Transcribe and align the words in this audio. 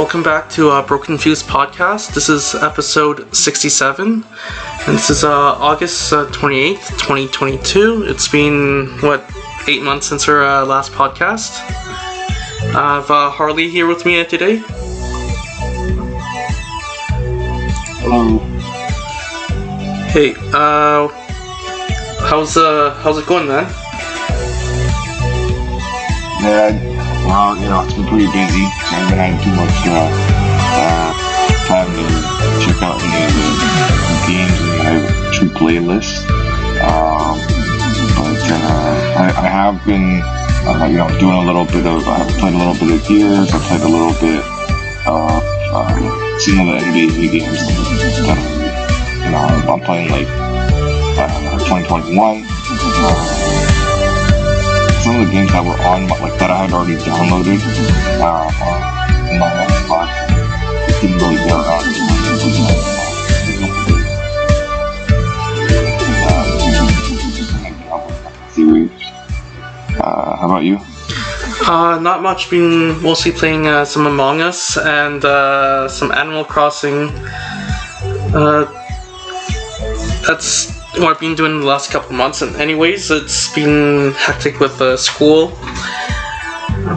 Welcome 0.00 0.22
back 0.22 0.48
to 0.52 0.70
uh, 0.70 0.80
Broken 0.80 1.18
Fuse 1.18 1.42
podcast. 1.42 2.14
This 2.14 2.30
is 2.30 2.54
episode 2.54 3.36
67, 3.36 4.24
and 4.86 4.96
this 4.96 5.10
is 5.10 5.24
uh, 5.24 5.30
August 5.30 6.10
uh, 6.10 6.24
28th, 6.28 6.88
2022. 6.98 8.04
It's 8.06 8.26
been, 8.26 8.86
what, 9.00 9.22
eight 9.68 9.82
months 9.82 10.06
since 10.06 10.26
our 10.26 10.42
uh, 10.42 10.64
last 10.64 10.92
podcast. 10.92 11.50
I 12.74 12.94
have 12.94 13.10
uh, 13.10 13.30
Harley 13.30 13.68
here 13.68 13.86
with 13.86 14.06
me 14.06 14.24
today. 14.24 14.62
Hello. 18.00 18.38
Hey, 20.08 20.34
uh, 20.54 21.08
how's 22.26 22.56
uh, 22.56 22.98
how's 23.02 23.18
it 23.18 23.26
going, 23.26 23.48
man? 23.48 23.70
Yeah, 26.42 26.99
well, 27.30 27.54
you 27.56 27.68
know, 27.70 27.84
it's 27.84 27.94
been 27.94 28.06
pretty 28.10 28.26
busy, 28.26 28.66
I 28.66 28.98
haven't 28.98 29.22
had 29.22 29.38
too 29.38 29.54
much 29.54 29.78
uh, 29.86 30.10
uh, 30.82 31.14
time 31.70 31.86
to 31.94 32.04
check 32.58 32.82
out 32.82 32.98
any 32.98 33.22
of 33.22 33.30
the 33.38 33.46
games 34.26 34.58
in 34.58 34.66
my 34.82 35.30
true 35.30 35.48
playlist. 35.54 36.26
Um, 36.82 37.38
but 38.18 38.42
uh, 38.50 39.14
I, 39.14 39.26
I 39.30 39.48
have 39.48 39.78
been, 39.86 40.20
uh, 40.66 40.88
you 40.90 40.98
know, 40.98 41.06
doing 41.20 41.36
a 41.36 41.44
little 41.46 41.66
bit 41.66 41.86
of, 41.86 42.02
I've 42.08 42.28
played 42.38 42.54
a 42.54 42.58
little 42.58 42.74
bit 42.74 42.90
of 42.98 43.06
Gears, 43.06 43.52
I 43.52 43.58
played 43.62 43.82
a 43.82 43.88
little 43.88 44.14
bit 44.18 44.42
of 45.06 45.38
um, 45.70 46.40
some 46.40 46.58
of 46.58 46.66
the 46.66 46.82
NBA 46.82 47.30
games 47.30 47.62
that, 48.26 48.42
you 49.22 49.30
know, 49.30 49.72
I'm 49.72 49.80
playing 49.80 50.10
like 50.10 50.26
uh, 51.16 51.58
2021. 51.62 53.39
The 55.20 55.26
games 55.30 55.52
that 55.52 55.62
were 55.62 55.76
on 55.84 56.08
my, 56.08 56.18
like 56.18 56.38
that 56.38 56.50
I 56.50 56.64
had 56.64 56.72
already 56.72 56.96
downloaded 56.96 57.60
uh, 58.24 58.48
in 59.28 59.38
my 59.38 59.50
Xbox. 59.68 60.08
Didn't 61.02 61.20
really 61.20 61.36
uh, 61.44 61.84
series. 68.48 68.88
Uh, 70.00 70.36
how 70.36 70.46
about 70.46 70.64
you? 70.64 70.78
Uh, 71.68 71.98
not 72.00 72.22
much. 72.22 72.48
Been 72.48 72.98
mostly 73.02 73.32
playing 73.32 73.66
uh, 73.66 73.84
some 73.84 74.06
Among 74.06 74.40
Us 74.40 74.78
and 74.78 75.22
uh, 75.22 75.86
some 75.86 76.12
Animal 76.12 76.46
Crossing. 76.46 77.10
Uh, 78.32 78.64
that's 80.26 80.79
what 80.96 81.10
I've 81.10 81.20
been 81.20 81.34
doing 81.34 81.60
the 81.60 81.66
last 81.66 81.90
couple 81.90 82.14
months. 82.14 82.42
And 82.42 82.56
anyways, 82.56 83.10
it's 83.10 83.52
been 83.54 84.12
hectic 84.14 84.60
with 84.60 84.80
uh, 84.80 84.96
school. 84.96 85.48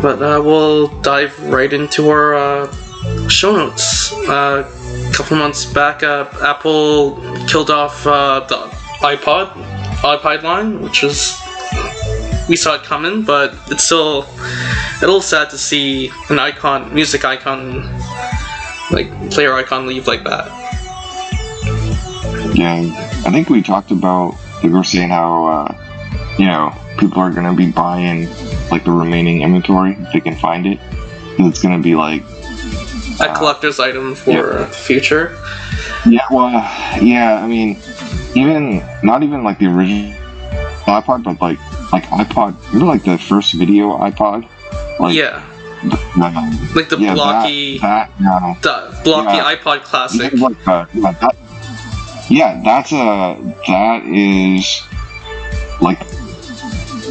But 0.01 0.21
uh, 0.21 0.41
we'll 0.43 0.87
dive 1.01 1.37
right 1.43 1.71
into 1.71 2.09
our 2.09 2.35
uh, 2.35 3.27
show 3.27 3.55
notes. 3.55 4.13
Uh, 4.13 4.69
a 5.09 5.13
couple 5.13 5.37
months 5.37 5.65
back, 5.65 6.03
uh, 6.03 6.27
Apple 6.41 7.15
killed 7.47 7.69
off 7.69 8.05
uh, 8.07 8.39
the 8.41 8.55
iPod 9.01 9.51
iPod 10.03 10.43
line, 10.43 10.81
which 10.81 11.03
is 11.03 11.39
we 12.49 12.55
saw 12.55 12.75
it 12.75 12.83
coming, 12.83 13.23
but 13.23 13.55
it's 13.67 13.83
still 13.83 14.23
a 14.23 14.97
little 15.01 15.21
sad 15.21 15.49
to 15.49 15.57
see 15.57 16.11
an 16.29 16.39
icon, 16.39 16.93
music 16.93 17.25
icon, 17.25 17.83
like 18.91 19.09
player 19.31 19.53
icon, 19.53 19.87
leave 19.87 20.07
like 20.07 20.23
that. 20.23 20.62
Yeah, 22.53 22.73
I 23.25 23.31
think 23.31 23.49
we 23.49 23.61
talked 23.61 23.91
about. 23.91 24.35
We 24.63 24.69
were 24.69 24.83
saying 24.83 25.09
how 25.09 25.45
uh, 25.47 26.35
you 26.37 26.45
know 26.45 26.73
people 26.97 27.19
are 27.19 27.31
gonna 27.31 27.53
be 27.53 27.71
buying 27.71 28.29
like 28.71 28.83
the 28.85 28.91
remaining 28.91 29.41
inventory 29.41 29.93
if 29.99 30.13
they 30.13 30.19
can 30.19 30.35
find 30.35 30.65
it. 30.65 30.79
It's 31.39 31.61
gonna 31.61 31.79
be 31.79 31.95
like 31.95 32.23
A 33.19 33.33
collector's 33.35 33.79
item 33.79 34.15
for 34.15 34.31
yeah. 34.31 34.65
future. 34.71 35.37
Yeah, 36.05 36.21
well, 36.31 36.51
yeah. 37.01 37.41
I 37.43 37.47
mean, 37.47 37.79
even 38.35 38.83
not 39.03 39.23
even 39.23 39.43
like 39.43 39.59
the 39.59 39.67
original 39.67 40.13
iPod, 40.85 41.23
but 41.23 41.41
like 41.41 41.59
like 41.91 42.05
iPod. 42.05 42.55
Remember 42.67 42.85
like 42.85 43.03
the 43.03 43.17
first 43.17 43.53
video 43.53 43.97
iPod? 43.97 44.47
Like, 44.99 45.15
yeah, 45.15 45.43
the- 45.83 45.97
the- 46.15 46.71
like 46.75 46.89
the 46.89 46.97
yeah, 46.99 47.13
blocky, 47.15 47.79
That, 47.79 48.11
that 48.19 48.21
no. 48.21 48.55
the 48.61 49.01
blocky 49.03 49.37
Yeah. 49.37 49.55
iPod 49.55 49.83
Classic. 49.83 50.31
Like, 50.33 50.67
uh, 50.67 50.85
that, 50.93 51.35
yeah, 52.29 52.61
that's 52.63 52.91
a 52.91 53.37
that 53.67 54.03
is 54.05 54.81
like 55.81 55.99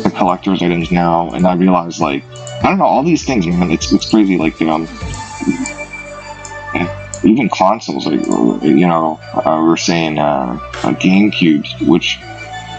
the 0.02 0.12
collector's 0.16 0.62
items 0.62 0.90
now, 0.90 1.30
and 1.32 1.46
I 1.46 1.54
realize 1.54 2.00
like 2.00 2.24
I 2.62 2.68
don't 2.68 2.78
know 2.78 2.84
all 2.84 3.02
these 3.02 3.24
things, 3.24 3.46
man. 3.46 3.70
It's 3.70 3.92
it's 3.92 4.08
crazy. 4.10 4.38
Like 4.38 4.60
um, 4.62 4.88
even 7.24 7.48
consoles, 7.50 8.06
like 8.06 8.24
you 8.64 8.86
know, 8.86 9.20
uh, 9.34 9.60
we're 9.64 9.76
saying 9.76 10.18
uh, 10.18 10.58
uh, 10.82 10.92
GameCubes, 10.94 11.86
which 11.86 12.18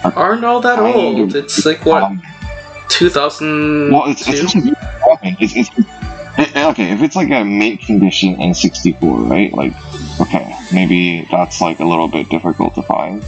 Aren't 0.04 0.44
all 0.44 0.60
that 0.62 0.80
old. 0.80 1.20
of- 1.22 1.36
It's 1.36 1.66
like 1.66 1.86
what 1.86 2.04
um, 2.04 2.22
2002. 2.90 3.94
well, 3.94 4.10
it's 4.10 4.28
it's, 4.28 4.42
just, 4.42 4.56
it's, 5.40 5.56
it's 5.56 5.70
it, 6.38 6.56
okay 6.72 6.92
if 6.92 7.02
it's 7.02 7.16
like 7.16 7.30
a 7.30 7.44
mint 7.44 7.82
condition 7.82 8.36
N64, 8.36 9.30
right? 9.30 9.54
Like, 9.54 9.74
okay, 10.20 10.56
maybe 10.72 11.28
that's 11.30 11.62
like 11.62 11.80
a 11.80 11.86
little 11.86 12.08
bit 12.08 12.30
difficult 12.30 12.76
to 12.76 12.84
find. 12.84 13.24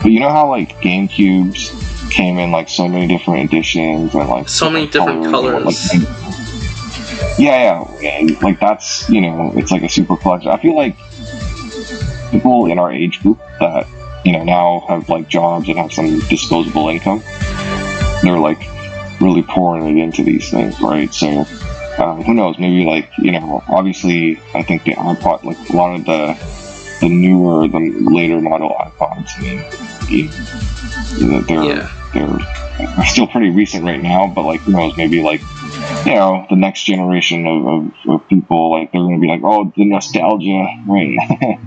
But 0.00 0.10
you 0.10 0.20
know 0.20 0.30
how 0.30 0.48
like 0.48 0.80
GameCubes 0.80 2.10
came 2.10 2.38
in 2.38 2.50
like 2.50 2.68
so 2.68 2.88
many 2.88 3.06
different 3.06 3.44
editions 3.52 4.14
and 4.14 4.28
like 4.28 4.48
So 4.48 4.68
many 4.68 4.86
different 4.86 5.24
and, 5.24 5.32
colors. 5.32 5.94
like, 5.94 6.02
yeah, 7.38 7.84
yeah, 8.00 8.18
and, 8.18 8.42
like 8.42 8.60
that's 8.60 9.08
you 9.08 9.20
know 9.20 9.52
it's 9.56 9.70
like 9.70 9.82
a 9.82 9.88
super 9.88 10.16
collection. 10.16 10.50
I 10.50 10.58
feel 10.58 10.76
like 10.76 10.96
people 12.30 12.66
in 12.66 12.78
our 12.78 12.92
age 12.92 13.22
group 13.22 13.38
that 13.60 13.86
you 14.24 14.32
know 14.32 14.42
now 14.42 14.84
have 14.88 15.08
like 15.08 15.28
jobs 15.28 15.68
and 15.68 15.78
have 15.78 15.92
some 15.92 16.20
disposable 16.28 16.88
income, 16.88 17.22
they're 18.22 18.38
like 18.38 18.68
really 19.20 19.42
pouring 19.42 19.98
it 19.98 20.02
into 20.02 20.22
these 20.24 20.50
things, 20.50 20.80
right? 20.80 21.12
So 21.14 21.46
um, 21.98 22.22
who 22.22 22.34
knows? 22.34 22.58
Maybe 22.58 22.84
like 22.84 23.10
you 23.18 23.32
know, 23.32 23.62
obviously, 23.68 24.40
I 24.54 24.62
think 24.62 24.84
the 24.84 24.92
iPod, 24.92 25.44
like 25.44 25.58
a 25.70 25.76
lot 25.76 25.94
of 25.94 26.04
the 26.04 26.36
the 27.00 27.08
newer, 27.08 27.66
the 27.68 27.78
later 28.00 28.40
model 28.40 28.70
iPods, 28.70 29.30
I 29.36 29.40
mean, 29.42 29.64
they're 31.46 31.62
Yeah. 31.62 31.90
they're 32.14 32.38
they're 32.96 33.06
still 33.06 33.26
pretty 33.26 33.50
recent 33.50 33.84
right 33.84 34.02
now, 34.02 34.26
but 34.26 34.42
like 34.42 34.60
who 34.60 34.72
knows? 34.72 34.96
Maybe 34.96 35.22
like 35.22 35.40
you 36.06 36.14
know, 36.14 36.46
the 36.48 36.56
next 36.56 36.84
generation 36.84 37.46
of, 37.46 37.66
of, 37.66 37.92
of 38.08 38.28
people, 38.28 38.70
like 38.70 38.92
they're 38.92 39.00
gonna 39.00 39.18
be 39.18 39.28
like, 39.28 39.40
oh, 39.44 39.72
the 39.76 39.84
nostalgia, 39.84 40.64
right? 40.86 41.16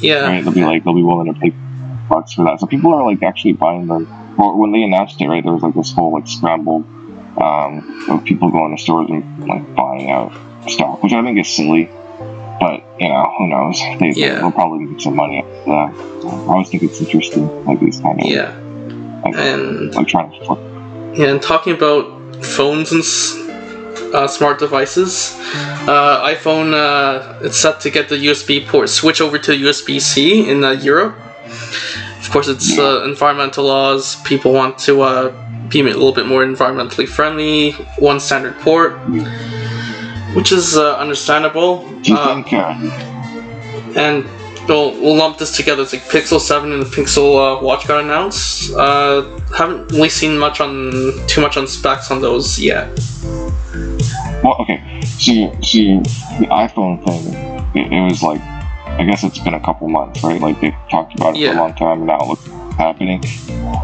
yeah, 0.00 0.28
right? 0.28 0.44
They'll 0.44 0.52
be 0.52 0.64
like, 0.64 0.84
they'll 0.84 0.94
be 0.94 1.02
willing 1.02 1.32
to 1.32 1.40
pay 1.40 1.52
bucks 2.08 2.32
for 2.32 2.44
that. 2.44 2.60
So 2.60 2.66
people 2.66 2.92
are 2.94 3.04
like 3.04 3.22
actually 3.22 3.54
buying 3.54 3.86
them. 3.86 4.08
Or 4.38 4.56
when 4.56 4.72
they 4.72 4.82
announced 4.82 5.20
it, 5.20 5.28
right, 5.28 5.42
there 5.42 5.52
was 5.52 5.62
like 5.62 5.74
this 5.74 5.92
whole 5.92 6.12
like 6.12 6.28
scramble 6.28 6.84
um, 7.38 8.06
of 8.08 8.24
people 8.24 8.50
going 8.50 8.76
to 8.76 8.82
stores 8.82 9.08
and 9.10 9.46
like 9.46 9.74
buying 9.74 10.10
out 10.10 10.32
stock, 10.68 11.02
which 11.02 11.12
I 11.12 11.22
think 11.22 11.38
is 11.38 11.48
silly. 11.48 11.90
But 12.58 12.82
you 12.98 13.08
know, 13.08 13.34
who 13.38 13.48
knows? 13.48 13.78
They, 14.00 14.12
Yeah. 14.14 14.36
They'll 14.36 14.52
probably 14.52 14.86
make 14.86 15.00
some 15.00 15.16
money. 15.16 15.42
Out. 15.42 15.92
I 15.94 16.52
always 16.52 16.70
think 16.70 16.82
it's 16.82 17.00
interesting, 17.00 17.64
like 17.64 17.80
these 17.80 18.00
kind 18.00 18.20
of 18.20 18.26
yeah, 18.26 18.56
like, 19.24 19.34
and 19.34 19.94
like 19.94 20.08
trying 20.08 20.30
to 20.32 20.46
flip. 20.46 20.58
Yeah, 21.18 21.26
and 21.26 21.42
talking 21.42 21.74
about 21.74 22.44
phones 22.44 22.92
and 22.92 23.04
uh, 24.14 24.26
smart 24.26 24.58
devices, 24.58 25.34
uh, 25.86 26.24
iPhone 26.24 26.72
uh, 26.72 27.38
it's 27.42 27.58
set 27.58 27.80
to 27.80 27.90
get 27.90 28.08
the 28.08 28.16
USB 28.16 28.66
port 28.66 28.88
switch 28.88 29.20
over 29.20 29.38
to 29.38 29.52
USB 29.52 30.00
C 30.00 30.48
in 30.48 30.64
uh, 30.64 30.70
Europe. 30.70 31.16
Of 32.20 32.30
course, 32.30 32.48
it's 32.48 32.76
uh, 32.78 33.04
environmental 33.04 33.64
laws. 33.66 34.16
People 34.22 34.52
want 34.52 34.78
to 34.80 35.02
uh, 35.66 35.70
be 35.70 35.80
a 35.80 35.84
little 35.84 36.12
bit 36.12 36.26
more 36.26 36.44
environmentally 36.44 37.08
friendly. 37.08 37.72
One 37.98 38.20
standard 38.20 38.56
port, 38.60 38.98
which 40.34 40.52
is 40.52 40.76
uh, 40.76 40.96
understandable. 40.96 41.84
Uh? 42.08 42.42
Uh, 42.52 43.92
and 43.96 44.24
we'll, 44.68 44.92
we'll 45.00 45.16
lump 45.16 45.38
this 45.38 45.56
together. 45.56 45.82
It's 45.82 45.92
like 45.92 46.02
Pixel 46.02 46.40
7 46.40 46.72
and 46.72 46.82
the 46.82 46.86
Pixel 46.86 47.58
uh, 47.58 47.62
Watch 47.62 47.86
got 47.86 48.04
announced. 48.04 48.72
Uh, 48.72 49.38
haven't 49.56 49.90
really 49.92 50.08
seen 50.08 50.38
much 50.38 50.60
on 50.60 50.92
too 51.26 51.40
much 51.40 51.56
on 51.56 51.66
specs 51.66 52.10
on 52.10 52.20
those 52.20 52.58
yet. 52.58 52.88
Well, 54.42 54.56
okay. 54.60 55.00
So, 55.02 55.52
so 55.62 55.78
the 56.38 56.46
iPhone 56.50 57.04
thing, 57.04 57.34
it, 57.74 57.92
it 57.92 58.02
was 58.02 58.22
like, 58.22 58.40
I 58.40 59.04
guess 59.04 59.24
it's 59.24 59.38
been 59.38 59.54
a 59.54 59.60
couple 59.60 59.88
months, 59.88 60.22
right? 60.22 60.40
Like 60.40 60.60
they 60.60 60.76
talked 60.90 61.14
about 61.14 61.36
it 61.36 61.46
for 61.46 61.54
a 61.54 61.58
long 61.58 61.74
time, 61.74 61.98
and 61.98 62.06
now 62.06 62.20
it 62.20 62.28
looks 62.28 62.48
happening. 62.76 63.24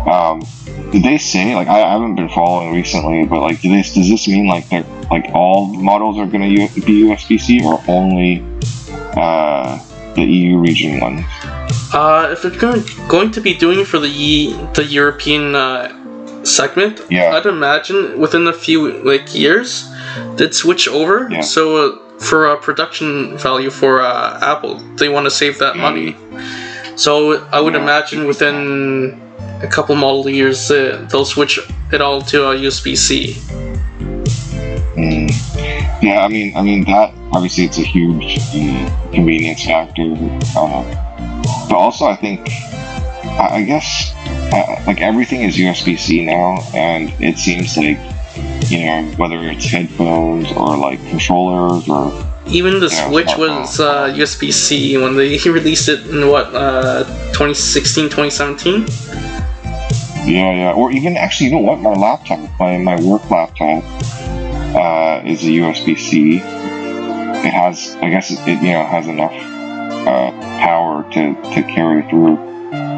Um, 0.06 0.42
did 0.90 1.02
they 1.02 1.18
say 1.18 1.54
like 1.54 1.68
I, 1.68 1.82
I 1.82 1.92
haven't 1.92 2.16
been 2.16 2.28
following 2.28 2.72
recently, 2.72 3.24
but 3.24 3.40
like, 3.40 3.60
do 3.60 3.70
this 3.70 3.94
does 3.94 4.08
this 4.08 4.28
mean 4.28 4.46
like 4.46 4.68
they're 4.68 4.84
like 5.10 5.30
all 5.34 5.66
models 5.74 6.18
are 6.18 6.26
going 6.26 6.42
to 6.42 6.80
be 6.80 7.02
USB 7.02 7.40
C 7.40 7.64
or 7.64 7.82
only 7.88 8.44
uh, 9.16 9.78
the 10.14 10.22
EU 10.22 10.58
region 10.58 11.00
ones? 11.00 11.24
Uh, 11.94 12.30
if 12.32 12.42
they're 12.42 12.58
going, 12.58 12.82
going 13.08 13.30
to 13.30 13.40
be 13.40 13.54
doing 13.54 13.84
for 13.84 13.98
the 13.98 14.08
E- 14.08 14.54
the 14.74 14.84
European 14.84 15.54
uh, 15.54 16.44
segment, 16.44 17.00
Yeah. 17.10 17.34
I'd 17.36 17.46
imagine 17.46 18.18
within 18.18 18.46
a 18.46 18.52
few 18.52 19.02
like 19.02 19.34
years, 19.34 19.88
they'd 20.36 20.54
switch 20.54 20.88
over. 20.88 21.28
Yeah. 21.30 21.42
So 21.42 21.76
uh, 21.76 21.98
for 22.22 22.46
uh, 22.46 22.56
production 22.56 23.36
value 23.36 23.70
for 23.70 24.00
uh, 24.00 24.38
Apple. 24.40 24.76
They 24.96 25.08
want 25.08 25.26
to 25.26 25.30
save 25.30 25.58
that 25.58 25.76
money. 25.76 26.16
So 26.96 27.46
I 27.52 27.60
would 27.60 27.74
Yeah. 27.74 27.82
imagine 27.82 28.26
within 28.26 29.20
a 29.62 29.66
couple 29.66 29.94
model 29.94 30.28
years 30.28 30.70
uh, 30.70 31.06
they'll 31.08 31.24
switch 31.24 31.58
it 31.92 32.00
all 32.00 32.20
to 32.22 32.48
uh, 32.48 32.54
USB 32.54 32.96
C. 32.96 33.36
Mm. 34.96 35.30
Yeah, 36.02 36.24
I 36.24 36.28
mean, 36.28 36.56
I 36.56 36.62
mean 36.62 36.84
that 36.84 37.14
obviously 37.32 37.64
it's 37.64 37.78
a 37.78 37.82
huge 37.82 38.38
um, 38.54 38.90
convenience 39.12 39.64
factor, 39.64 40.14
uh, 40.56 40.82
but 41.68 41.76
also 41.76 42.06
I 42.06 42.16
think, 42.16 42.50
I, 43.38 43.62
guess, 43.62 44.12
uh, 44.52 44.82
like 44.86 45.00
everything 45.00 45.42
is 45.42 45.56
USB 45.56 45.98
C 45.98 46.24
now, 46.24 46.58
and 46.74 47.12
it 47.20 47.38
seems 47.38 47.76
like 47.76 47.98
you 48.68 48.84
know 48.84 49.02
whether 49.16 49.38
it's 49.38 49.64
headphones 49.66 50.50
or 50.52 50.76
like 50.76 50.98
controllers 51.08 51.88
or 51.88 52.10
Even 52.46 52.80
the 52.80 52.90
Switch 52.90 53.36
was 53.36 53.80
uh, 53.80 54.08
USB 54.08 54.52
C 54.52 54.96
when 54.98 55.16
they 55.16 55.38
released 55.46 55.88
it 55.88 56.06
in 56.06 56.28
what 56.28 56.54
uh, 56.54 57.04
2016, 57.32 58.10
2017. 58.10 58.86
yeah, 60.26 60.52
yeah, 60.52 60.72
or 60.72 60.90
even 60.92 61.16
actually, 61.16 61.46
you 61.46 61.52
know 61.52 61.58
what, 61.58 61.80
my 61.80 61.92
laptop, 61.94 62.38
my 62.58 62.78
my 62.78 63.00
work 63.00 63.28
laptop, 63.30 63.82
uh, 64.74 65.22
is 65.24 65.44
a 65.44 65.50
USB 65.50 65.98
C. 65.98 66.36
It 66.36 67.52
has, 67.52 67.96
I 68.02 68.10
guess, 68.10 68.30
it, 68.30 68.38
it 68.46 68.62
you 68.62 68.72
know 68.72 68.84
has 68.84 69.06
enough 69.06 69.32
uh, 69.32 70.30
power 70.60 71.04
to 71.12 71.34
to 71.54 71.62
carry 71.62 72.02
through 72.08 72.36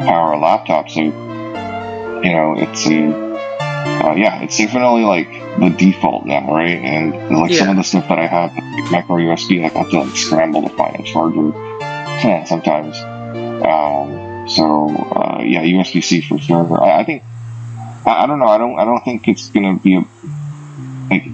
power 0.05 0.33
a 0.33 0.39
laptop. 0.39 0.89
So 0.89 1.01
you 1.01 2.31
know, 2.31 2.55
it's 2.57 2.87
a 2.87 3.24
uh, 4.03 4.13
yeah, 4.15 4.41
it's 4.41 4.57
definitely 4.57 5.03
like 5.03 5.29
the 5.59 5.69
default 5.77 6.25
now, 6.25 6.53
right? 6.53 6.77
And 6.77 7.35
like 7.37 7.53
some 7.53 7.69
of 7.69 7.75
the 7.77 7.83
stuff 7.83 8.07
that 8.09 8.19
I 8.19 8.27
have, 8.27 8.51
like 8.55 8.91
micro 8.91 9.17
USB, 9.17 9.61
like 9.61 9.75
I 9.75 9.79
have 9.79 9.89
to 9.91 9.99
like 10.01 10.15
scramble 10.15 10.67
to 10.67 10.75
find 10.75 10.99
a 10.99 11.03
charger 11.03 11.49
Yeah, 12.25 12.43
sometimes. 12.43 12.97
Um, 13.65 14.47
so 14.47 14.89
uh, 14.89 15.41
yeah, 15.43 15.63
USB 15.63 16.03
C 16.03 16.21
for 16.21 16.37
sure. 16.39 16.83
I, 16.83 16.99
I 16.99 17.03
think 17.03 17.23
I, 18.05 18.23
I 18.23 18.27
don't 18.27 18.39
know. 18.39 18.47
I 18.47 18.57
don't 18.57 18.77
I 18.79 18.85
don't 18.85 19.03
think 19.03 19.27
it's 19.27 19.49
gonna 19.49 19.77
be 19.79 19.95
a 19.95 20.05
like 21.09 21.25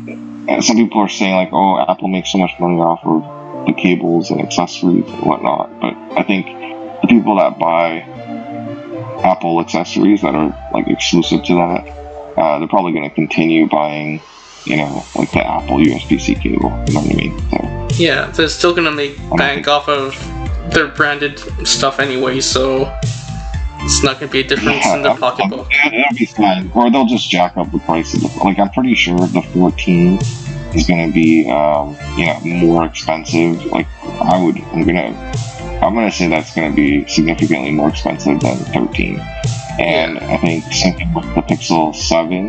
uh, 0.49 0.61
some 0.61 0.77
people 0.77 1.01
are 1.01 1.09
saying 1.09 1.35
like 1.35 1.49
oh 1.51 1.79
Apple 1.79 2.07
makes 2.07 2.31
so 2.31 2.37
much 2.37 2.51
money 2.59 2.79
off 2.79 3.01
of 3.03 3.67
the 3.67 3.73
cables 3.73 4.31
and 4.31 4.41
accessories 4.41 5.07
and 5.07 5.25
whatnot, 5.25 5.69
but 5.79 5.93
I 6.17 6.23
think 6.23 6.45
the 7.01 7.07
people 7.07 7.37
that 7.37 7.59
buy 7.59 7.99
Apple 9.23 9.59
accessories 9.59 10.21
that 10.21 10.35
are 10.35 10.69
like 10.73 10.87
exclusive 10.87 11.43
to 11.43 11.53
that, 11.55 12.00
uh, 12.37 12.59
they're 12.59 12.67
probably 12.67 12.91
going 12.93 13.09
to 13.09 13.15
continue 13.15 13.67
buying, 13.67 14.21
you 14.65 14.77
know, 14.77 15.05
like 15.15 15.31
the 15.31 15.45
Apple 15.45 15.77
USB 15.77 16.19
C 16.19 16.35
cable. 16.35 16.69
You 16.87 16.93
know 16.93 17.01
what 17.01 17.11
I 17.11 17.15
mean? 17.15 17.49
So 17.49 17.87
Yeah, 18.01 18.31
they're 18.31 18.49
still 18.49 18.73
gonna 18.73 18.91
make 18.91 19.17
bank 19.35 19.67
off 19.67 19.89
of 19.89 20.15
their 20.73 20.87
branded 20.87 21.39
stuff 21.67 21.99
anyway, 21.99 22.39
so 22.39 22.93
it's 23.79 24.03
not 24.03 24.19
gonna 24.19 24.31
be 24.31 24.41
a 24.41 24.43
difference 24.43 24.85
in 24.87 25.01
the 25.01 25.15
pocketbook. 25.15 25.67
Yeah, 25.71 25.83
pocketbook. 25.83 26.05
It'll 26.05 26.17
be 26.17 26.25
fine, 26.25 26.71
or 26.75 26.91
they'll 26.91 27.05
just 27.05 27.29
jack 27.29 27.57
up 27.57 27.71
the 27.71 27.79
price 27.79 28.13
of 28.13 28.21
the. 28.21 28.43
Like 28.43 28.59
I'm 28.59 28.69
pretty 28.69 28.95
sure 28.95 29.17
the 29.17 29.41
14 29.53 30.19
is 30.75 30.87
going 30.87 31.07
to 31.07 31.13
be, 31.13 31.49
um, 31.49 31.97
you 32.17 32.25
know, 32.25 32.39
more 32.41 32.85
expensive. 32.85 33.65
Like 33.65 33.87
I 34.03 34.41
would, 34.41 34.57
I'm 34.57 34.83
gonna, 34.85 35.31
I'm 35.81 35.93
gonna 35.93 36.11
say 36.11 36.27
that's 36.27 36.53
going 36.55 36.71
to 36.71 36.75
be 36.75 37.07
significantly 37.07 37.71
more 37.71 37.89
expensive 37.89 38.39
than 38.39 38.57
13. 38.57 39.19
And 39.79 40.19
I 40.19 40.37
think 40.37 40.63
same 40.71 40.95
thing 40.95 41.13
with 41.13 41.25
the 41.35 41.41
Pixel 41.41 41.95
7. 41.95 42.45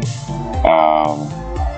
Um, 0.64 1.28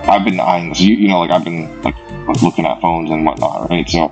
I've 0.08 0.24
been 0.24 0.40
eyeing. 0.40 0.74
You, 0.76 0.94
you 0.94 1.08
know, 1.08 1.20
like 1.20 1.30
I've 1.30 1.44
been 1.44 1.82
like 1.82 1.96
looking 2.42 2.66
at 2.66 2.80
phones 2.80 3.10
and 3.10 3.24
whatnot, 3.24 3.70
right? 3.70 3.88
So, 3.88 4.04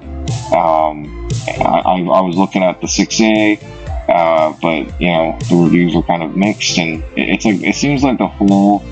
um, 0.56 1.28
I, 1.48 2.02
I 2.12 2.20
was 2.20 2.36
looking 2.36 2.62
at 2.62 2.80
the 2.80 2.86
6A. 2.86 3.82
Uh, 4.08 4.52
but 4.60 5.00
you 5.00 5.06
know 5.06 5.38
the 5.48 5.54
reviews 5.56 5.94
are 5.94 6.02
kind 6.02 6.24
of 6.24 6.36
mixed, 6.36 6.76
and 6.76 7.02
it, 7.16 7.28
it's 7.30 7.44
like 7.44 7.62
it 7.62 7.74
seems 7.74 8.02
like 8.02 8.18
the 8.18 8.26
whole 8.26 8.82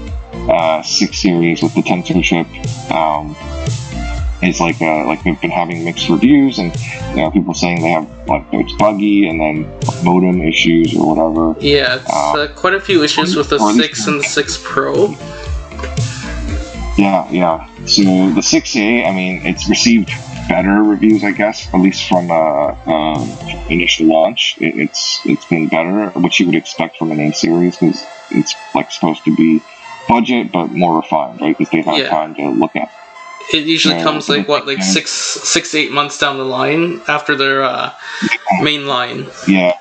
uh, 0.49 0.83
six 0.83 1.19
series 1.19 1.63
with 1.63 1.75
the 1.75 1.83
tensor 1.83 2.23
chip 2.23 2.47
um, 2.93 3.35
is 4.43 4.61
like 4.61 4.81
uh, 4.81 5.07
like 5.07 5.23
they've 5.23 5.41
been 5.41 5.51
having 5.51 5.85
mixed 5.85 6.09
reviews, 6.09 6.59
and 6.59 6.75
you 7.11 7.17
know 7.17 7.31
people 7.31 7.55
saying 7.55 7.83
they 7.83 7.91
have 7.91 8.09
like 8.27 8.45
it's 8.53 8.73
buggy, 8.75 9.29
and 9.29 9.41
then 9.41 9.69
modem 10.05 10.41
issues 10.43 10.97
or 10.97 11.15
whatever. 11.15 11.61
Yeah, 11.61 11.97
it's 11.97 12.11
uh, 12.11 12.49
quite 12.57 12.75
a 12.75 12.81
few 12.81 13.03
issues 13.03 13.37
with 13.37 13.51
the 13.51 13.59
Or 13.59 13.71
at 13.71 13.77
least- 13.77 13.97
6 14.05 14.07
and 14.07 14.21
the 14.21 14.25
6 14.25 14.61
Pro. 14.65 15.15
Yeah, 16.99 17.31
yeah. 17.31 17.67
So 17.87 18.03
the 18.03 18.43
6A, 18.43 19.07
I 19.07 19.13
mean, 19.15 19.41
it's 19.47 19.69
received 19.71 20.11
better 20.49 20.83
reviews, 20.83 21.25
I 21.25 21.31
guess, 21.31 21.73
at 21.73 21.81
least 21.81 22.07
from 22.09 22.31
uh, 22.31 22.75
um, 22.87 23.29
initial 23.71 24.07
launch. 24.07 24.57
It, 24.61 24.79
it's 24.79 25.21
it's 25.25 25.47
been 25.47 25.69
better, 25.69 26.11
which 26.11 26.41
you 26.41 26.47
would 26.47 26.55
expect 26.55 26.99
from 26.99 27.11
an 27.11 27.21
A 27.21 27.33
series 27.33 27.77
because 27.79 28.05
it's 28.33 28.55
like 28.75 28.91
supposed 28.91 29.25
to 29.25 29.35
be 29.35 29.63
budget 30.09 30.53
but 30.53 30.67
more 30.69 30.97
refined, 30.97 31.41
right? 31.41 31.57
Because 31.57 31.71
they've 31.73 31.85
had 31.85 31.99
Yeah. 32.03 32.11
time 32.11 32.35
to 32.35 32.51
look 32.51 32.77
at. 32.77 32.91
It 33.53 33.67
usually 33.67 33.97
Yeah, 33.97 34.03
comes 34.05 34.29
like 34.29 34.49
what, 34.49 34.67
like 34.67 34.83
six, 34.83 35.11
six, 35.11 35.75
eight 35.75 35.93
months 35.93 36.19
down 36.19 36.39
the 36.39 36.45
line 36.45 37.01
after 37.09 37.35
their 37.37 37.63
uh, 37.63 37.93
main 38.63 38.87
line. 38.87 39.27
Yeah, 39.49 39.77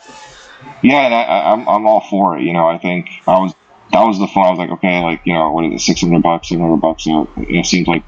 yeah, 0.82 1.06
and 1.06 1.14
I, 1.14 1.22
I, 1.24 1.52
I'm 1.52 1.68
I'm 1.68 1.86
all 1.86 2.02
for 2.10 2.38
it. 2.38 2.44
You 2.44 2.54
know, 2.54 2.68
I 2.68 2.78
think 2.78 3.10
I 3.28 3.40
was 3.40 3.54
that 3.92 4.04
was 4.04 4.20
the 4.20 4.28
fun. 4.28 4.46
I 4.46 4.50
was 4.50 4.60
like, 4.60 4.72
okay, 4.72 5.02
like 5.04 5.22
you 5.26 5.34
know, 5.34 5.52
what 5.52 5.66
is 5.66 5.74
it, 5.74 5.80
six 5.86 6.02
hundred 6.02 6.24
bucks, 6.24 6.50
seven 6.50 6.64
hundred 6.64 6.82
bucks? 6.82 7.04
So 7.04 7.30
it 7.38 7.66
seems 7.66 7.88
like 7.88 8.04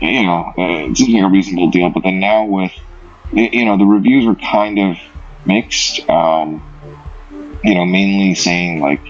you 0.00 0.24
know, 0.24 0.52
uh, 0.56 0.90
it 0.90 0.96
seems 0.96 1.14
like 1.14 1.24
a 1.24 1.28
reasonable 1.28 1.70
deal. 1.70 1.90
But 1.90 2.02
then 2.04 2.20
now 2.20 2.44
with 2.44 2.72
you 3.32 3.64
know, 3.64 3.76
the 3.76 3.84
reviews 3.84 4.26
are 4.26 4.34
kind 4.34 4.78
of 4.78 4.96
mixed. 5.44 6.08
Um, 6.08 6.62
you 7.62 7.74
know, 7.74 7.84
mainly 7.84 8.34
saying 8.34 8.80
like, 8.80 9.02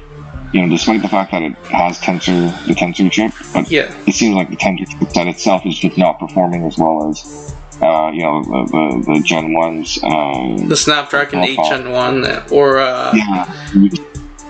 you 0.53 0.63
know, 0.63 0.69
despite 0.69 1.03
the 1.03 1.09
fact 1.09 1.33
that 1.33 1.43
it 1.43 1.57
has 1.71 1.99
tensor 1.99 2.51
the 2.67 2.75
tensor 2.75 3.11
chip, 3.11 3.33
but 3.53 3.71
Yeah, 3.71 3.95
it 4.07 4.15
seems 4.15 4.35
like 4.35 4.51
the 4.51 4.57
tensor 4.57 4.87
chipset 4.87 5.29
itself 5.29 5.63
is 5.65 5.79
just 5.79 5.97
not 5.97 6.19
performing 6.19 6.67
as 6.67 6.77
well 6.79 7.09
as. 7.09 7.37
Uh, 7.83 8.11
you 8.13 8.21
know 8.21 8.45
the, 8.45 9.03
the, 9.07 9.15
the 9.15 9.21
Gen 9.21 9.55
ones. 9.55 9.99
Um, 10.03 10.69
the 10.69 10.77
Snapdragon 10.77 11.41
8 11.41 11.55
Profile. 11.57 11.79
Gen 11.79 11.91
1, 11.93 12.43
or 12.51 12.79
uh, 12.79 13.15
yeah, 13.15 13.47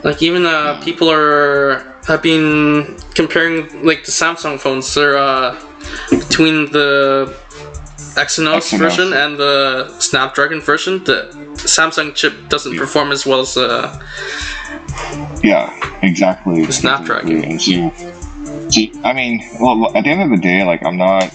like 0.03 0.21
even 0.21 0.47
uh, 0.47 0.81
people 0.83 1.09
are 1.09 1.95
have 2.07 2.23
been 2.23 2.99
comparing 3.15 3.85
like 3.85 4.05
the 4.05 4.11
Samsung 4.11 4.59
phones. 4.59 4.93
They're 4.95 5.17
uh, 5.17 5.57
between 6.11 6.73
the 6.73 7.39
Exynos 8.17 8.57
Exynos. 8.59 8.79
version 8.79 9.13
and 9.13 9.37
the 9.39 9.95
Snapdragon 10.01 10.61
version. 10.61 11.03
The 11.05 11.31
Samsung 11.55 12.15
chip 12.15 12.49
doesn't 12.49 12.77
perform 12.77 13.13
as 13.13 13.25
well 13.27 13.41
as 13.41 13.57
uh, 13.57 13.99
Yeah, 15.43 15.71
exactly. 16.03 16.65
The 16.67 16.73
Snapdragon. 16.73 17.45
Exactly. 17.45 17.91
So, 17.91 18.69
so, 18.71 18.81
I 19.05 19.13
mean, 19.13 19.43
well, 19.61 19.97
at 19.97 20.05
the 20.05 20.11
end 20.11 20.23
of 20.23 20.31
the 20.31 20.37
day, 20.43 20.65
like 20.65 20.85
I'm 20.85 20.97
not, 20.97 21.33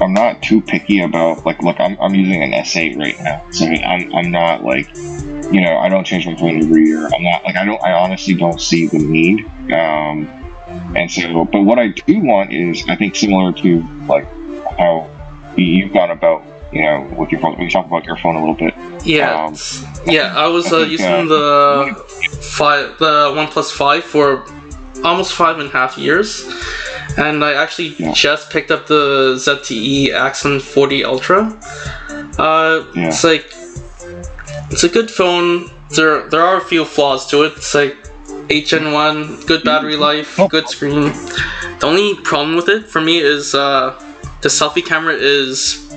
I'm 0.00 0.12
not 0.12 0.42
too 0.42 0.60
picky 0.60 1.00
about 1.02 1.44
like, 1.46 1.62
look, 1.62 1.78
I'm, 1.78 1.96
I'm 2.00 2.14
using 2.14 2.42
an 2.42 2.52
S8 2.52 2.98
right 2.98 3.20
now, 3.20 3.44
so 3.50 3.66
I'm, 3.66 4.12
I'm 4.14 4.30
not 4.30 4.64
like, 4.64 4.94
you 4.96 5.60
know, 5.60 5.76
I 5.76 5.88
don't 5.88 6.04
change 6.04 6.26
my 6.26 6.34
phone 6.34 6.62
every 6.62 6.84
year. 6.86 7.06
I'm 7.06 7.22
not 7.22 7.44
like, 7.44 7.56
I 7.56 7.64
don't, 7.64 7.82
I 7.82 7.92
honestly 7.92 8.34
don't 8.34 8.60
see 8.60 8.86
the 8.86 8.98
need. 8.98 9.44
Um, 9.72 10.28
and 10.96 11.10
so, 11.10 11.44
but 11.44 11.62
what 11.62 11.78
I 11.78 11.88
do 11.88 12.20
want 12.20 12.52
is, 12.52 12.84
I 12.88 12.96
think, 12.96 13.16
similar 13.16 13.52
to 13.52 13.82
like 14.06 14.26
how 14.78 15.08
you- 15.10 15.11
you've 15.64 15.92
gone 15.92 16.10
about, 16.10 16.42
you 16.72 16.82
know, 16.82 17.00
with 17.16 17.30
your 17.30 17.40
phone. 17.40 17.58
We 17.58 17.68
talk 17.70 17.86
about 17.86 18.04
your 18.04 18.16
phone 18.16 18.36
a 18.36 18.40
little 18.40 18.54
bit. 18.54 18.74
yeah, 19.04 19.44
Um, 19.46 19.56
yeah. 20.06 20.34
I 20.36 20.46
was 20.46 20.72
I 20.72 20.76
uh, 20.76 20.84
using 20.84 21.06
uh, 21.06 21.24
the 21.34 21.94
five, 22.40 22.98
the 22.98 23.32
OnePlus 23.36 23.72
Five 23.72 24.04
for 24.04 24.44
almost 25.04 25.32
five 25.34 25.58
and 25.58 25.68
a 25.68 25.72
half 25.72 25.98
years, 25.98 26.46
and 27.18 27.44
I 27.44 27.54
actually 27.54 27.88
Yeah. 27.98 28.12
just 28.12 28.50
picked 28.50 28.70
up 28.70 28.86
the 28.86 29.34
ZTE 29.36 30.12
Axon 30.14 30.60
40 30.60 31.04
Ultra. 31.04 31.40
Uh, 32.38 32.84
Yeah. 32.94 33.08
It's 33.08 33.24
like 33.24 33.46
it's 34.70 34.84
a 34.84 34.88
good 34.88 35.10
phone. 35.10 35.70
There 35.90 36.28
there 36.30 36.40
are 36.40 36.56
a 36.56 36.64
few 36.64 36.84
flaws 36.84 37.26
to 37.30 37.42
it. 37.42 37.52
It's 37.56 37.74
like 37.74 37.96
HN1, 38.48 39.46
good 39.46 39.62
battery 39.64 39.96
life, 39.96 40.38
good 40.48 40.68
screen. 40.68 41.12
The 41.80 41.86
only 41.86 42.14
problem 42.22 42.54
with 42.56 42.68
it 42.68 42.86
for 42.86 43.00
me 43.00 43.18
is 43.18 43.54
uh, 43.54 43.94
the 44.42 44.48
selfie 44.48 44.84
camera 44.84 45.14
is 45.14 45.88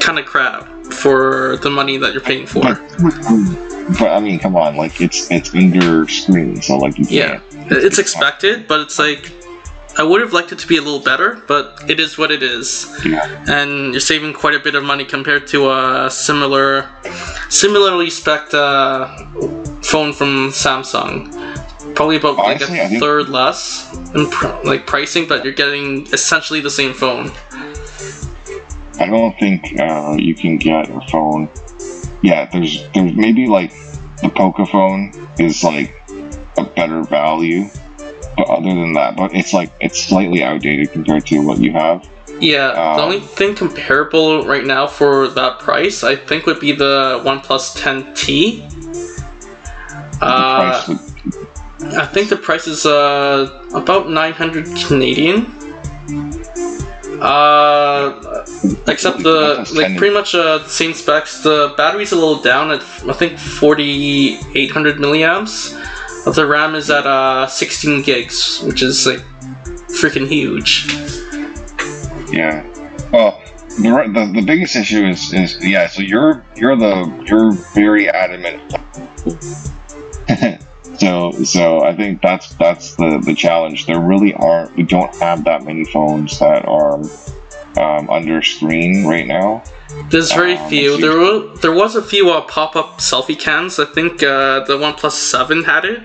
kind 0.00 0.18
of 0.18 0.26
crap 0.26 0.66
for 0.92 1.56
the 1.58 1.70
money 1.70 1.96
that 1.96 2.12
you're 2.12 2.22
paying 2.22 2.46
for. 2.46 2.62
But, 2.62 3.98
but 3.98 4.10
I 4.10 4.20
mean, 4.20 4.38
come 4.38 4.56
on, 4.56 4.76
like 4.76 5.00
it's 5.00 5.30
it's 5.30 5.54
under 5.54 6.06
screen, 6.08 6.60
so 6.60 6.76
like 6.78 6.98
you 6.98 7.06
Yeah, 7.08 7.38
can't. 7.50 7.72
it's 7.72 7.98
expected, 7.98 8.66
but 8.68 8.80
it's 8.80 8.98
like 8.98 9.32
I 9.98 10.02
would 10.04 10.20
have 10.20 10.32
liked 10.32 10.52
it 10.52 10.58
to 10.60 10.66
be 10.66 10.76
a 10.76 10.82
little 10.82 11.00
better, 11.00 11.42
but 11.48 11.82
it 11.88 11.98
is 11.98 12.18
what 12.18 12.30
it 12.30 12.42
is. 12.42 12.86
Yeah. 13.04 13.44
and 13.48 13.92
you're 13.92 14.00
saving 14.00 14.32
quite 14.32 14.54
a 14.54 14.60
bit 14.60 14.74
of 14.74 14.84
money 14.84 15.04
compared 15.04 15.46
to 15.48 15.70
a 15.70 16.08
similar, 16.10 16.88
similarly 17.48 18.08
spec 18.10 18.52
uh, 18.54 19.08
phone 19.82 20.12
from 20.12 20.50
Samsung. 20.50 21.32
Probably 21.98 22.14
about 22.16 22.36
like 22.36 22.60
a 22.60 22.66
think- 22.66 23.00
third 23.00 23.28
less 23.28 23.92
in 24.14 24.30
pr- 24.30 24.54
like 24.62 24.86
pricing, 24.86 25.26
but 25.26 25.42
you're 25.42 25.52
getting 25.52 26.06
essentially 26.12 26.60
the 26.60 26.70
same 26.70 26.94
phone. 26.94 27.32
I 29.00 29.06
don't 29.06 29.36
think 29.40 29.76
uh, 29.80 30.14
you 30.16 30.32
can 30.36 30.58
get 30.58 30.88
a 30.88 31.00
phone. 31.10 31.48
Yeah, 32.22 32.48
there's 32.52 32.88
there's 32.94 33.14
maybe 33.16 33.48
like 33.48 33.72
the 34.22 34.28
Pocophone 34.28 35.12
is 35.40 35.64
like 35.64 36.00
a 36.56 36.62
better 36.62 37.02
value, 37.02 37.68
but 38.36 38.46
other 38.48 38.68
than 38.68 38.92
that, 38.92 39.16
but 39.16 39.34
it's 39.34 39.52
like 39.52 39.72
it's 39.80 40.00
slightly 40.00 40.40
outdated 40.44 40.92
compared 40.92 41.26
to 41.26 41.40
what 41.44 41.58
you 41.58 41.72
have. 41.72 42.08
Yeah, 42.38 42.74
the 42.74 42.80
Um, 42.80 43.00
only 43.00 43.18
thing 43.18 43.56
comparable 43.56 44.44
right 44.46 44.64
now 44.64 44.86
for 44.86 45.26
that 45.30 45.58
price, 45.58 46.04
I 46.04 46.14
think, 46.14 46.46
would 46.46 46.60
be 46.60 46.70
the 46.70 47.20
OnePlus 47.24 47.76
10T. 47.76 48.62
The 50.20 50.24
Uh, 50.24 50.60
price 50.70 50.86
would- 50.88 50.98
I 51.80 52.06
think 52.06 52.28
the 52.28 52.36
price 52.36 52.66
is 52.66 52.86
uh, 52.86 53.68
about 53.74 54.10
900 54.10 54.66
Canadian. 54.86 55.54
Uh, 57.20 58.44
except 58.86 59.22
the 59.24 59.68
like 59.74 59.96
pretty 59.96 60.14
much 60.14 60.34
uh, 60.34 60.58
the 60.58 60.68
same 60.68 60.92
specs. 60.92 61.42
The 61.42 61.74
battery's 61.76 62.12
a 62.12 62.14
little 62.14 62.40
down 62.40 62.70
at 62.70 62.80
I 63.08 63.12
think 63.12 63.38
4800 63.38 64.96
milliamps. 64.98 65.74
The 66.32 66.46
RAM 66.46 66.74
is 66.74 66.90
at 66.90 67.06
uh 67.06 67.46
16 67.46 68.02
gigs, 68.02 68.60
which 68.62 68.82
is 68.82 69.06
like 69.06 69.20
freaking 69.88 70.28
huge. 70.28 70.86
Yeah. 72.30 72.62
Well, 73.10 73.42
the, 73.78 74.10
the 74.12 74.32
the 74.40 74.42
biggest 74.42 74.76
issue 74.76 75.06
is 75.06 75.32
is 75.32 75.58
yeah. 75.64 75.88
So 75.88 76.02
you're 76.02 76.44
you're 76.54 76.76
the 76.76 77.24
you're 77.26 77.52
very 77.74 78.08
adamant. 78.08 78.62
so 80.98 81.32
so 81.44 81.82
I 81.84 81.94
think 81.94 82.20
that's 82.22 82.54
that's 82.54 82.94
the 82.96 83.18
the 83.24 83.34
challenge. 83.34 83.86
There 83.86 84.00
really 84.00 84.34
aren't. 84.34 84.76
We 84.76 84.82
don't 84.82 85.14
have 85.16 85.44
that 85.44 85.64
many 85.64 85.84
phones 85.84 86.38
that 86.38 86.64
are 86.66 87.00
um, 87.78 88.10
under 88.10 88.42
screen 88.42 89.06
right 89.06 89.26
now. 89.26 89.62
There's 90.10 90.32
very 90.32 90.56
Um, 90.56 90.68
few. 90.68 90.96
There 91.00 91.16
were 91.18 91.56
there 91.62 91.72
was 91.72 91.96
a 91.96 92.02
few 92.02 92.30
uh, 92.30 92.42
pop 92.42 92.76
up 92.76 92.98
selfie 92.98 93.38
cams. 93.38 93.78
I 93.78 93.84
think 93.86 94.22
uh, 94.22 94.60
the 94.64 94.76
OnePlus 94.76 95.12
Seven 95.12 95.64
had 95.64 95.84
it. 95.84 96.00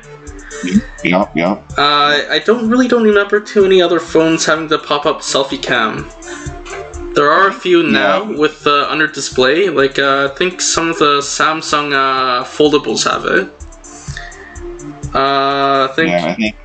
Yep, 1.03 1.35
yep. 1.35 1.63
Uh, 1.77 2.23
I 2.29 2.39
don't 2.45 2.69
really 2.69 2.87
don't 2.87 3.03
remember 3.03 3.39
too 3.41 3.63
many 3.63 3.81
other 3.81 3.99
phones 3.99 4.45
having 4.45 4.67
the 4.67 4.79
pop 4.79 5.05
up 5.05 5.19
selfie 5.19 5.61
cam. 5.61 6.07
There 7.15 7.29
are 7.29 7.47
a 7.49 7.53
few 7.53 7.83
now 7.83 8.23
Yeah. 8.23 8.37
with 8.39 8.63
the 8.63 8.89
under 8.89 9.07
display. 9.07 9.69
Like 9.69 9.99
uh, 9.99 10.29
I 10.31 10.35
think 10.37 10.61
some 10.61 10.89
of 10.89 10.97
the 10.99 11.19
Samsung 11.21 11.91
uh, 11.93 12.43
foldables 12.45 13.03
have 13.11 13.25
it. 13.25 13.51
Uh, 15.13 15.87
I 15.89 15.93
think 15.95 16.09
Yeah, 16.09 16.25
I 16.25 16.33
think. 16.35 16.55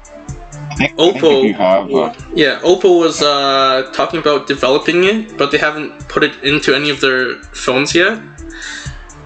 I 0.71 0.75
think, 0.75 1.00
I 1.00 1.12
think 1.12 1.25
Oppo. 1.25 1.55
have, 1.55 1.90
uh, 1.93 2.14
Yeah, 2.35 2.61
Oppo 2.61 3.00
was 3.00 3.21
uh, 3.23 3.90
talking 3.93 4.21
about 4.21 4.47
developing 4.47 5.05
it, 5.05 5.37
but 5.37 5.50
they 5.50 5.59
haven't 5.59 6.09
put 6.09 6.23
it 6.23 6.43
into 6.45 6.75
any 6.75 6.90
of 6.90 7.00
their 7.00 7.35
phones 7.52 7.95
yet. 7.95 8.19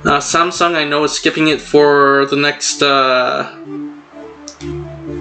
Uh, 0.05 0.19
Samsung, 0.19 0.75
I 0.75 0.85
know, 0.85 1.05
is 1.05 1.12
skipping 1.12 1.49
it 1.49 1.61
for 1.61 2.26
the 2.26 2.37
next 2.37 2.83
uh, 2.83 3.55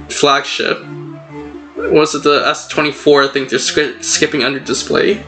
flagship. 0.10 0.80
Was 1.76 2.16
it 2.16 2.24
the 2.24 2.42
S24? 2.46 3.30
I 3.30 3.34
think 3.34 3.50
they're 3.50 3.60
sk- 3.60 4.02
skipping 4.04 4.44
under 4.44 4.60
display. 4.60 5.24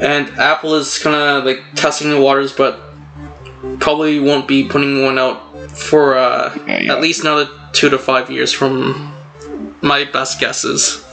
And 0.00 0.28
Apple 0.38 0.74
is 0.74 0.98
kind 0.98 1.14
of 1.14 1.44
like 1.44 1.62
testing 1.74 2.10
the 2.10 2.20
waters, 2.20 2.52
but 2.52 2.80
probably 3.78 4.18
won't 4.18 4.48
be 4.48 4.66
putting 4.66 5.02
one 5.02 5.18
out 5.18 5.49
for 5.82 6.16
uh, 6.16 6.54
Yeah, 6.66 6.78
yeah. 6.80 6.92
at 6.92 7.00
least 7.00 7.22
another 7.22 7.48
two 7.72 7.88
to 7.90 7.98
five 7.98 8.30
years 8.30 8.52
from 8.52 9.12
my 9.82 10.04
best 10.04 10.40
guesses. 10.40 11.04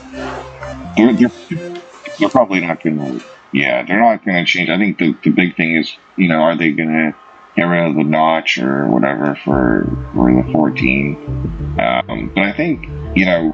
they're, 0.96 1.12
they're, 1.14 1.80
they're 2.18 2.28
probably 2.28 2.60
not 2.60 2.82
gonna 2.82 3.20
yeah 3.52 3.82
they're 3.84 4.00
not 4.00 4.24
gonna 4.24 4.44
change 4.44 4.68
i 4.68 4.76
think 4.76 4.98
the, 4.98 5.16
the 5.22 5.30
big 5.30 5.56
thing 5.56 5.76
is 5.76 5.96
you 6.16 6.28
know 6.28 6.40
are 6.40 6.56
they 6.56 6.72
gonna 6.72 7.14
get 7.56 7.64
rid 7.64 7.86
of 7.88 7.94
the 7.94 8.04
notch 8.04 8.58
or 8.58 8.86
whatever 8.88 9.34
for 9.36 9.86
for 10.12 10.32
the 10.32 10.52
14 10.52 11.16
um, 11.80 12.30
but 12.34 12.44
i 12.44 12.52
think 12.52 12.86
you 13.16 13.24
know 13.24 13.52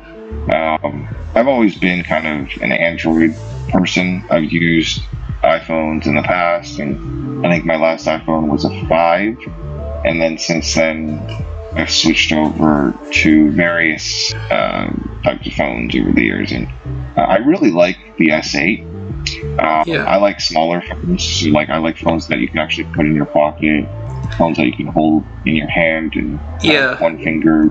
um, 0.52 1.08
i've 1.34 1.46
always 1.46 1.78
been 1.78 2.02
kind 2.02 2.26
of 2.26 2.62
an 2.62 2.72
android 2.72 3.34
person 3.68 4.24
i've 4.30 4.50
used 4.50 5.02
iphones 5.42 6.06
in 6.06 6.14
the 6.16 6.22
past 6.22 6.78
and 6.78 7.46
i 7.46 7.50
think 7.50 7.64
my 7.64 7.76
last 7.76 8.06
iphone 8.06 8.48
was 8.48 8.64
a 8.64 8.86
5 8.88 9.36
and 10.04 10.20
then 10.20 10.38
since 10.38 10.74
then 10.74 11.18
i've 11.74 11.90
switched 11.90 12.32
over 12.32 12.96
to 13.10 13.50
various 13.52 14.32
um, 14.50 15.20
types 15.24 15.46
of 15.46 15.52
phones 15.54 15.94
over 15.96 16.12
the 16.12 16.22
years 16.22 16.52
and 16.52 16.68
uh, 17.16 17.20
I 17.20 17.36
really 17.36 17.70
like 17.70 17.96
the 18.18 18.28
S8. 18.28 18.80
Um, 19.60 19.84
Yeah. 19.86 20.04
I 20.04 20.16
like 20.16 20.40
smaller 20.40 20.82
phones. 20.82 21.46
Like 21.46 21.70
I 21.70 21.78
like 21.78 21.96
phones 21.98 22.26
that 22.28 22.38
you 22.38 22.48
can 22.48 22.58
actually 22.58 22.84
put 22.92 23.06
in 23.06 23.14
your 23.14 23.26
pocket, 23.26 23.86
phones 24.36 24.56
that 24.56 24.66
you 24.66 24.72
can 24.72 24.86
hold 24.86 25.24
in 25.44 25.54
your 25.54 25.68
hand 25.68 26.14
and 26.16 26.38
have 26.38 26.62
Yeah. 26.64 27.00
one 27.00 27.18
finger. 27.18 27.68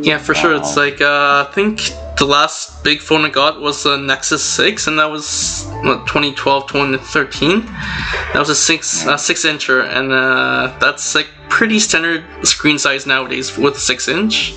Yeah, 0.00 0.18
for 0.18 0.34
sure. 0.34 0.54
It's 0.54 0.76
like 0.76 1.00
uh, 1.00 1.46
I 1.48 1.52
think 1.54 1.80
the 2.18 2.24
last 2.26 2.82
big 2.84 3.00
phone 3.00 3.24
I 3.24 3.30
got 3.30 3.60
was 3.60 3.82
the 3.82 3.96
Nexus 3.96 4.44
Six, 4.44 4.86
and 4.86 4.98
that 4.98 5.10
was 5.10 5.64
what, 5.82 6.06
2012, 6.06 6.66
2013. 6.68 7.60
That 7.66 8.36
was 8.36 8.48
a 8.48 8.54
six 8.54 9.06
uh, 9.06 9.16
six 9.16 9.44
incher, 9.44 9.84
and 9.84 10.12
uh, 10.12 10.76
that's 10.80 11.14
like 11.14 11.28
pretty 11.48 11.78
standard 11.78 12.24
screen 12.46 12.78
size 12.78 13.06
nowadays 13.06 13.56
with 13.56 13.76
a 13.76 13.80
six 13.80 14.08
inch. 14.08 14.54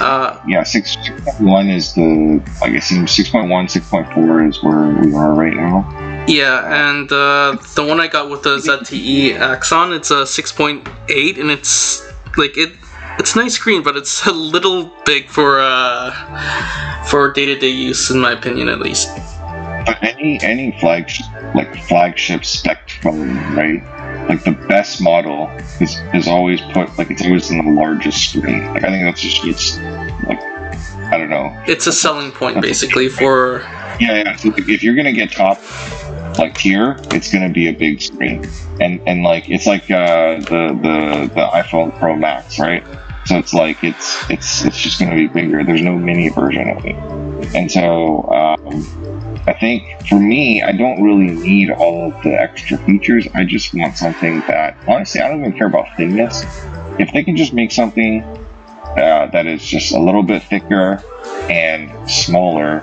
Uh, 0.00 0.38
Yeah, 0.46 0.62
six 0.64 0.96
one 1.38 1.70
is 1.70 1.94
the 1.94 2.42
like 2.60 2.72
it 2.74 2.82
seems 2.82 3.10
6.1, 3.16 3.48
6.4 3.48 4.48
is 4.48 4.62
where 4.62 4.88
we 5.02 5.14
are 5.14 5.32
right 5.32 5.54
now. 5.54 6.24
yeah, 6.28 6.90
and 6.90 7.10
uh, 7.10 7.56
the 7.74 7.84
one 7.86 7.98
I 7.98 8.06
got 8.06 8.28
with 8.28 8.42
the 8.42 8.56
ZTE 8.66 9.38
Axon, 9.38 9.94
it's 9.94 10.10
a 10.10 10.24
6.8, 10.24 11.40
and 11.40 11.50
it's 11.50 12.02
like 12.36 12.56
it. 12.58 12.72
It's 13.18 13.34
a 13.34 13.38
nice 13.38 13.54
screen, 13.54 13.82
but 13.82 13.96
it's 13.96 14.26
a 14.26 14.32
little 14.32 14.92
big 15.04 15.28
for 15.28 15.58
uh, 15.60 16.12
for 17.06 17.32
day 17.32 17.46
to 17.46 17.58
day 17.58 17.68
use, 17.68 18.10
in 18.10 18.20
my 18.20 18.32
opinion, 18.32 18.68
at 18.68 18.80
least. 18.80 19.08
But 19.86 19.98
any 20.02 20.40
any 20.42 20.78
flagship 20.80 21.26
like 21.54 21.74
flagship 21.84 22.44
spec 22.44 22.90
phone, 23.02 23.36
right? 23.54 23.82
Like 24.28 24.44
the 24.44 24.52
best 24.68 25.00
model 25.00 25.48
is 25.80 25.96
is 26.14 26.28
always 26.28 26.60
put 26.72 26.96
like 26.98 27.10
it's 27.10 27.24
always 27.24 27.50
in 27.50 27.64
the 27.64 27.72
largest 27.72 28.30
screen. 28.30 28.64
Like 28.66 28.84
I 28.84 28.88
think 28.88 29.04
that's 29.04 29.20
just 29.20 29.44
it's 29.44 29.78
like 30.28 30.40
I 31.10 31.16
don't 31.16 31.30
know. 31.30 31.50
it's 31.66 31.86
a 31.86 31.92
selling 31.92 32.30
point 32.30 32.60
basically 32.60 33.08
for 33.08 33.60
Yeah, 33.98 34.22
yeah. 34.22 34.36
So 34.36 34.52
if 34.56 34.82
you're 34.82 34.94
gonna 34.94 35.12
get 35.12 35.32
top 35.32 35.58
like 36.38 36.56
tier, 36.56 36.96
it's 37.10 37.32
gonna 37.32 37.48
be 37.48 37.68
a 37.68 37.72
big 37.72 38.00
screen, 38.00 38.46
and 38.80 39.00
and 39.06 39.22
like 39.22 39.48
it's 39.48 39.66
like 39.66 39.90
uh, 39.90 40.36
the 40.36 40.78
the 40.82 41.30
the 41.34 41.46
iPhone 41.52 41.98
Pro 41.98 42.14
Max, 42.14 42.58
right? 42.58 42.84
So 43.28 43.36
it's 43.36 43.52
like 43.52 43.84
it's 43.84 44.30
it's 44.30 44.64
it's 44.64 44.80
just 44.80 44.98
gonna 44.98 45.14
be 45.14 45.26
bigger. 45.26 45.62
There's 45.62 45.82
no 45.82 45.94
mini 45.98 46.30
version 46.30 46.70
of 46.70 46.82
it, 46.82 46.96
and 47.54 47.70
so 47.70 48.22
um, 48.32 49.44
I 49.46 49.52
think 49.52 49.84
for 50.08 50.18
me, 50.18 50.62
I 50.62 50.72
don't 50.72 51.02
really 51.02 51.28
need 51.36 51.70
all 51.70 52.08
of 52.08 52.22
the 52.22 52.32
extra 52.40 52.78
features. 52.78 53.28
I 53.34 53.44
just 53.44 53.74
want 53.74 53.98
something 53.98 54.40
that 54.48 54.78
honestly, 54.88 55.20
I 55.20 55.28
don't 55.28 55.40
even 55.40 55.52
care 55.58 55.66
about 55.66 55.88
thickness. 55.94 56.42
If 56.98 57.12
they 57.12 57.22
can 57.22 57.36
just 57.36 57.52
make 57.52 57.70
something 57.70 58.22
uh, 58.96 59.26
that 59.26 59.46
is 59.46 59.62
just 59.62 59.92
a 59.92 60.00
little 60.00 60.22
bit 60.22 60.42
thicker 60.44 61.04
and 61.50 62.10
smaller, 62.10 62.80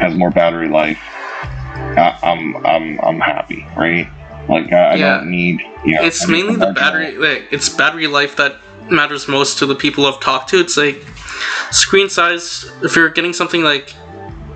has 0.00 0.16
more 0.16 0.30
battery 0.32 0.70
life, 0.70 0.98
I, 0.98 2.18
I'm 2.20 2.66
I'm 2.66 3.00
I'm 3.00 3.20
happy, 3.20 3.64
right? 3.76 4.10
Like 4.48 4.72
I, 4.72 4.94
I 4.94 4.96
Yeah. 4.96 5.18
don't 5.18 5.30
need. 5.30 5.60
You 5.86 5.94
know, 5.94 6.04
it's 6.04 6.26
mainly 6.26 6.56
the 6.56 6.72
battery 6.72 7.16
like 7.16 7.46
it's 7.52 7.68
battery 7.68 8.08
life 8.08 8.34
that 8.36 8.56
matters 8.90 9.28
most 9.28 9.58
to 9.58 9.66
the 9.66 9.74
people 9.74 10.06
I've 10.06 10.20
talked 10.20 10.50
to. 10.50 10.60
It's 10.60 10.76
like 10.76 11.04
screen 11.70 12.08
size 12.08 12.70
if 12.82 12.96
you're 12.96 13.10
getting 13.10 13.32
something 13.32 13.62
like 13.62 13.94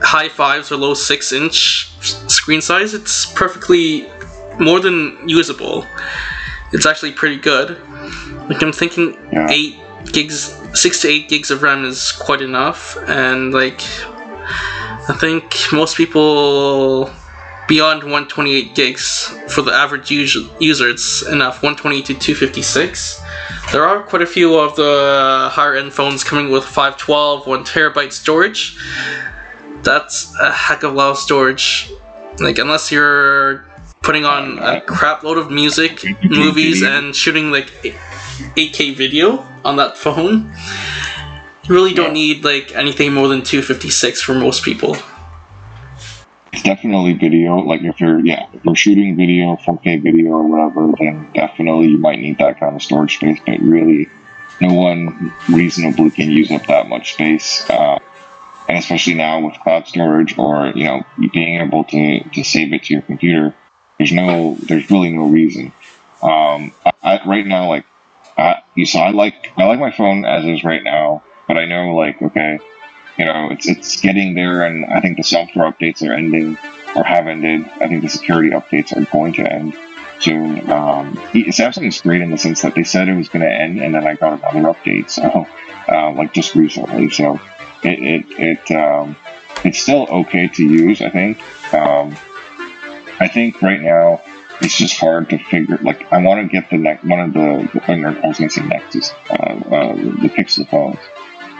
high 0.00 0.28
fives 0.28 0.70
or 0.70 0.76
low 0.76 0.94
six 0.94 1.32
inch 1.32 1.90
screen 2.30 2.60
size, 2.60 2.94
it's 2.94 3.26
perfectly 3.32 4.06
more 4.60 4.80
than 4.80 5.28
usable. 5.28 5.84
It's 6.72 6.86
actually 6.86 7.12
pretty 7.12 7.36
good. 7.38 7.78
Like 8.48 8.62
I'm 8.62 8.72
thinking 8.72 9.16
Yeah. 9.32 9.48
eight 9.50 9.76
gigs 10.12 10.54
six 10.74 11.00
to 11.00 11.08
eight 11.08 11.28
gigs 11.28 11.50
of 11.50 11.62
RAM 11.62 11.84
is 11.84 12.12
quite 12.12 12.40
enough 12.42 12.96
and 13.08 13.52
like 13.52 13.80
I 15.08 15.14
think 15.18 15.56
most 15.72 15.96
people 15.96 17.10
beyond 17.68 18.02
128 18.02 18.74
gigs 18.74 19.28
for 19.48 19.62
the 19.62 19.72
average 19.72 20.10
us- 20.10 20.36
user 20.58 20.88
it's 20.88 21.22
enough 21.22 21.62
128 21.62 22.04
to 22.06 22.14
256 22.14 23.20
there 23.72 23.84
are 23.84 24.02
quite 24.02 24.22
a 24.22 24.26
few 24.26 24.58
of 24.58 24.76
the 24.76 25.50
higher 25.52 25.74
end 25.74 25.92
phones 25.92 26.24
coming 26.24 26.50
with 26.50 26.64
512 26.64 27.46
1 27.46 27.64
terabyte 27.64 28.12
storage. 28.12 28.78
That's 29.82 30.34
a 30.40 30.50
heck 30.50 30.82
of 30.84 30.94
a 30.94 30.96
lot 30.96 31.10
of 31.10 31.18
storage. 31.18 31.90
Like 32.38 32.58
unless 32.58 32.90
you're 32.90 33.66
putting 34.00 34.24
on 34.24 34.58
a 34.58 34.80
crap 34.80 35.22
load 35.22 35.36
of 35.36 35.50
music 35.50 36.02
movies 36.22 36.82
and 36.82 37.14
shooting 37.14 37.50
like 37.50 37.66
8k 38.56 38.94
video 38.94 39.46
on 39.64 39.76
that 39.76 39.98
phone 39.98 40.54
you 41.64 41.74
really 41.74 41.92
don't 41.92 42.14
need 42.14 42.44
like 42.44 42.72
anything 42.74 43.12
more 43.12 43.28
than 43.28 43.42
256 43.42 44.22
for 44.22 44.34
most 44.34 44.62
people 44.62 44.96
it's 46.58 46.66
definitely 46.66 47.12
video. 47.12 47.58
Like 47.58 47.82
if 47.82 48.00
you're 48.00 48.18
yeah, 48.18 48.48
if 48.52 48.64
you're 48.64 48.74
shooting 48.74 49.16
video, 49.16 49.56
4K 49.56 50.02
video 50.02 50.32
or 50.32 50.42
whatever, 50.42 50.90
then 50.98 51.30
definitely 51.32 51.88
you 51.88 51.98
might 51.98 52.18
need 52.18 52.38
that 52.38 52.58
kind 52.58 52.74
of 52.74 52.82
storage 52.82 53.16
space. 53.16 53.38
But 53.46 53.60
really, 53.60 54.08
no 54.60 54.74
one 54.74 55.32
reasonably 55.48 56.10
can 56.10 56.30
use 56.30 56.50
up 56.50 56.66
that 56.66 56.88
much 56.88 57.14
space. 57.14 57.68
Uh, 57.70 58.00
and 58.68 58.76
especially 58.76 59.14
now 59.14 59.46
with 59.46 59.54
cloud 59.60 59.86
storage 59.86 60.36
or 60.36 60.72
you 60.74 60.84
know 60.84 61.04
being 61.32 61.60
able 61.60 61.84
to, 61.84 62.28
to 62.30 62.42
save 62.42 62.72
it 62.72 62.82
to 62.84 62.94
your 62.94 63.02
computer, 63.02 63.54
there's 63.98 64.12
no 64.12 64.56
there's 64.60 64.90
really 64.90 65.12
no 65.12 65.26
reason. 65.26 65.72
Um, 66.22 66.72
I, 67.04 67.20
right 67.24 67.46
now, 67.46 67.68
like 67.68 67.86
I, 68.36 68.62
you 68.74 68.84
saw, 68.84 69.04
I 69.04 69.10
like 69.10 69.52
I 69.56 69.66
like 69.66 69.78
my 69.78 69.92
phone 69.92 70.24
as 70.24 70.44
is 70.44 70.64
right 70.64 70.82
now, 70.82 71.22
but 71.46 71.56
I 71.56 71.66
know 71.66 71.94
like 71.94 72.20
okay, 72.20 72.58
you 73.18 73.24
know 73.24 73.48
it's 73.50 73.68
it's 73.68 74.00
getting 74.00 74.34
there, 74.34 74.62
and 74.62 74.84
I 74.86 75.00
think 75.00 75.16
the 75.16 75.24
software 75.24 75.70
updates 75.70 76.06
are 76.08 76.12
ending 76.12 76.56
or 76.94 77.04
have 77.04 77.26
ended. 77.26 77.68
I 77.80 77.88
think 77.88 78.02
the 78.02 78.08
security 78.08 78.50
updates 78.50 78.96
are 78.96 79.04
going 79.12 79.32
to 79.34 79.52
end 79.52 79.76
soon. 80.20 80.70
Um, 80.70 81.16
Samsung 81.32 81.86
is 81.86 82.00
great 82.00 82.20
in 82.20 82.30
the 82.30 82.38
sense 82.38 82.62
that 82.62 82.74
they 82.74 82.84
said 82.84 83.08
it 83.08 83.16
was 83.16 83.28
going 83.28 83.44
to 83.44 83.52
end, 83.52 83.80
and 83.80 83.94
then 83.94 84.06
I 84.06 84.14
got 84.14 84.40
another 84.40 84.72
update, 84.72 85.10
so 85.18 85.46
uh, 85.88 86.12
like 86.12 86.32
just 86.32 86.54
recently. 86.54 87.10
So 87.10 87.40
it 87.82 87.98
it, 87.98 88.24
it 88.38 88.76
um, 88.76 89.16
it's 89.64 89.78
still 89.78 90.06
okay 90.08 90.48
to 90.48 90.64
use. 90.64 91.02
I 91.02 91.10
think. 91.10 91.42
Um, 91.74 92.16
I 93.20 93.26
think 93.26 93.60
right 93.62 93.80
now 93.80 94.22
it's 94.60 94.76
just 94.76 94.98
hard 94.98 95.30
to 95.30 95.38
figure. 95.38 95.78
Like 95.78 96.12
I 96.12 96.22
want 96.22 96.40
to 96.40 96.48
get 96.48 96.70
the 96.70 96.78
next 96.78 97.04
one 97.04 97.20
of 97.20 97.32
the, 97.32 97.68
I 97.84 98.26
was 98.26 98.38
going 98.38 98.48
to 98.48 98.50
say 98.50 98.62
Nexus, 98.62 99.12
uh, 99.30 99.34
uh, 99.34 99.94
the 99.94 100.30
Pixel 100.36 100.68
phones, 100.68 100.98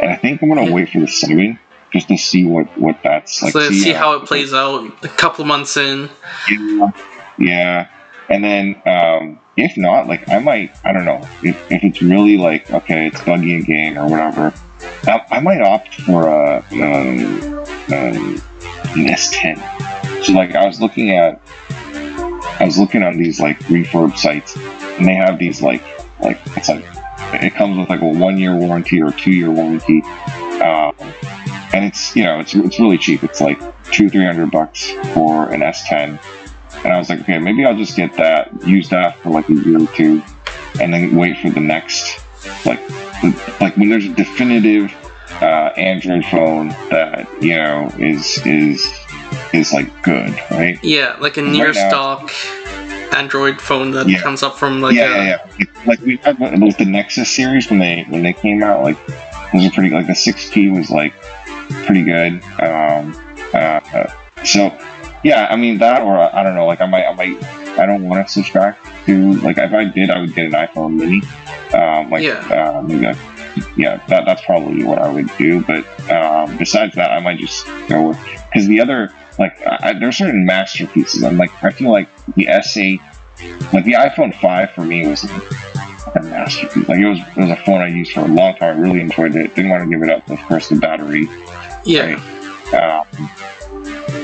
and 0.01 0.11
I 0.11 0.17
think 0.17 0.43
I'm 0.43 0.49
going 0.49 0.67
to 0.67 0.73
wait 0.73 0.91
for 0.91 1.01
the 1.01 1.09
seven 1.09 1.59
just 1.93 2.09
to 2.09 2.17
see 2.17 2.45
what 2.45 2.67
what 2.79 2.99
that's 3.03 3.43
like. 3.43 3.53
So 3.53 3.61
see, 3.69 3.81
see 3.81 3.93
how 3.93 4.15
it 4.15 4.27
plays 4.27 4.53
out 4.53 5.05
a 5.05 5.09
couple 5.09 5.45
months 5.45 5.77
in. 5.77 6.11
Yeah, 6.51 6.91
yeah. 7.39 7.89
and 8.29 8.45
then 8.45 8.83
um, 8.87 9.41
if 9.57 9.77
not, 9.77 10.07
like 10.07 10.29
I 10.29 10.39
might, 10.39 10.75
I 10.85 10.93
don't 10.93 11.05
know, 11.05 11.21
if, 11.43 11.71
if 11.71 11.83
it's 11.85 12.03
really 12.03 12.37
like 12.37 12.71
okay, 12.71 13.07
it's 13.07 13.23
buggy 13.23 13.57
again 13.57 13.97
or 13.97 14.09
whatever. 14.09 14.53
I, 15.05 15.25
I 15.31 15.41
might 15.41 15.61
opt 15.61 15.95
for 16.03 16.29
a 16.29 16.65
um, 16.73 17.59
um, 17.93 18.43
an 18.95 19.07
S10. 19.07 20.25
So 20.25 20.33
like 20.33 20.55
I 20.55 20.67
was 20.67 20.81
looking 20.81 21.11
at, 21.11 21.41
I 22.61 22.65
was 22.65 22.79
looking 22.79 23.03
on 23.03 23.17
these 23.17 23.41
like 23.41 23.59
refurb 23.61 24.17
sites, 24.17 24.57
and 24.57 25.07
they 25.07 25.15
have 25.15 25.39
these 25.39 25.63
like 25.63 25.83
like 26.21 26.41
it's 26.57 26.69
like 26.69 26.85
it 27.35 27.55
comes 27.55 27.77
with 27.77 27.89
like 27.89 28.01
a 28.01 28.07
one 28.07 28.39
year 28.39 28.55
warranty 28.57 29.03
or 29.03 29.11
two 29.13 29.33
year 29.33 29.51
warranty, 29.51 30.03
um, 30.63 30.95
and 31.73 31.85
it's 31.85 32.15
you 32.17 32.23
know 32.25 32.39
it's 32.41 32.55
it's 32.55 32.79
really 32.79 32.99
cheap. 32.99 33.23
It's 33.23 33.41
like 33.41 33.59
two 33.91 34.09
three 34.09 34.25
hundred 34.25 34.51
bucks 34.51 34.91
for 35.15 35.53
an 35.53 35.61
S10, 35.61 36.19
and 36.85 36.93
I 36.93 36.99
was 36.99 37.11
like, 37.11 37.21
okay, 37.21 37.39
maybe 37.39 37.65
I'll 37.65 37.77
just 37.77 37.97
get 37.97 38.15
that, 38.15 38.51
use 38.67 38.89
that 38.91 39.19
for 39.19 39.31
like 39.31 39.49
a 39.49 39.55
year 39.55 39.83
or 39.83 39.87
two, 39.89 40.23
and 40.81 40.93
then 40.93 41.17
wait 41.17 41.39
for 41.39 41.51
the 41.51 41.61
next 41.61 42.21
like 42.65 42.81
like 43.61 43.77
when 43.77 43.89
there's 43.89 44.07
a 44.07 44.15
definitive 44.15 44.93
uh, 45.41 45.73
Android 45.77 46.25
phone 46.25 46.69
that 46.91 47.29
you 47.41 47.57
know 47.57 47.91
is 47.99 48.45
is 48.47 48.87
is 49.53 49.73
like 49.73 50.03
good, 50.03 50.39
right? 50.51 50.83
Yeah, 50.83 51.17
like 51.21 51.37
a 51.37 51.43
near 51.43 51.73
right 51.73 51.75
stock 51.75 52.31
Android 53.15 53.61
phone 53.61 53.91
that 53.93 54.09
yeah. 54.09 54.21
comes 54.21 54.43
up 54.43 54.57
from 54.57 54.81
like 54.81 54.95
yeah, 54.95 55.15
a... 55.15 55.27
yeah, 55.27 55.47
yeah. 55.59 55.67
Like 55.87 56.01
we 56.01 56.17
had 56.19 56.39
with 56.39 56.77
the 56.77 56.85
Nexus 56.85 57.31
series 57.31 57.71
when 57.71 57.79
they 57.79 58.05
when 58.05 58.23
they 58.23 58.33
came 58.33 58.63
out, 58.63 58.83
like 58.83 58.99
those 59.53 59.67
are 59.67 59.71
pretty. 59.71 59.91
Like 59.91 60.07
the 60.07 60.13
6P 60.13 60.77
was 60.77 60.91
like 60.91 61.15
pretty 61.87 62.05
good. 62.05 62.43
Um, 62.61 63.17
uh, 63.53 64.13
so 64.45 64.77
yeah, 65.23 65.49
I 65.51 65.57
mean 65.57 65.79
that, 65.79 66.03
or 66.03 66.19
I 66.19 66.43
don't 66.43 66.55
know. 66.55 66.67
Like 66.67 66.81
I 66.81 66.87
might, 66.87 67.07
I 67.07 67.15
might, 67.15 67.43
I 67.79 67.87
don't 67.87 68.09
want 68.09 68.27
to 68.27 68.33
switch 68.33 68.53
back 68.53 68.79
to 69.07 69.35
like 69.41 69.59
if 69.59 69.73
I 69.73 69.85
did, 69.85 70.11
I 70.11 70.21
would 70.21 70.35
get 70.35 70.47
an 70.47 70.53
iPhone 70.53 70.97
Mini. 70.97 71.23
Um, 71.75 72.11
like 72.11 72.23
yeah, 72.23 72.79
um, 72.79 72.89
yeah, 73.77 74.05
that, 74.09 74.25
that's 74.25 74.45
probably 74.45 74.85
what 74.85 74.99
I 74.99 75.11
would 75.11 75.31
do. 75.37 75.63
But 75.65 75.85
um, 76.11 76.57
besides 76.57 76.95
that, 76.95 77.11
I 77.11 77.21
might 77.21 77.39
just 77.39 77.67
go 77.89 78.09
with 78.09 78.19
because 78.53 78.67
the 78.69 78.81
other 78.81 79.13
like 79.39 79.61
I, 79.67 79.95
there's 79.99 80.17
certain 80.17 80.45
masterpieces. 80.45 81.23
I'm 81.23 81.37
like 81.37 81.51
I 81.63 81.71
feel 81.71 81.91
like 81.91 82.09
the 82.35 82.47
S8, 82.47 83.01
like 83.73 83.85
the 83.85 83.93
iPhone 83.93 84.35
5 84.35 84.71
for 84.73 84.85
me 84.85 85.07
was 85.07 85.25
a 85.25 86.23
masterpiece. 86.23 86.89
Like 86.89 86.99
it 86.99 87.09
was 87.09 87.21
it 87.21 87.37
was 87.37 87.51
a 87.51 87.57
phone 87.65 87.81
I 87.81 87.89
used 87.89 88.13
for 88.13 88.21
a 88.21 88.29
long 88.29 88.57
time. 88.57 88.77
I 88.77 88.81
really 88.81 89.01
enjoyed 89.01 89.35
it. 89.37 89.55
Didn't 89.55 89.71
want 89.71 89.85
to 89.85 89.91
give 89.91 90.03
it 90.03 90.11
up. 90.11 90.29
Of 90.29 90.41
course, 90.41 90.69
the 90.69 90.77
battery. 90.77 91.29
Yeah. 91.85 92.15
Right? 92.15 92.75
Um, 92.75 93.07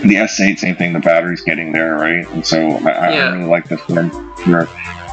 the 0.02 0.16
S8, 0.16 0.58
same 0.58 0.76
thing. 0.76 0.92
The 0.92 1.00
battery's 1.00 1.40
getting 1.40 1.72
there, 1.72 1.94
right? 1.94 2.28
And 2.28 2.44
so 2.44 2.58
I, 2.58 3.14
yeah. 3.14 3.28
I 3.28 3.32
really 3.32 3.48
like 3.48 3.68
this 3.68 3.80
one. 3.88 4.08
Where 4.46 4.66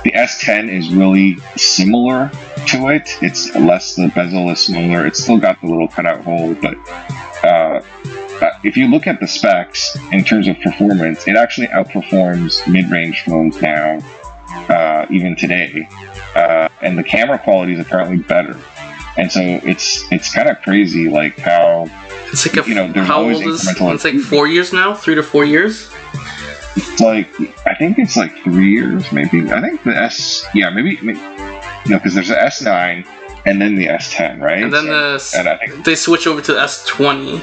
the 0.03 0.11
S10 0.11 0.69
is 0.69 0.91
really 0.93 1.37
similar 1.55 2.31
to 2.67 2.89
it. 2.89 3.17
It's 3.21 3.53
less, 3.55 3.95
the 3.95 4.09
bezel 4.09 4.49
is 4.49 4.59
smaller. 4.59 5.05
It's 5.05 5.21
still 5.21 5.37
got 5.37 5.59
the 5.61 5.67
little 5.67 5.87
cutout 5.87 6.23
hole, 6.23 6.53
but 6.55 6.75
uh, 7.43 7.81
uh, 8.41 8.49
if 8.63 8.75
you 8.75 8.87
look 8.87 9.07
at 9.07 9.19
the 9.19 9.27
specs 9.27 9.97
in 10.11 10.23
terms 10.23 10.47
of 10.47 10.59
performance, 10.61 11.27
it 11.27 11.35
actually 11.35 11.67
outperforms 11.67 12.67
mid-range 12.67 13.23
phones 13.23 13.61
now, 13.61 13.99
uh, 14.69 15.05
even 15.09 15.35
today. 15.35 15.87
Uh, 16.35 16.67
and 16.81 16.97
the 16.97 17.03
camera 17.03 17.37
quality 17.37 17.73
is 17.73 17.79
apparently 17.79 18.17
better. 18.17 18.59
And 19.17 19.31
so 19.31 19.41
it's 19.41 20.09
it's 20.11 20.33
kind 20.33 20.47
of 20.47 20.61
crazy, 20.61 21.09
like 21.09 21.37
how 21.37 21.89
it's 22.31 22.47
like 22.47 22.65
a, 22.65 22.69
you 22.69 22.75
know 22.75 22.89
there's 22.91 23.05
how 23.05 23.19
always 23.19 23.37
old 23.37 23.47
is 23.47 23.67
it's 23.67 24.05
like 24.05 24.19
four 24.19 24.47
years 24.47 24.71
now, 24.71 24.93
three 24.93 25.15
to 25.15 25.23
four 25.23 25.43
years. 25.43 25.91
It's 26.77 27.01
like 27.01 27.29
I 27.67 27.75
think 27.75 27.99
it's 27.99 28.15
like 28.15 28.33
three 28.43 28.71
years, 28.71 29.11
maybe. 29.11 29.51
I 29.51 29.59
think 29.59 29.83
the 29.83 29.95
S, 29.95 30.45
yeah, 30.55 30.69
maybe, 30.69 30.97
maybe 31.01 31.19
no, 31.87 31.97
because 31.97 32.13
there's 32.13 32.29
the 32.29 32.35
S9 32.35 33.07
and 33.45 33.61
then 33.61 33.75
the 33.75 33.87
S10, 33.87 34.39
right? 34.39 34.63
And 34.63 34.73
then 34.73 34.85
so, 34.85 34.89
the 34.89 35.39
and 35.39 35.49
I 35.49 35.57
think 35.57 35.85
they 35.85 35.95
switch 35.95 36.27
over 36.27 36.41
to 36.41 36.53
the 36.53 36.59
S20. 36.59 37.41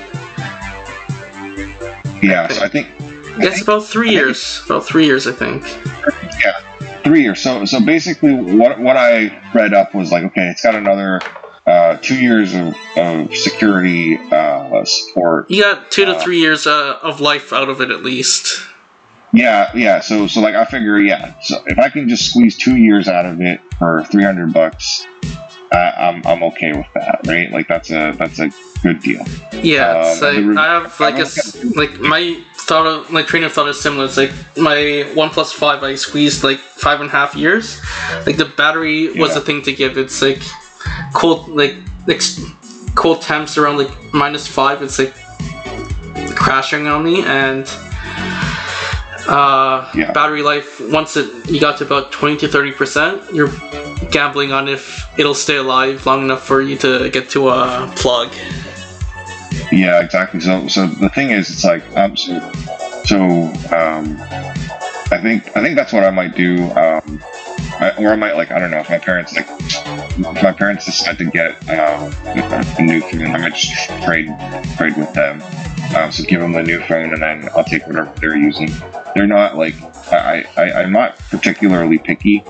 Yeah, 2.22 2.46
I 2.48 2.52
so 2.52 2.62
I 2.64 2.68
think 2.68 2.88
it's 3.40 3.62
about 3.62 3.84
three 3.84 4.10
years. 4.10 4.62
About 4.66 4.86
three 4.86 5.06
years, 5.06 5.26
I 5.26 5.32
think. 5.32 5.62
Yeah, 6.44 6.60
three 7.02 7.22
years. 7.22 7.40
So, 7.40 7.64
so 7.64 7.80
basically, 7.80 8.34
what 8.34 8.78
what 8.78 8.96
I 8.96 9.40
read 9.54 9.74
up 9.74 9.94
was 9.94 10.12
like, 10.12 10.24
okay, 10.24 10.48
it's 10.48 10.62
got 10.62 10.74
another 10.74 11.20
uh, 11.66 11.96
two 11.98 12.18
years 12.18 12.54
of, 12.54 12.74
of 12.96 13.34
security 13.36 14.16
uh, 14.32 14.84
support. 14.84 15.50
You 15.50 15.62
got 15.62 15.90
two 15.90 16.04
to 16.04 16.12
uh, 16.12 16.20
three 16.20 16.40
years 16.40 16.66
uh, 16.66 16.98
of 17.02 17.20
life 17.20 17.52
out 17.52 17.68
of 17.68 17.80
it 17.80 17.90
at 17.90 18.02
least. 18.02 18.60
Yeah, 19.32 19.70
yeah. 19.74 20.00
So, 20.00 20.26
so 20.26 20.40
like 20.40 20.54
I 20.54 20.64
figure, 20.64 20.98
yeah. 20.98 21.38
So 21.40 21.62
if 21.66 21.78
I 21.78 21.90
can 21.90 22.08
just 22.08 22.30
squeeze 22.30 22.56
two 22.56 22.76
years 22.76 23.08
out 23.08 23.26
of 23.26 23.40
it 23.40 23.60
for 23.74 24.04
three 24.04 24.24
hundred 24.24 24.52
bucks, 24.52 25.06
I, 25.72 25.90
I'm 25.90 26.26
I'm 26.26 26.42
okay 26.44 26.72
with 26.72 26.86
that, 26.94 27.20
right? 27.26 27.50
Like 27.50 27.68
that's 27.68 27.90
a 27.90 28.12
that's 28.12 28.38
a 28.38 28.50
good 28.82 29.00
deal. 29.00 29.24
Yeah, 29.52 30.16
um, 30.22 30.56
I 30.56 30.66
have 30.66 30.98
like 30.98 31.16
a 31.16 31.26
like 31.76 32.00
my 32.00 32.42
thought 32.54 32.86
of 32.86 33.12
like 33.12 33.26
train 33.26 33.44
of 33.44 33.52
thought 33.52 33.68
is 33.68 33.80
similar. 33.80 34.06
It's 34.06 34.16
like 34.16 34.32
my 34.56 35.04
OnePlus 35.14 35.52
Five, 35.52 35.82
I 35.82 35.94
squeezed 35.94 36.42
like 36.42 36.58
five 36.58 37.00
and 37.00 37.08
a 37.08 37.12
half 37.12 37.34
years. 37.34 37.80
Like 38.26 38.36
the 38.36 38.46
battery 38.56 39.08
was 39.08 39.32
yeah. 39.32 39.38
a 39.38 39.40
thing 39.40 39.62
to 39.62 39.72
give. 39.72 39.98
It's 39.98 40.22
like 40.22 40.42
cold 41.12 41.48
like 41.48 41.76
ex- 42.08 42.40
cold 42.94 43.20
temps 43.20 43.58
around 43.58 43.76
like 43.76 44.14
minus 44.14 44.46
five. 44.46 44.82
It's 44.82 44.98
like 44.98 45.14
crashing 46.34 46.86
on 46.86 47.04
me 47.04 47.22
and 47.24 47.66
uh, 49.28 49.90
yeah. 49.94 50.12
battery 50.12 50.42
life 50.42 50.80
once 50.90 51.16
it 51.16 51.48
you 51.48 51.60
got 51.60 51.78
to 51.78 51.84
about 51.84 52.10
20 52.12 52.36
to 52.38 52.48
30 52.48 52.72
percent 52.72 53.34
you're 53.34 53.52
gambling 54.10 54.52
on 54.52 54.68
if 54.68 55.06
it'll 55.18 55.34
stay 55.34 55.56
alive 55.56 56.04
long 56.06 56.22
enough 56.22 56.44
for 56.44 56.62
you 56.62 56.76
to 56.78 57.10
get 57.10 57.28
to 57.28 57.48
a 57.48 57.92
plug 57.96 58.32
yeah 59.70 60.02
exactly 60.02 60.40
so 60.40 60.66
so 60.68 60.86
the 60.86 61.08
thing 61.10 61.30
is 61.30 61.50
it's 61.50 61.64
like 61.64 61.82
so, 62.16 62.40
so 63.04 63.18
um, 63.76 64.16
i 65.10 65.20
think 65.20 65.54
i 65.56 65.62
think 65.62 65.76
that's 65.76 65.92
what 65.92 66.04
i 66.04 66.10
might 66.10 66.34
do 66.34 66.64
um, 66.72 67.22
I, 67.80 67.92
or 67.98 68.08
I 68.08 68.16
might 68.16 68.34
like 68.34 68.50
I 68.50 68.58
don't 68.58 68.72
know 68.72 68.78
if 68.78 68.90
my 68.90 68.98
parents 68.98 69.34
like 69.36 69.46
if 69.48 70.42
my 70.42 70.52
parents 70.52 70.84
decide 70.84 71.16
to 71.18 71.24
get 71.26 71.52
um, 71.70 72.12
a 72.24 72.82
new 72.82 73.00
phone, 73.00 73.22
I 73.22 73.38
might 73.38 73.54
just 73.54 73.86
trade 74.02 74.34
trade 74.76 74.96
with 74.96 75.12
them. 75.12 75.40
Um, 75.96 76.12
so 76.12 76.22
give 76.24 76.40
them 76.40 76.52
the 76.52 76.62
new 76.62 76.80
phone, 76.82 77.14
and 77.14 77.22
then 77.22 77.48
I'll 77.56 77.64
take 77.64 77.86
whatever 77.86 78.12
they're 78.20 78.36
using. 78.36 78.70
They're 79.14 79.26
not 79.26 79.56
like 79.56 79.74
I, 80.12 80.44
I 80.56 80.82
I'm 80.82 80.92
not 80.92 81.18
particularly 81.30 81.98
picky, 81.98 82.40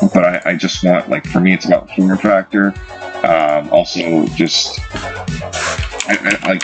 but 0.00 0.24
I, 0.24 0.42
I 0.46 0.56
just 0.56 0.82
want 0.82 1.08
like 1.10 1.26
for 1.26 1.40
me 1.40 1.52
it's 1.52 1.66
about 1.66 1.90
form 1.90 2.16
factor. 2.18 2.74
Um, 3.22 3.68
also, 3.70 4.26
just 4.28 4.80
I, 6.08 6.38
I, 6.42 6.48
like 6.48 6.62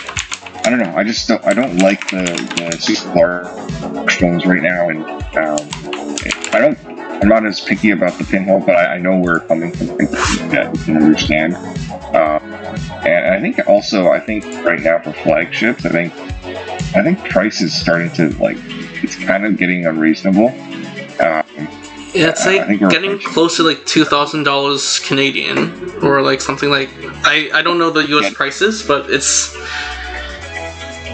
I 0.65 0.69
don't 0.69 0.79
know. 0.79 0.95
I 0.97 1.03
just 1.03 1.27
don't, 1.27 1.45
I 1.45 1.53
don't 1.53 1.77
like 1.77 2.09
the, 2.09 2.23
the 2.57 2.77
super 2.77 3.43
large 3.93 4.17
phones 4.17 4.45
right 4.45 4.61
now, 4.61 4.89
and 4.89 5.05
um, 5.37 5.69
I 6.51 6.59
don't 6.59 6.96
I'm 7.21 7.29
not 7.29 7.45
as 7.45 7.59
picky 7.61 7.91
about 7.91 8.17
the 8.17 8.23
pinhole, 8.23 8.59
but 8.59 8.75
I, 8.75 8.95
I 8.95 8.97
know 8.99 9.17
where 9.17 9.37
it's 9.37 9.47
coming 9.47 9.71
from. 9.71 9.87
That 10.49 10.75
you 10.77 10.83
can 10.83 10.97
understand. 11.03 11.55
Um, 12.15 12.43
and 13.05 13.33
I 13.33 13.39
think 13.41 13.59
also, 13.67 14.09
I 14.09 14.19
think 14.19 14.43
right 14.65 14.79
now 14.79 14.99
for 14.99 15.13
flagships, 15.13 15.85
I 15.85 15.89
think 15.89 16.13
I 16.95 17.03
think 17.03 17.19
price 17.29 17.61
is 17.61 17.73
starting 17.79 18.11
to 18.13 18.29
like 18.41 18.57
it's 19.03 19.15
kind 19.15 19.45
of 19.45 19.57
getting 19.57 19.85
unreasonable. 19.85 20.47
Um, 21.19 21.43
Yeah, 22.13 22.29
it's 22.29 22.45
Uh, 22.45 22.51
like 22.51 22.67
getting 22.89 23.11
approaching- 23.11 23.19
close 23.33 23.57
to 23.57 23.63
like 23.63 23.85
two 23.85 24.05
thousand 24.05 24.43
dollars 24.43 24.99
Canadian, 24.99 25.91
or 26.01 26.21
like 26.21 26.39
something 26.41 26.69
like 26.69 26.89
I 27.25 27.49
I 27.53 27.61
don't 27.61 27.77
know 27.79 27.89
the 27.91 28.07
U.S. 28.15 28.25
Yeah. 28.31 28.33
prices, 28.35 28.83
but 28.83 29.09
it's 29.09 29.55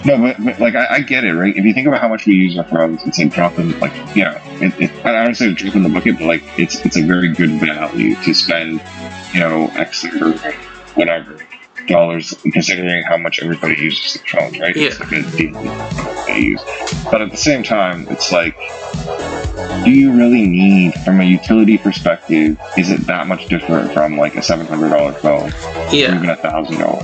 no, 0.05 0.17
but, 0.17 0.43
but 0.43 0.59
like 0.59 0.75
I, 0.75 0.95
I 0.95 1.01
get 1.01 1.23
it, 1.23 1.33
right? 1.33 1.55
If 1.55 1.63
you 1.65 1.73
think 1.73 1.87
about 1.87 2.01
how 2.01 2.07
much 2.09 2.25
we 2.25 2.33
use 2.33 2.57
our 2.57 2.65
phones, 2.65 3.05
it's 3.05 3.19
a 3.19 3.25
drop 3.29 3.57
in 3.57 3.71
like 3.79 3.93
you 4.15 4.23
know, 4.23 4.37
it, 4.61 4.73
it, 4.79 5.05
I 5.05 5.23
don't 5.23 5.35
say 5.35 5.49
a 5.49 5.53
drop 5.53 5.75
in 5.75 5.83
the 5.83 5.89
bucket, 5.89 6.17
but 6.19 6.25
like 6.25 6.43
it's 6.57 6.83
it's 6.85 6.97
a 6.97 7.03
very 7.03 7.33
good 7.33 7.51
value 7.59 8.15
to 8.23 8.33
spend, 8.33 8.81
you 9.33 9.39
know, 9.39 9.67
X 9.75 10.05
or 10.05 10.33
whatever 10.95 11.39
dollars, 11.87 12.33
considering 12.53 13.03
how 13.03 13.17
much 13.17 13.41
everybody 13.41 13.75
uses 13.81 14.13
their 14.13 14.41
phones, 14.41 14.59
right? 14.59 14.75
It's 14.75 14.99
Yeah. 14.99 15.05
like 15.05 15.25
a 15.25 15.37
deal 15.37 16.23
they 16.27 16.39
use. 16.39 16.61
But 17.11 17.21
at 17.21 17.31
the 17.31 17.37
same 17.37 17.63
time, 17.63 18.07
it's 18.09 18.31
like, 18.31 18.55
do 19.83 19.91
you 19.91 20.13
really 20.13 20.45
need, 20.47 20.93
from 21.03 21.19
a 21.19 21.23
utility 21.25 21.77
perspective, 21.77 22.57
is 22.77 22.89
it 22.89 23.05
that 23.07 23.27
much 23.27 23.47
different 23.47 23.93
from 23.93 24.17
like 24.17 24.35
a 24.35 24.41
seven 24.41 24.65
hundred 24.65 24.89
dollar 24.89 25.13
phone, 25.15 25.51
or 25.51 25.85
yeah, 25.91 26.15
even 26.15 26.29
a 26.29 26.37
thousand 26.37 26.79
dollar, 26.79 27.03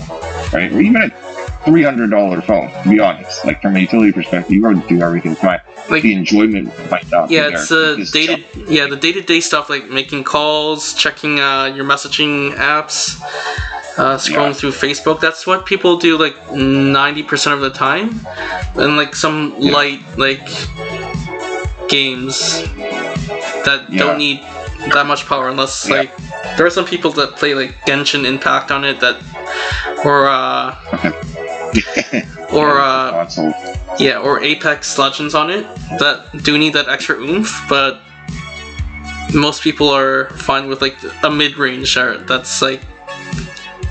right? 0.53 0.71
Or 0.71 0.79
even 0.79 1.01
a 1.01 1.09
three 1.65 1.83
hundred 1.83 2.09
dollar 2.09 2.41
phone. 2.41 2.69
To 2.83 2.89
be 2.89 2.99
honest, 2.99 3.45
like 3.45 3.61
from 3.61 3.75
a 3.75 3.79
utility 3.79 4.11
perspective, 4.11 4.51
you 4.55 4.63
already 4.63 4.81
do 4.87 5.01
everything 5.01 5.35
fine. 5.35 5.59
like 5.89 6.03
The 6.03 6.13
enjoyment 6.13 6.73
might 6.89 7.09
not. 7.11 7.29
yeah, 7.31 7.47
it's 7.49 7.71
uh, 7.71 7.95
because 7.95 8.11
dated 8.11 8.45
yeah 8.69 8.87
the 8.87 8.95
day 8.95 9.11
to 9.11 9.21
day 9.21 9.39
stuff 9.39 9.69
like 9.69 9.89
making 9.89 10.23
calls, 10.23 10.93
checking 10.93 11.39
uh, 11.39 11.65
your 11.75 11.85
messaging 11.85 12.53
apps, 12.55 13.19
uh, 13.97 14.17
scrolling 14.17 14.47
Yeah. 14.47 14.53
through 14.53 14.71
Facebook. 14.71 15.19
That's 15.19 15.45
what 15.47 15.65
people 15.65 15.97
do 15.97 16.17
like 16.17 16.35
ninety 16.53 17.23
percent 17.23 17.53
of 17.55 17.61
the 17.61 17.71
time, 17.71 18.19
and 18.75 18.97
like 18.97 19.15
some 19.15 19.55
Yeah. 19.59 19.73
light 19.73 20.01
like 20.17 20.47
games 21.87 22.61
that 23.65 23.85
Yeah. 23.89 23.99
don't 23.99 24.17
need 24.17 24.41
that 24.93 25.05
much 25.05 25.25
power 25.25 25.49
unless 25.49 25.89
like 25.89 26.11
there 26.57 26.65
are 26.65 26.69
some 26.69 26.85
people 26.85 27.11
that 27.11 27.35
play 27.35 27.53
like 27.53 27.73
Genshin 27.85 28.25
Impact 28.25 28.71
on 28.71 28.83
it 28.85 28.99
that 29.01 29.17
or 30.05 30.27
uh 30.27 30.75
or 32.53 32.79
uh 32.79 33.29
yeah, 33.99 34.19
or 34.19 34.41
Apex 34.41 34.97
Legends 34.97 35.35
on 35.35 35.49
it 35.49 35.63
that 35.99 36.41
do 36.43 36.57
need 36.57 36.73
that 36.73 36.87
extra 36.87 37.15
oomph, 37.17 37.53
but 37.67 38.01
most 39.33 39.61
people 39.61 39.89
are 39.89 40.29
fine 40.31 40.67
with 40.67 40.81
like 40.81 40.97
a 41.23 41.29
mid-range 41.29 41.87
shirt 41.87 42.27
that's 42.27 42.61
like 42.61 42.81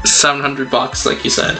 700 0.05 0.71
bucks, 0.71 1.07
like 1.07 1.25
you 1.25 1.31
said. 1.31 1.57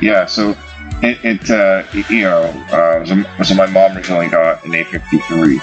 Yeah, 0.00 0.26
so 0.26 0.56
it, 1.02 1.18
it 1.24 1.50
uh, 1.50 1.84
you 2.08 2.22
know, 2.22 2.42
uh, 2.72 3.04
so, 3.04 3.42
so 3.44 3.54
my 3.54 3.66
mom 3.66 3.96
recently 3.96 4.28
got 4.28 4.64
an 4.64 4.72
A53, 4.72 5.60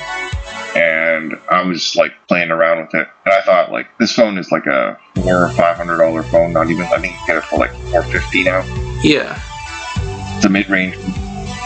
and 0.76 1.34
I 1.50 1.62
was 1.64 1.96
like 1.96 2.14
playing 2.28 2.52
around 2.52 2.86
with 2.86 2.96
it, 2.96 3.08
and 3.26 3.34
I 3.34 3.42
thought 3.42 3.72
like 3.72 3.88
this 3.98 4.14
phone 4.14 4.38
is 4.38 4.52
like 4.52 4.66
a 4.66 4.98
four 5.16 5.46
or 5.46 5.50
five 5.50 5.76
hundred 5.76 5.98
dollar 5.98 6.24
phone. 6.24 6.54
Not 6.54 6.70
even 6.70 6.86
I 6.86 7.00
think 7.00 7.14
you 7.14 7.28
get 7.28 7.38
it 7.38 7.44
for 7.44 7.60
like 7.60 7.74
four 7.92 8.04
fifty 8.04 8.44
now. 8.44 8.62
Yeah, 9.04 9.42
a 10.46 10.50
mid 10.50 10.70
range. 10.70 10.96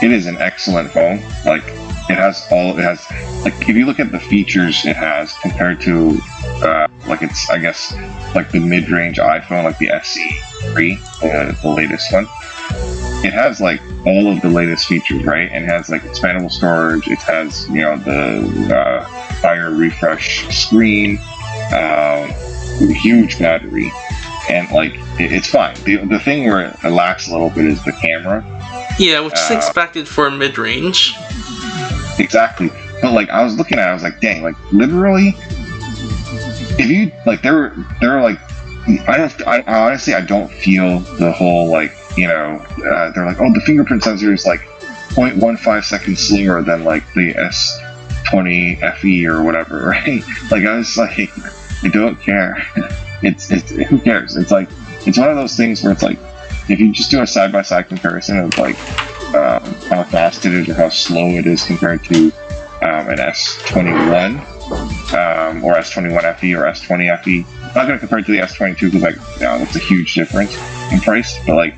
It 0.01 0.11
is 0.11 0.27
an 0.27 0.37
excellent 0.37 0.91
phone. 0.91 1.21
Like 1.45 1.63
it 2.09 2.17
has 2.17 2.47
all 2.51 2.77
it 2.77 2.81
has. 2.81 3.05
Like 3.43 3.53
if 3.67 3.75
you 3.75 3.85
look 3.85 3.99
at 3.99 4.11
the 4.11 4.19
features 4.19 4.85
it 4.85 4.95
has 4.95 5.33
compared 5.39 5.81
to 5.81 6.19
uh, 6.61 6.87
like 7.07 7.21
it's 7.21 7.49
I 7.49 7.59
guess 7.59 7.93
like 8.35 8.51
the 8.51 8.59
mid 8.59 8.89
range 8.89 9.17
iPhone, 9.17 9.63
like 9.63 9.77
the 9.77 9.87
SE3, 9.87 10.97
uh, 11.23 11.61
the 11.61 11.69
latest 11.69 12.11
one. 12.11 12.27
It 13.23 13.33
has 13.33 13.59
like 13.59 13.81
all 14.05 14.31
of 14.31 14.41
the 14.41 14.49
latest 14.49 14.87
features, 14.87 15.23
right? 15.23 15.49
And 15.51 15.65
it 15.65 15.67
has 15.67 15.89
like 15.89 16.03
expandable 16.03 16.51
storage. 16.51 17.07
It 17.07 17.19
has 17.19 17.67
you 17.69 17.81
know 17.81 17.97
the 17.97 18.75
uh, 18.75 19.03
higher 19.41 19.71
refresh 19.71 20.47
screen, 20.55 21.17
um, 21.73 22.29
huge 22.93 23.39
battery, 23.39 23.91
and 24.49 24.69
like 24.71 24.93
it, 25.19 25.31
it's 25.31 25.47
fine. 25.47 25.75
The, 25.83 25.97
the 25.97 26.19
thing 26.19 26.45
where 26.45 26.67
it 26.83 26.89
lacks 26.89 27.27
a 27.27 27.31
little 27.31 27.49
bit 27.49 27.65
is 27.65 27.83
the 27.83 27.91
camera. 27.93 28.43
yeah, 28.99 29.19
which 29.21 29.33
is 29.33 29.51
Uh, 29.51 29.55
expected 29.55 30.07
for 30.07 30.27
a 30.27 30.31
mid-range. 30.31 31.15
Exactly. 32.19 32.69
But 33.01 33.11
like 33.13 33.29
I 33.29 33.43
was 33.43 33.57
looking 33.57 33.77
at 33.77 33.87
it, 33.87 33.91
I 33.91 33.93
was 33.93 34.03
like, 34.03 34.19
dang, 34.21 34.41
like 34.43 34.55
literally 34.71 35.35
if 36.77 36.89
you 36.89 37.11
like 37.25 37.41
there 37.41 37.73
there 38.01 38.15
were 38.15 38.21
like 38.21 38.39
I 39.07 39.17
don't 39.17 39.47
I, 39.47 39.61
honestly 39.61 40.13
I 40.13 40.21
don't 40.21 40.51
feel 40.51 40.99
the 40.99 41.31
whole 41.31 41.69
like, 41.69 41.93
you 42.17 42.27
know, 42.27 42.57
uh, 42.85 43.11
they're 43.11 43.25
like, 43.25 43.39
oh 43.39 43.51
the 43.53 43.61
fingerprint 43.61 44.03
sensor 44.03 44.33
is 44.33 44.45
like 44.45 44.61
0.15 45.15 45.83
seconds 45.83 46.19
slower 46.19 46.61
than 46.61 46.83
like 46.83 47.03
the 47.13 47.33
S20 47.33 48.97
FE 48.97 49.25
or 49.27 49.43
whatever, 49.43 49.85
right? 49.89 50.23
Like 50.51 50.65
I 50.65 50.75
was 50.77 50.97
like 50.97 51.29
I 51.83 51.87
don't 51.89 52.19
care. 52.21 52.57
It's 53.21 53.51
it's 53.51 53.71
who 53.71 53.99
cares? 53.99 54.35
It's 54.35 54.51
like 54.51 54.69
it's 55.05 55.17
one 55.17 55.29
of 55.29 55.35
those 55.35 55.55
things 55.55 55.83
where 55.83 55.91
it's 55.91 56.03
like 56.03 56.19
if 56.67 56.79
you 56.79 56.91
just 56.91 57.11
do 57.11 57.21
a 57.21 57.27
side 57.27 57.51
by 57.51 57.61
side 57.61 57.87
comparison 57.87 58.39
of 58.39 58.57
like 58.57 58.77
um, 59.35 59.63
how 59.89 60.03
fast 60.03 60.45
it 60.45 60.53
is 60.53 60.69
or 60.69 60.73
how 60.73 60.89
slow 60.89 61.27
it 61.31 61.45
is 61.45 61.63
compared 61.63 62.03
to 62.05 62.31
um, 62.81 63.09
an 63.09 63.17
S21 63.17 64.39
um, 65.13 65.63
or 65.63 65.75
S21 65.75 66.37
FE 66.37 66.55
or 66.55 66.63
S20 66.63 67.23
FE. 67.23 67.45
I'm 67.63 67.73
not 67.73 67.87
going 67.87 67.93
to 67.93 67.99
compare 67.99 68.19
it 68.19 68.25
to 68.25 68.31
the 68.31 68.39
S22 68.39 68.79
because 68.91 69.01
like 69.01 69.15
you 69.15 69.45
know, 69.45 69.59
that's 69.59 69.75
a 69.75 69.79
huge 69.79 70.13
difference 70.13 70.55
in 70.91 70.99
price. 71.01 71.37
But 71.45 71.55
like 71.55 71.75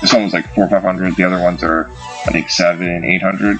this 0.00 0.12
one 0.12 0.22
was 0.24 0.32
like 0.32 0.46
four 0.54 0.68
five 0.68 0.82
hundred. 0.82 1.16
The 1.16 1.24
other 1.24 1.40
ones 1.42 1.62
are 1.62 1.90
I 2.26 2.30
think 2.32 2.48
seven 2.50 3.04
eight 3.04 3.22
hundred. 3.22 3.58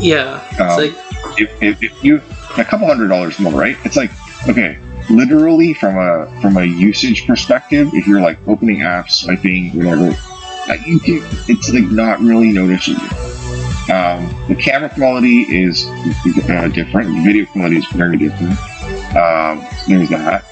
Yeah, 0.00 0.46
it's 0.50 0.60
Um, 0.60 0.78
like 0.78 0.94
If, 1.38 1.62
if, 1.62 1.82
if 1.82 2.04
you 2.04 2.20
a 2.56 2.64
couple 2.64 2.86
hundred 2.86 3.08
dollars 3.08 3.38
more, 3.38 3.52
right? 3.52 3.76
It's 3.84 3.96
like 3.96 4.10
okay, 4.48 4.78
literally 5.10 5.74
from 5.74 5.96
a 5.96 6.40
from 6.40 6.56
a 6.56 6.64
usage 6.64 7.26
perspective, 7.26 7.90
if 7.94 8.06
you're 8.06 8.20
like 8.20 8.38
opening 8.46 8.78
apps, 8.78 9.12
swiping, 9.12 9.70
whatever, 9.76 10.16
you 10.86 10.98
can, 11.00 11.20
it's 11.48 11.72
like 11.72 11.84
not 11.84 12.20
really 12.20 12.52
noticeable. 12.52 13.02
Um, 13.92 14.26
the 14.48 14.56
camera 14.58 14.90
quality 14.90 15.42
is 15.42 15.86
uh, 15.86 16.68
different. 16.68 17.14
The 17.14 17.22
video 17.24 17.46
quality 17.46 17.76
is 17.76 17.86
very 17.86 18.16
different. 18.16 18.58
Um, 19.14 19.64
there's 19.86 20.08
that. 20.10 20.44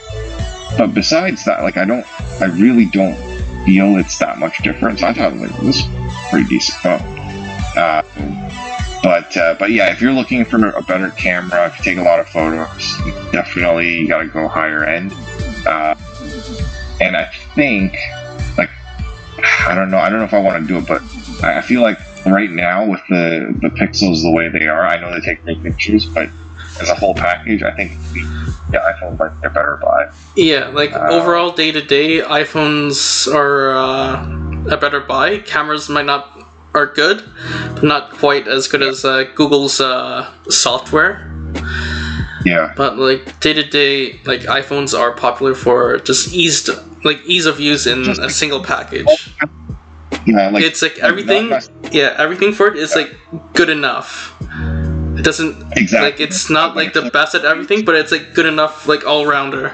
But 0.78 0.94
besides 0.94 1.44
that, 1.44 1.62
like 1.62 1.76
I 1.76 1.84
don't, 1.84 2.06
I 2.40 2.46
really 2.46 2.86
don't 2.86 3.16
feel 3.64 3.96
it's 3.96 4.18
that 4.18 4.38
much 4.38 4.58
difference. 4.58 5.02
I 5.02 5.12
thought 5.12 5.36
like 5.36 5.56
this 5.60 5.80
is 5.80 5.86
pretty 6.30 6.48
decent 6.48 6.78
phone. 6.80 7.00
Uh, 7.76 8.02
but 9.04 9.36
uh, 9.36 9.54
but 9.58 9.70
yeah, 9.70 9.92
if 9.92 10.00
you're 10.00 10.14
looking 10.14 10.46
for 10.46 10.70
a 10.70 10.82
better 10.82 11.10
camera, 11.10 11.66
if 11.66 11.78
you 11.78 11.84
take 11.84 11.98
a 11.98 12.02
lot 12.02 12.18
of 12.20 12.28
photos, 12.28 12.96
definitely 13.32 13.98
you 13.98 14.08
got 14.08 14.22
to 14.22 14.28
go 14.28 14.48
higher 14.48 14.82
end. 14.82 15.12
Uh, 15.66 15.94
and 17.00 17.14
I 17.14 17.30
think 17.54 17.94
like 18.56 18.70
I 19.66 19.74
don't 19.74 19.90
know, 19.90 19.98
I 19.98 20.08
don't 20.08 20.20
know 20.20 20.24
if 20.24 20.32
I 20.32 20.40
want 20.40 20.62
to 20.62 20.66
do 20.66 20.78
it, 20.78 20.86
but 20.86 21.02
I 21.44 21.60
feel 21.60 21.82
like 21.82 21.98
right 22.26 22.50
now 22.50 22.88
with 22.88 23.02
the 23.10 23.54
the 23.60 23.68
pixels 23.68 24.22
the 24.22 24.32
way 24.32 24.48
they 24.48 24.66
are, 24.66 24.86
I 24.86 24.98
know 24.98 25.12
they 25.12 25.20
take 25.20 25.44
great 25.44 25.62
pictures, 25.62 26.06
but 26.06 26.30
as 26.80 26.88
a 26.88 26.94
whole 26.94 27.14
package, 27.14 27.62
I 27.62 27.72
think 27.72 27.92
the 28.14 28.20
yeah, 28.72 28.92
iPhone 29.02 29.18
be 29.18 29.46
a 29.46 29.50
better 29.50 29.78
buy. 29.82 30.06
yeah, 30.34 30.68
like 30.68 30.92
uh, 30.94 31.08
overall 31.10 31.52
day 31.52 31.72
to 31.72 31.82
day, 31.82 32.20
iPhones 32.20 33.30
are 33.32 33.76
uh, 33.76 34.72
a 34.74 34.78
better 34.78 35.00
buy. 35.00 35.40
Cameras 35.40 35.90
might 35.90 36.06
not 36.06 36.43
are 36.74 36.86
good, 36.86 37.22
but 37.74 37.84
not 37.84 38.10
quite 38.10 38.48
as 38.48 38.66
good 38.68 38.82
as 38.82 39.04
uh, 39.04 39.24
Google's 39.34 39.80
uh, 39.80 40.30
software. 40.50 41.30
Yeah, 42.44 42.74
But 42.76 42.98
like 42.98 43.40
day 43.40 43.54
to 43.54 43.62
day, 43.62 44.20
like 44.26 44.40
iPhones 44.42 44.98
are 44.98 45.12
popular 45.12 45.54
for 45.54 45.98
just 46.00 46.34
ease, 46.34 46.68
like 47.02 47.22
ease 47.24 47.46
of 47.46 47.58
use 47.58 47.86
in 47.86 48.04
Just 48.04 48.18
a 48.20 48.24
like- 48.24 48.30
single 48.32 48.62
package. 48.62 49.06
yeah, 50.26 50.50
like 50.50 50.62
it's 50.62 50.82
like 50.82 50.98
everything, 50.98 51.50
yeah, 51.90 52.14
everything 52.18 52.52
for 52.52 52.66
it 52.68 52.76
is 52.76 52.94
like 52.94 53.14
good 53.54 53.70
enough. 53.70 54.34
It 55.16 55.24
doesn't 55.24 55.72
exactly. 55.78 56.10
like 56.10 56.20
it's 56.20 56.50
not 56.50 56.76
like 56.76 56.92
the 56.92 57.08
best 57.10 57.34
at 57.34 57.44
everything, 57.46 57.84
but 57.84 57.94
it's 57.94 58.12
like 58.12 58.34
good 58.34 58.46
enough, 58.46 58.86
like 58.86 59.06
all 59.06 59.24
rounder, 59.26 59.70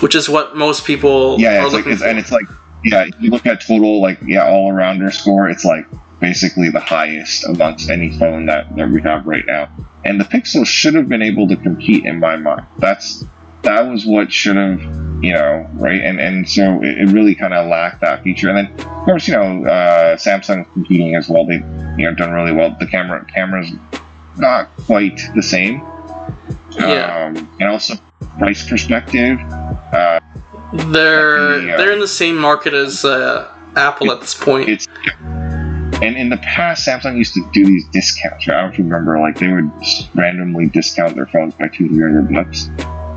which 0.00 0.14
is 0.14 0.28
what 0.28 0.54
most 0.56 0.84
people 0.84 1.40
yeah, 1.40 1.62
are 1.62 1.64
it's 1.66 1.72
like 1.74 1.86
it's, 1.86 2.02
and 2.02 2.18
it's 2.18 2.32
like 2.32 2.46
yeah, 2.84 3.06
you 3.20 3.30
look 3.30 3.46
at 3.46 3.60
total 3.62 4.02
like 4.02 4.18
yeah 4.22 4.44
all 4.46 4.70
arounder 4.70 5.10
score, 5.10 5.48
it's 5.48 5.64
like 5.64 5.86
basically 6.20 6.70
the 6.70 6.80
highest 6.80 7.44
amongst 7.44 7.90
any 7.90 8.16
phone 8.18 8.46
that, 8.46 8.74
that 8.76 8.88
we 8.88 9.02
have 9.02 9.26
right 9.26 9.44
now. 9.46 9.68
And 10.04 10.20
the 10.20 10.24
Pixel 10.24 10.66
should 10.66 10.94
have 10.94 11.08
been 11.08 11.22
able 11.22 11.48
to 11.48 11.56
compete 11.56 12.04
in 12.04 12.20
my 12.20 12.36
mind. 12.36 12.66
That's 12.78 13.24
that 13.62 13.88
was 13.88 14.06
what 14.06 14.32
should 14.32 14.54
have 14.54 14.78
you 15.22 15.32
know 15.32 15.68
right 15.74 16.00
and 16.00 16.20
and 16.20 16.48
so 16.48 16.80
it, 16.84 16.98
it 16.98 17.08
really 17.08 17.34
kind 17.34 17.52
of 17.52 17.66
lacked 17.68 18.00
that 18.00 18.22
feature. 18.22 18.48
And 18.48 18.58
then 18.68 18.80
of 18.86 19.04
course 19.04 19.26
you 19.26 19.34
know 19.34 19.64
uh, 19.64 20.16
Samsung 20.16 20.70
competing 20.72 21.16
as 21.16 21.28
well. 21.28 21.44
They 21.44 21.56
you 21.56 22.04
know 22.04 22.14
done 22.14 22.30
really 22.32 22.52
well. 22.52 22.76
The 22.78 22.86
camera 22.86 23.24
cameras 23.24 23.72
not 24.36 24.68
quite 24.86 25.20
the 25.34 25.42
same. 25.42 25.82
Yeah. 26.70 27.26
Um, 27.36 27.48
and 27.58 27.68
also 27.68 27.94
price 28.38 28.68
perspective. 28.68 29.38
Uh, 29.40 30.20
they're 30.92 31.60
Yeah. 31.62 31.76
they're 31.76 31.92
in 31.92 32.00
the 32.00 32.08
same 32.08 32.36
market 32.36 32.74
as 32.74 33.04
uh, 33.04 33.52
Apple 33.74 34.12
at 34.12 34.20
this 34.20 34.34
point. 34.34 34.68
it's 34.68 34.86
and 36.02 36.16
in 36.16 36.28
the 36.28 36.36
past, 36.38 36.86
Samsung 36.86 37.16
used 37.16 37.34
to 37.34 37.48
do 37.52 37.64
these 37.64 37.86
discounts. 37.88 38.46
Right? 38.46 38.56
I 38.56 38.62
don't 38.62 38.78
remember, 38.78 39.18
like 39.18 39.38
they 39.38 39.52
would 39.52 39.70
randomly 40.14 40.66
discount 40.66 41.16
their 41.16 41.26
phones 41.26 41.54
by 41.54 41.68
two, 41.68 41.88
three 41.88 42.02
hundred 42.02 42.32
bucks. 42.32 42.68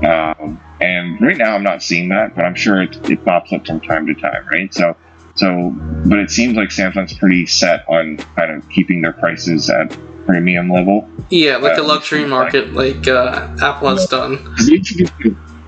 Um, 0.04 0.62
and 0.82 1.20
right 1.22 1.38
now, 1.38 1.56
I'm 1.56 1.64
not 1.64 1.84
seeing 1.84 2.10
that, 2.10 2.36
but 2.36 2.46
I'm 2.46 2.56
sure 2.56 2.82
it, 2.82 3.10
it 3.10 3.26
pops 3.26 3.52
up 3.52 3.68
from 3.68 3.82
time 3.82 4.08
to 4.08 4.14
time, 4.14 4.48
right? 4.48 4.74
So, 4.74 4.96
so, 5.36 5.72
but 6.06 6.20
it 6.20 6.32
seems 6.32 6.56
like 6.56 6.70
Samsung's 6.70 7.14
pretty 7.14 7.46
set 7.46 7.84
on 7.90 8.18
kind 8.36 8.52
of 8.52 8.68
keeping 8.70 9.02
their 9.02 9.12
prices 9.12 9.70
at 9.70 9.98
premium 10.26 10.70
level. 10.70 11.10
Yeah, 11.30 11.58
like 11.58 11.78
uh, 11.78 11.82
a 11.82 11.84
luxury 11.84 12.26
market, 12.26 12.74
like 12.74 13.08
uh, 13.08 13.56
Apple 13.62 13.90
has 13.90 14.06
done. 14.08 14.38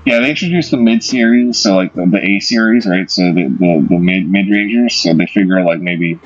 Yeah, 0.04 0.18
they 0.18 0.30
introduced 0.30 0.70
the 0.70 0.78
mid 0.78 1.02
series, 1.04 1.58
so 1.58 1.76
like 1.76 1.94
the, 1.94 2.06
the 2.06 2.18
A 2.18 2.40
series, 2.40 2.86
right? 2.86 3.10
So 3.10 3.22
the, 3.32 3.44
the, 3.48 3.86
the 3.88 3.98
mid 3.98 4.28
mid 4.30 4.48
rangers. 4.50 4.94
So 4.94 5.14
they 5.14 5.26
figure 5.26 5.62
like 5.62 5.80
maybe, 5.80 6.18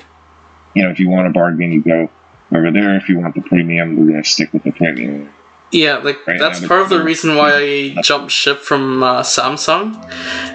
you 0.77 0.83
know, 0.83 0.91
if 0.91 0.99
you 0.99 1.09
want 1.09 1.25
a 1.25 1.31
bargain, 1.31 1.71
you 1.71 1.81
go 1.81 2.07
over 2.55 2.69
there. 2.71 2.95
If 2.95 3.09
you 3.09 3.19
want 3.19 3.33
the 3.33 3.41
premium, 3.41 3.97
we're 3.97 4.11
gonna 4.11 4.23
stick 4.23 4.53
with 4.53 4.63
the 4.63 4.71
premium. 4.71 5.33
Yeah, 5.71 5.97
like 5.97 6.25
right 6.27 6.39
that's 6.39 6.65
part 6.65 6.81
of 6.81 6.89
the 6.89 7.03
reason 7.03 7.35
why 7.35 7.51
I 7.55 8.01
jumped 8.03 8.31
ship 8.31 8.59
from 8.59 9.01
uh, 9.01 9.23
Samsung, 9.23 9.97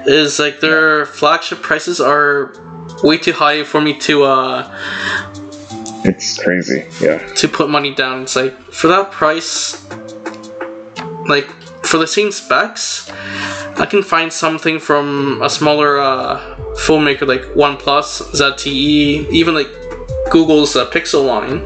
is 0.07 0.39
like 0.39 0.61
their 0.61 1.05
flagship 1.07 1.61
prices 1.61 2.01
are 2.01 2.55
way 3.03 3.19
too 3.19 3.33
high 3.33 3.65
for 3.65 3.81
me 3.81 3.99
to. 4.07 4.23
uh 4.23 4.63
It's 6.05 6.39
crazy, 6.43 6.87
yeah. 7.01 7.19
To 7.35 7.49
put 7.49 7.69
money 7.69 7.93
down, 7.93 8.23
it's 8.23 8.37
like 8.37 8.57
for 8.73 8.87
that 8.87 9.11
price, 9.11 9.85
like 11.27 11.51
for 11.85 11.99
the 11.99 12.07
same 12.07 12.31
specs, 12.31 13.11
I 13.77 13.87
can 13.91 14.03
find 14.03 14.33
something 14.33 14.79
from 14.79 15.43
a 15.43 15.51
smaller 15.51 15.99
uh, 15.99 16.77
phone 16.77 17.05
maker 17.05 17.27
like 17.27 17.43
OnePlus, 17.55 18.33
ZTE, 18.39 19.29
even 19.31 19.55
like 19.55 19.82
Google's 20.33 20.75
uh, 20.77 20.89
Pixel 20.91 21.27
line. 21.27 21.61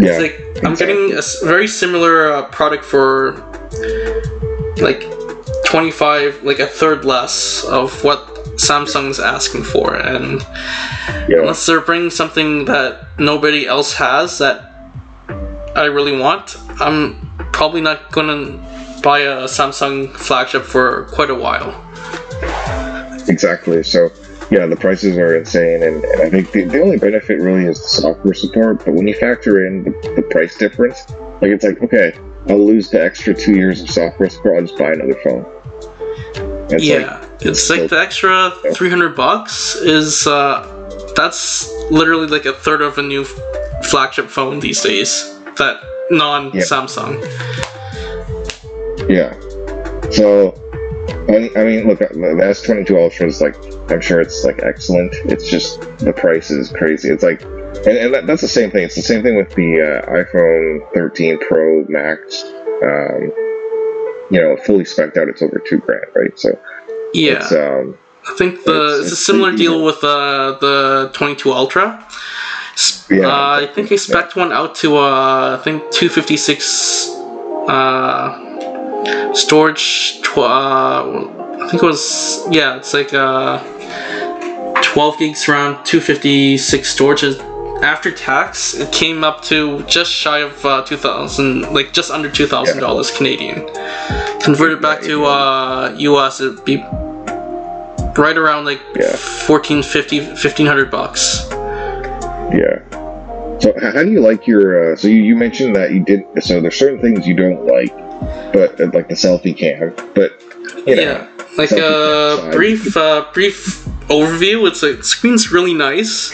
Yeah, 0.00 0.12
it's 0.12 0.22
like 0.22 0.32
exactly. 0.32 0.62
I'm 0.64 0.74
getting 0.74 1.18
a 1.18 1.22
very 1.44 1.68
similar 1.68 2.32
uh, 2.32 2.48
product 2.48 2.84
for 2.84 3.32
like 4.78 5.04
25, 5.66 6.42
like 6.42 6.58
a 6.58 6.66
third 6.66 7.04
less 7.04 7.64
of 7.64 8.02
what 8.02 8.26
Samsung's 8.56 9.20
asking 9.20 9.64
for, 9.64 9.94
and 9.94 10.40
yeah. 11.28 11.40
unless 11.40 11.66
they're 11.66 11.82
bringing 11.82 12.08
something 12.08 12.64
that 12.64 13.06
nobody 13.18 13.66
else 13.66 13.92
has 13.92 14.38
that 14.38 14.90
I 15.76 15.84
really 15.84 16.18
want, 16.18 16.56
I'm 16.80 17.30
probably 17.52 17.82
not 17.82 18.10
gonna 18.10 18.56
buy 19.02 19.20
a 19.20 19.44
Samsung 19.44 20.16
flagship 20.16 20.62
for 20.62 21.04
quite 21.12 21.28
a 21.28 21.34
while. 21.34 21.74
Exactly. 23.28 23.82
So, 23.82 24.10
yeah, 24.50 24.66
the 24.66 24.76
prices 24.76 25.16
are 25.18 25.36
insane, 25.36 25.82
and, 25.82 26.04
and 26.04 26.22
I 26.22 26.30
think 26.30 26.52
the, 26.52 26.64
the 26.64 26.80
only 26.80 26.98
benefit 26.98 27.40
really 27.40 27.64
is 27.64 27.80
the 27.82 27.88
software 27.88 28.34
support. 28.34 28.84
But 28.84 28.94
when 28.94 29.06
you 29.06 29.14
factor 29.14 29.66
in 29.66 29.84
the, 29.84 29.90
the 30.16 30.22
price 30.22 30.56
difference, 30.56 30.98
like 31.40 31.50
it's 31.50 31.64
like, 31.64 31.82
okay, 31.82 32.12
I'll 32.48 32.64
lose 32.64 32.90
the 32.90 33.02
extra 33.02 33.34
two 33.34 33.54
years 33.54 33.82
of 33.82 33.90
software 33.90 34.30
support. 34.30 34.56
I'll 34.56 34.66
just 34.66 34.78
buy 34.78 34.92
another 34.92 35.20
phone. 35.22 35.46
It's 36.70 36.84
yeah, 36.84 37.18
like, 37.18 37.46
it's 37.46 37.70
like 37.70 37.90
the 37.90 38.00
extra 38.00 38.52
three 38.74 38.90
hundred 38.90 39.16
bucks 39.16 39.76
is 39.76 40.26
uh, 40.26 41.12
that's 41.16 41.70
literally 41.90 42.26
like 42.26 42.44
a 42.46 42.52
third 42.52 42.82
of 42.82 42.98
a 42.98 43.02
new 43.02 43.24
flagship 43.84 44.28
phone 44.28 44.60
these 44.60 44.82
days. 44.82 45.34
That 45.56 45.80
non 46.10 46.52
Samsung. 46.52 47.20
Yeah. 49.08 49.08
Yeah. 49.08 49.32
So, 50.10 50.54
I 51.28 51.64
mean, 51.64 51.86
look, 51.86 51.98
the 51.98 52.06
S22 52.06 52.96
Ultra 52.96 53.26
is 53.26 53.40
like, 53.40 53.54
I'm 53.90 54.00
sure 54.00 54.20
it's 54.20 54.44
like 54.44 54.62
excellent. 54.62 55.14
It's 55.24 55.48
just 55.48 55.80
the 55.98 56.12
price 56.12 56.50
is 56.50 56.70
crazy. 56.70 57.08
It's 57.08 57.22
like, 57.22 57.42
and, 57.42 57.96
and 57.96 58.14
that, 58.14 58.26
that's 58.26 58.42
the 58.42 58.48
same 58.48 58.70
thing. 58.70 58.84
It's 58.84 58.96
the 58.96 59.02
same 59.02 59.22
thing 59.22 59.36
with 59.36 59.54
the 59.54 59.80
uh, 59.80 60.10
iPhone 60.10 60.92
13 60.94 61.38
Pro 61.38 61.84
Max. 61.88 62.44
Um, 62.82 63.32
you 64.30 64.40
know, 64.40 64.56
fully 64.58 64.84
spec 64.84 65.16
out, 65.16 65.28
it's 65.28 65.40
over 65.42 65.62
two 65.66 65.78
grand, 65.78 66.04
right? 66.14 66.38
So, 66.38 66.58
yeah. 67.14 67.46
Um, 67.50 67.96
I 68.28 68.34
think 68.36 68.64
the 68.64 68.98
it's, 68.98 69.12
it's 69.12 69.20
a 69.20 69.24
similar 69.24 69.56
deal 69.56 69.82
with 69.84 70.04
uh, 70.04 70.58
the 70.60 71.10
22 71.14 71.52
Ultra. 71.52 72.06
Yeah, 73.10 73.26
uh, 73.26 73.60
I 73.62 73.66
think 73.74 73.90
I 73.90 73.96
spec 73.96 74.36
yeah. 74.36 74.42
one 74.42 74.52
out 74.52 74.74
to 74.76 74.98
uh, 74.98 75.56
I 75.58 75.64
think 75.64 75.90
256 75.90 77.08
uh, 77.68 79.32
storage. 79.32 80.20
Tw- 80.22 80.38
uh, 80.38 81.37
I 81.60 81.68
think 81.68 81.82
it 81.82 81.86
was 81.86 82.46
yeah. 82.50 82.76
It's 82.76 82.94
like 82.94 83.12
uh, 83.12 83.62
12 84.82 85.18
gigs 85.18 85.48
around 85.48 85.84
256 85.84 86.88
storage. 86.88 87.24
After 87.82 88.10
tax, 88.10 88.74
it 88.74 88.90
came 88.92 89.22
up 89.22 89.42
to 89.44 89.84
just 89.84 90.10
shy 90.10 90.40
of 90.40 90.64
uh, 90.66 90.82
2,000, 90.82 91.72
like 91.72 91.92
just 91.92 92.10
under 92.10 92.28
2,000 92.28 92.80
dollars 92.80 93.10
Canadian. 93.16 93.66
Converted 94.40 94.82
back 94.82 95.00
to 95.02 95.24
uh, 95.24 95.94
US, 95.96 96.40
it'd 96.40 96.64
be 96.64 96.78
right 98.16 98.36
around 98.36 98.64
like 98.64 98.80
yeah. 98.96 99.14
1450 99.46 100.18
1500 100.18 100.90
bucks 100.90 101.46
yeah 102.50 102.82
so 103.60 103.72
how 103.80 104.02
do 104.02 104.10
you 104.10 104.20
like 104.20 104.44
your 104.44 104.92
uh, 104.92 104.96
so 104.96 105.06
you, 105.06 105.22
you 105.22 105.36
mentioned 105.36 105.76
that 105.76 105.92
you 105.92 106.00
did 106.02 106.24
so 106.40 106.60
there's 106.60 106.76
certain 106.76 107.00
things 107.00 107.28
you 107.28 107.34
don't 107.34 107.64
like 107.64 107.94
but 108.52 108.80
uh, 108.80 108.90
like 108.92 109.08
the 109.08 109.14
selfie 109.14 109.56
cam. 109.56 109.94
But 110.14 110.32
you 110.86 110.96
know, 110.96 111.02
yeah, 111.02 111.28
like 111.58 111.72
a 111.72 112.50
brief 112.52 112.96
uh, 112.96 113.26
brief 113.34 113.84
overview. 114.08 114.66
It's 114.68 114.82
like 114.82 115.04
screen's 115.04 115.52
really 115.52 115.74
nice, 115.74 116.32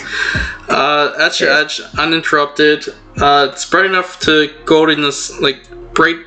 uh, 0.68 1.14
edge 1.18 1.38
to 1.38 1.52
edge, 1.52 1.80
uninterrupted. 1.98 2.88
Uh, 3.16 3.48
it's 3.52 3.68
bright 3.68 3.86
enough 3.86 4.20
to 4.20 4.50
go 4.64 4.88
in 4.88 5.00
this 5.00 5.40
like 5.40 5.68
bright 5.94 6.18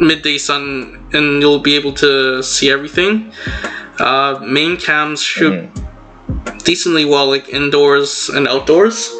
midday 0.00 0.38
sun, 0.38 1.06
and 1.12 1.42
you'll 1.42 1.58
be 1.58 1.74
able 1.76 1.92
to 1.94 2.42
see 2.42 2.70
everything. 2.70 3.32
Uh, 3.98 4.40
main 4.42 4.76
cams 4.78 5.20
shoot 5.20 5.52
mm. 5.52 6.64
decently 6.64 7.04
well, 7.04 7.26
like 7.26 7.48
indoors 7.50 8.30
and 8.30 8.48
outdoors. 8.48 9.10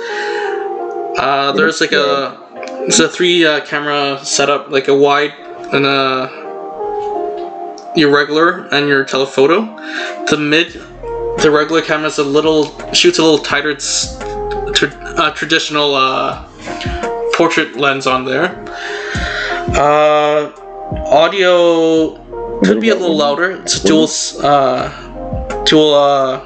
Uh, 1.19 1.53
there's 1.55 1.81
like 1.81 1.93
a 1.93 2.39
it's 2.87 2.99
a 2.99 3.09
three 3.09 3.45
uh, 3.45 3.61
camera 3.67 4.19
setup, 4.25 4.71
like 4.71 4.89
a 4.89 4.97
wide 4.97 5.35
and 5.73 5.87
uh, 5.87 6.29
your 7.97 8.15
regular 8.15 8.67
and 8.73 8.89
your 8.89 9.05
telephoto. 9.05 9.63
The 10.27 10.37
mid, 10.39 10.73
the 11.43 11.51
regular 11.51 11.83
camera 11.83 12.09
is 12.09 12.19
a 12.19 12.25
little 12.25 12.67
shoots 12.93 13.19
a 13.19 13.23
little 13.23 13.39
tighter. 13.39 13.71
It's 13.71 14.17
tra- 14.73 15.33
traditional 15.35 15.95
uh, 15.95 16.49
portrait 17.35 17.77
lens 17.77 18.07
on 18.07 18.25
there. 18.25 18.65
Uh, 19.77 20.53
audio 21.07 22.17
could 22.61 22.81
be 22.81 22.91
a 22.91 22.95
little 22.95 23.17
louder. 23.17 23.53
It's 23.63 23.81
dual 23.81 24.09
uh, 24.43 25.65
dual 25.65 25.95
uh, 25.95 26.41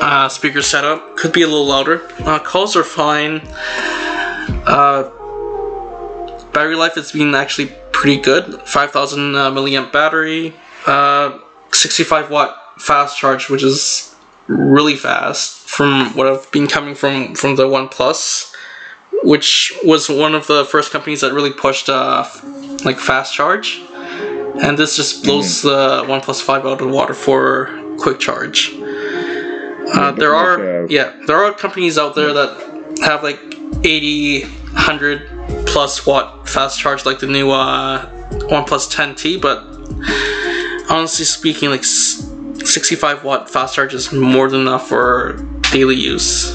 uh, 0.00 0.28
speaker 0.28 0.62
setup. 0.62 1.16
Could 1.16 1.32
be 1.32 1.42
a 1.42 1.46
little 1.46 1.66
louder. 1.66 2.08
Uh, 2.20 2.38
calls 2.38 2.76
are 2.76 2.84
fine. 2.84 3.40
Uh, 4.66 5.10
battery 6.52 6.76
life 6.76 6.94
has 6.94 7.12
been 7.12 7.34
actually 7.34 7.72
pretty 8.02 8.20
good. 8.20 8.60
5,000 8.62 9.36
uh, 9.36 9.50
milliamp 9.52 9.92
battery, 9.92 10.52
uh, 10.86 11.38
65 11.72 12.30
watt 12.30 12.58
fast 12.78 13.16
charge, 13.16 13.48
which 13.48 13.62
is 13.62 14.16
really 14.48 14.96
fast 14.96 15.68
from 15.68 16.08
what 16.16 16.26
I've 16.26 16.50
been 16.50 16.66
coming 16.66 16.96
from 16.96 17.36
from 17.36 17.54
the 17.54 17.62
OnePlus, 17.62 18.52
which 19.22 19.72
was 19.84 20.08
one 20.08 20.34
of 20.34 20.48
the 20.48 20.64
first 20.64 20.90
companies 20.90 21.20
that 21.20 21.32
really 21.32 21.52
pushed 21.52 21.88
uh, 21.88 22.26
like 22.84 22.98
fast 22.98 23.34
charge. 23.34 23.80
And 24.64 24.76
this 24.76 24.96
just 24.96 25.22
blows 25.22 25.62
mm-hmm. 25.62 25.68
the 25.68 26.12
OnePlus 26.12 26.42
5 26.42 26.66
out 26.66 26.72
of 26.72 26.78
the 26.78 26.88
water 26.88 27.14
for 27.14 27.70
quick 27.98 28.18
charge. 28.18 28.72
Uh, 29.94 30.10
there 30.10 30.34
are 30.34 30.86
yeah, 30.90 31.14
there 31.28 31.36
are 31.36 31.54
companies 31.54 31.98
out 31.98 32.16
there 32.16 32.32
that 32.32 32.98
have 33.04 33.22
like 33.22 33.38
80, 33.84 34.42
100 34.42 35.41
plus 35.66 36.06
watt 36.06 36.48
fast 36.48 36.78
charge 36.78 37.06
like 37.06 37.18
the 37.18 37.26
new 37.26 37.50
uh, 37.50 38.08
OnePlus 38.30 38.92
10T, 38.92 39.40
but 39.40 39.64
honestly 40.90 41.24
speaking, 41.24 41.70
like 41.70 41.84
65 41.84 43.24
watt 43.24 43.50
fast 43.50 43.74
charge 43.74 43.94
is 43.94 44.12
more 44.12 44.48
than 44.48 44.60
enough 44.62 44.88
for 44.88 45.34
daily 45.72 45.96
use. 45.96 46.54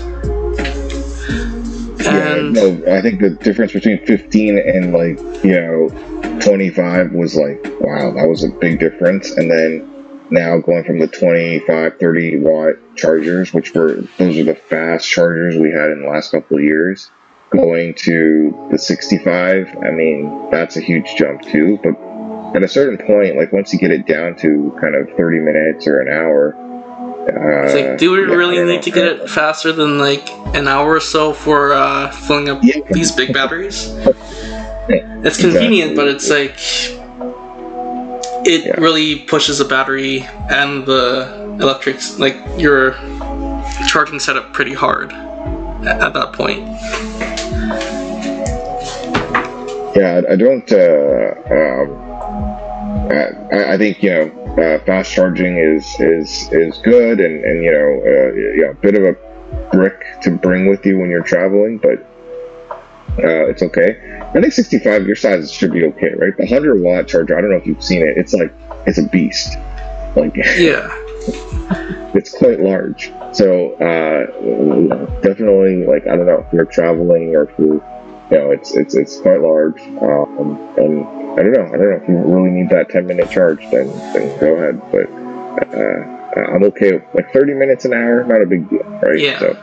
And 2.06 2.56
yeah, 2.56 2.76
no, 2.76 2.96
I 2.96 3.02
think 3.02 3.20
the 3.20 3.32
difference 3.32 3.74
between 3.74 4.06
15 4.06 4.60
and 4.60 4.94
like 4.94 5.18
you 5.44 5.60
know 5.60 6.40
25 6.42 7.12
was 7.12 7.36
like 7.36 7.64
wow, 7.82 8.12
that 8.12 8.28
was 8.28 8.44
a 8.44 8.50
big 8.50 8.80
difference, 8.80 9.32
and 9.32 9.52
then 9.52 9.94
now 10.30 10.58
going 10.58 10.84
from 10.84 11.00
the 11.00 11.08
25 11.08 12.00
30 12.00 12.40
watt 12.40 12.76
chargers 12.96 13.54
which 13.54 13.74
were 13.74 13.96
those 14.18 14.38
are 14.38 14.44
the 14.44 14.56
fast 14.56 15.08
chargers 15.08 15.56
we 15.56 15.72
had 15.72 15.90
in 15.90 16.02
the 16.02 16.10
last 16.10 16.32
couple 16.32 16.58
of 16.58 16.64
years 16.64 17.12
going 17.50 17.94
to 17.96 18.68
the 18.72 18.78
65, 18.78 19.78
I 19.84 19.92
mean, 19.92 20.50
that's 20.52 20.76
a 20.78 20.82
huge 20.82 21.16
jump 21.18 21.42
too. 21.42 21.80
But 21.84 22.56
at 22.56 22.64
a 22.64 22.68
certain 22.68 22.98
point, 23.06 23.36
like 23.38 23.52
once 23.52 23.74
you 23.74 23.80
get 23.80 23.92
it 23.92 24.06
down 24.06 24.36
to 24.38 24.76
kind 24.82 24.96
of 24.96 25.10
30 25.18 25.40
minutes 25.40 25.88
or 25.88 26.00
an 26.00 26.10
hour, 26.10 26.56
It's 27.66 27.74
like, 27.74 27.98
do 27.98 28.12
we 28.12 28.20
yeah, 28.22 28.36
really 28.36 28.58
need 28.64 28.76
know. 28.76 28.82
to 28.82 28.92
get 28.92 29.06
it 29.06 29.30
faster 29.30 29.72
than 29.74 29.98
like 30.00 30.30
an 30.56 30.68
hour 30.68 30.96
or 30.96 31.00
so 31.02 31.34
for 31.34 31.74
uh, 31.74 32.10
filling 32.12 32.50
up 32.50 32.60
Yeah. 32.64 32.76
these 32.92 33.12
big 33.12 33.34
batteries? 33.34 33.90
It's 35.24 35.36
convenient, 35.42 35.96
but 35.98 36.08
it's 36.08 36.30
like 36.30 36.56
it 38.46 38.66
Yeah. 38.66 38.80
really 38.80 39.20
pushes 39.20 39.58
the 39.58 39.66
battery 39.66 40.26
and 40.50 40.86
the 40.86 41.28
electrics, 41.60 42.18
like 42.18 42.38
your 42.58 42.94
charging 43.90 44.20
setup, 44.20 44.54
pretty 44.54 44.74
hard 44.74 45.12
at 45.86 46.14
that 46.14 46.32
point. 46.34 46.60
Yeah, 49.96 50.22
I- 50.28 50.34
I 50.34 50.36
don't. 50.36 50.72
Uh, 50.72 51.34
um, 51.52 52.04
I, 53.12 53.74
I 53.74 53.78
think 53.78 54.04
you 54.04 54.10
know, 54.10 54.54
uh, 54.58 54.80
fast 54.86 55.12
charging 55.14 55.58
is 55.58 55.86
is 56.00 56.50
is 56.52 56.78
good, 56.80 57.20
and 57.20 57.44
and 57.44 57.64
you 57.64 57.72
know, 57.72 58.02
uh, 58.06 58.34
yeah, 58.56 58.72
a 58.72 58.74
bit 58.76 58.96
of 58.96 59.04
a 59.04 59.16
brick 59.72 60.04
to 60.24 60.32
bring 60.32 60.68
with 60.68 60.86
you 60.86 60.98
when 61.00 61.10
you're 61.10 61.24
traveling, 61.24 61.78
but 61.78 62.00
uh, 63.24 63.48
it's 63.48 63.64
okay. 63.64 64.20
I 64.36 64.42
think 64.42 64.54
65 64.54 65.08
your 65.08 65.16
size 65.16 65.52
should 65.52 65.72
be 65.72 65.86
okay, 65.86 66.14
right? 66.18 66.36
The 66.36 66.44
100 66.44 66.82
watt 66.82 67.08
charger. 67.08 67.38
I 67.38 67.42
don't 67.42 67.50
know 67.50 67.58
if 67.58 67.66
you've 67.66 67.84
seen 67.84 68.02
it. 68.06 68.18
It's 68.18 68.34
like 68.34 68.54
it's 68.86 68.98
a 68.98 69.04
beast. 69.08 69.56
Like 70.16 70.36
Yeah, 70.58 70.88
it's 72.14 72.38
quite 72.38 72.60
large. 72.60 73.12
So 73.34 73.74
uh, 73.76 74.26
definitely, 75.22 75.86
like 75.86 76.06
I 76.08 76.16
don't 76.16 76.26
know 76.26 76.44
if 76.46 76.54
you're 76.54 76.66
traveling 76.66 77.36
or 77.36 77.44
if 77.50 77.58
you, 77.58 77.84
you 78.32 78.38
know, 78.38 78.52
it's 78.52 78.76
it's 78.76 78.96
it's 78.96 79.20
quite 79.22 79.42
large. 79.42 79.82
Um, 79.82 80.58
and 80.78 81.06
I 81.40 81.44
don't 81.44 81.54
know, 81.54 81.66
I 81.66 81.78
don't 81.78 81.90
know 81.90 82.00
if 82.02 82.10
you 82.10 82.16
really 82.16 82.50
need 82.50 82.70
that 82.70 82.90
10 82.90 83.06
minute 83.06 83.30
charge, 83.30 83.60
then 83.72 83.88
then 84.14 84.40
go 84.40 84.56
ahead. 84.56 84.82
But 84.92 85.10
uh, 85.78 86.52
I'm 86.54 86.64
okay. 86.64 86.94
with 86.94 87.04
Like 87.14 87.34
30 87.34 87.54
minutes 87.54 87.86
an 87.86 87.94
hour, 87.94 88.24
not 88.24 88.42
a 88.42 88.46
big 88.46 88.70
deal, 88.70 88.84
right? 89.02 89.20
Yeah. 89.20 89.40
So. 89.40 89.54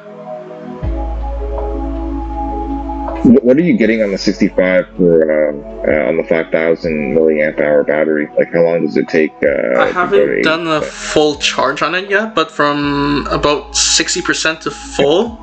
What 3.25 3.57
are 3.57 3.63
you 3.63 3.79
getting 3.79 4.03
on 4.03 4.13
the 4.13 4.19
65 4.19 4.87
for 4.97 5.49
um, 5.49 5.65
uh, 5.89 6.09
on 6.09 6.19
the 6.19 6.25
5000 6.25 7.17
milliamp 7.17 7.59
hour 7.59 7.83
battery? 7.83 8.29
Like, 8.37 8.53
how 8.53 8.63
long 8.65 8.85
does 8.85 8.99
it 8.99 9.09
take? 9.09 9.33
Uh, 9.43 9.47
I 9.47 9.47
to 9.47 9.75
go 9.77 9.87
to 9.87 9.93
haven't 9.93 10.43
done 10.43 10.67
a 10.67 10.81
80%? 10.81 10.85
full 10.85 11.37
charge 11.37 11.81
on 11.81 11.95
it 11.95 12.11
yet, 12.11 12.35
but 12.35 12.51
from 12.51 13.27
about 13.31 13.73
60% 13.73 14.61
to 14.61 14.71
full, 14.71 15.39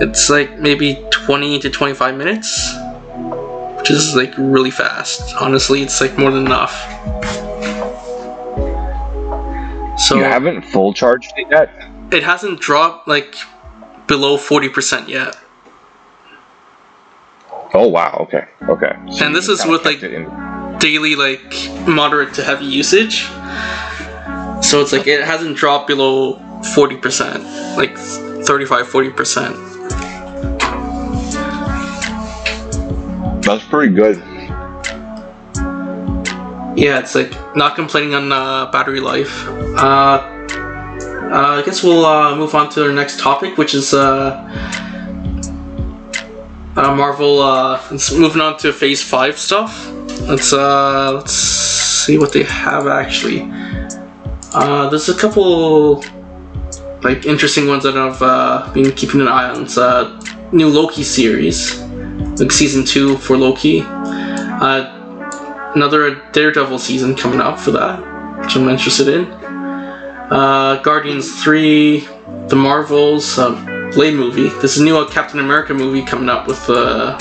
it's 0.00 0.28
like 0.28 0.58
maybe 0.58 0.94
20 1.28 1.58
to 1.58 1.68
25 1.68 2.16
minutes, 2.16 2.74
which 3.76 3.90
is 3.90 4.16
like 4.16 4.32
really 4.38 4.70
fast. 4.70 5.34
Honestly, 5.38 5.82
it's 5.82 6.00
like 6.00 6.16
more 6.16 6.30
than 6.30 6.46
enough. 6.46 6.72
So 10.00 10.16
You 10.16 10.22
haven't 10.22 10.62
full 10.62 10.94
charged 10.94 11.34
it 11.36 11.46
yet? 11.50 11.70
it 12.12 12.22
hasn't 12.22 12.60
dropped 12.60 13.06
like 13.06 13.34
below 14.06 14.38
40% 14.38 15.08
yet. 15.08 15.36
Oh 17.74 17.88
wow, 17.88 18.16
okay, 18.20 18.46
okay. 18.62 18.96
And 19.20 19.36
this 19.36 19.48
is 19.48 19.66
with, 19.66 19.84
like, 19.84 20.00
daily 20.80 21.14
like 21.14 21.54
moderate 21.86 22.32
to 22.36 22.42
heavy 22.42 22.64
usage. 22.64 23.24
So 24.64 24.80
it's 24.80 24.92
like 24.92 25.06
it 25.06 25.22
hasn't 25.24 25.58
dropped 25.58 25.88
below 25.88 26.36
40%, 26.74 27.76
like 27.76 27.98
35 27.98 28.86
40%. 28.86 29.67
That's 33.48 33.64
pretty 33.64 33.94
good. 33.94 34.18
Yeah, 36.76 37.00
it's 37.00 37.14
like 37.14 37.32
not 37.56 37.74
complaining 37.74 38.14
on 38.14 38.30
uh, 38.30 38.70
battery 38.70 39.00
life. 39.00 39.48
Uh, 39.48 40.20
uh, 41.32 41.58
I 41.58 41.62
guess 41.64 41.82
we'll 41.82 42.04
uh, 42.04 42.36
move 42.36 42.54
on 42.54 42.70
to 42.70 42.84
our 42.84 42.92
next 42.92 43.18
topic, 43.18 43.56
which 43.56 43.74
is 43.74 43.94
uh, 43.94 44.36
uh, 46.76 46.94
Marvel. 46.94 47.42
It's 47.90 48.12
moving 48.12 48.42
on 48.42 48.58
to 48.58 48.72
Phase 48.72 49.02
Five 49.02 49.38
stuff. 49.38 49.90
Let's 50.28 50.52
let's 50.52 51.32
see 51.32 52.18
what 52.18 52.32
they 52.32 52.44
have 52.44 52.86
actually. 52.86 53.40
There's 54.90 55.08
a 55.08 55.14
couple 55.18 56.04
like 57.02 57.24
interesting 57.24 57.66
ones 57.66 57.84
that 57.84 57.96
I've 57.96 58.74
been 58.74 58.92
keeping 58.92 59.20
an 59.22 59.28
eye 59.28 59.50
on. 59.50 59.62
It's 59.62 59.78
a 59.78 60.20
new 60.52 60.68
Loki 60.68 61.02
series, 61.02 61.80
like 62.40 62.52
season 62.52 62.84
two 62.84 63.16
for 63.18 63.36
Loki. 63.36 63.82
Uh, 63.84 64.94
another 65.74 66.16
Daredevil 66.32 66.78
season 66.78 67.14
coming 67.14 67.40
up 67.40 67.58
for 67.58 67.70
that, 67.72 67.98
which 68.42 68.56
I'm 68.56 68.68
interested 68.68 69.08
in. 69.08 69.26
Uh, 70.30 70.80
Guardians 70.82 71.42
3, 71.42 72.00
The 72.48 72.56
Marvels, 72.56 73.38
uh, 73.38 73.52
Blade 73.94 74.14
movie. 74.14 74.48
There's 74.60 74.76
a 74.78 74.84
new 74.84 74.98
uh, 74.98 75.08
Captain 75.08 75.40
America 75.40 75.72
movie 75.72 76.02
coming 76.02 76.28
up 76.28 76.46
with 76.46 76.60
uh, 76.68 77.16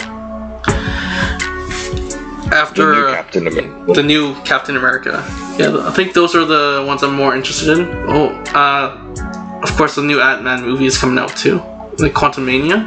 The 2.50 2.56
after 2.56 2.94
new 2.94 3.08
uh, 3.08 3.16
Captain 3.16 3.48
America. 3.48 3.94
the 3.94 4.04
new 4.04 4.36
Captain 4.44 4.76
America. 4.78 5.24
Yeah, 5.58 5.78
I 5.88 5.92
think 5.92 6.14
those 6.14 6.36
are 6.36 6.46
the 6.46 6.84
ones 6.88 7.04
I'm 7.04 7.16
more 7.16 7.36
interested 7.36 7.78
in. 7.78 7.88
Oh, 8.10 8.30
uh, 8.54 9.62
of 9.64 9.72
course, 9.78 9.96
the 9.96 10.02
new 10.04 10.20
Ant 10.22 10.44
Man 10.44 10.64
movie 10.64 10.86
is 10.86 10.98
coming 10.98 11.18
out 11.18 11.36
too, 11.36 11.58
like 12.00 12.14
Quantumania. 12.14 12.86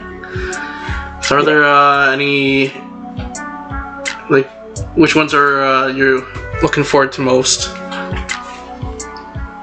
So, 1.31 1.37
are 1.37 1.45
there 1.45 1.63
uh, 1.63 2.11
any 2.11 2.71
like 4.31 4.51
which 4.97 5.15
ones 5.15 5.33
are 5.33 5.63
uh, 5.63 5.87
you 5.87 6.27
looking 6.61 6.83
forward 6.83 7.13
to 7.13 7.21
most? 7.21 7.67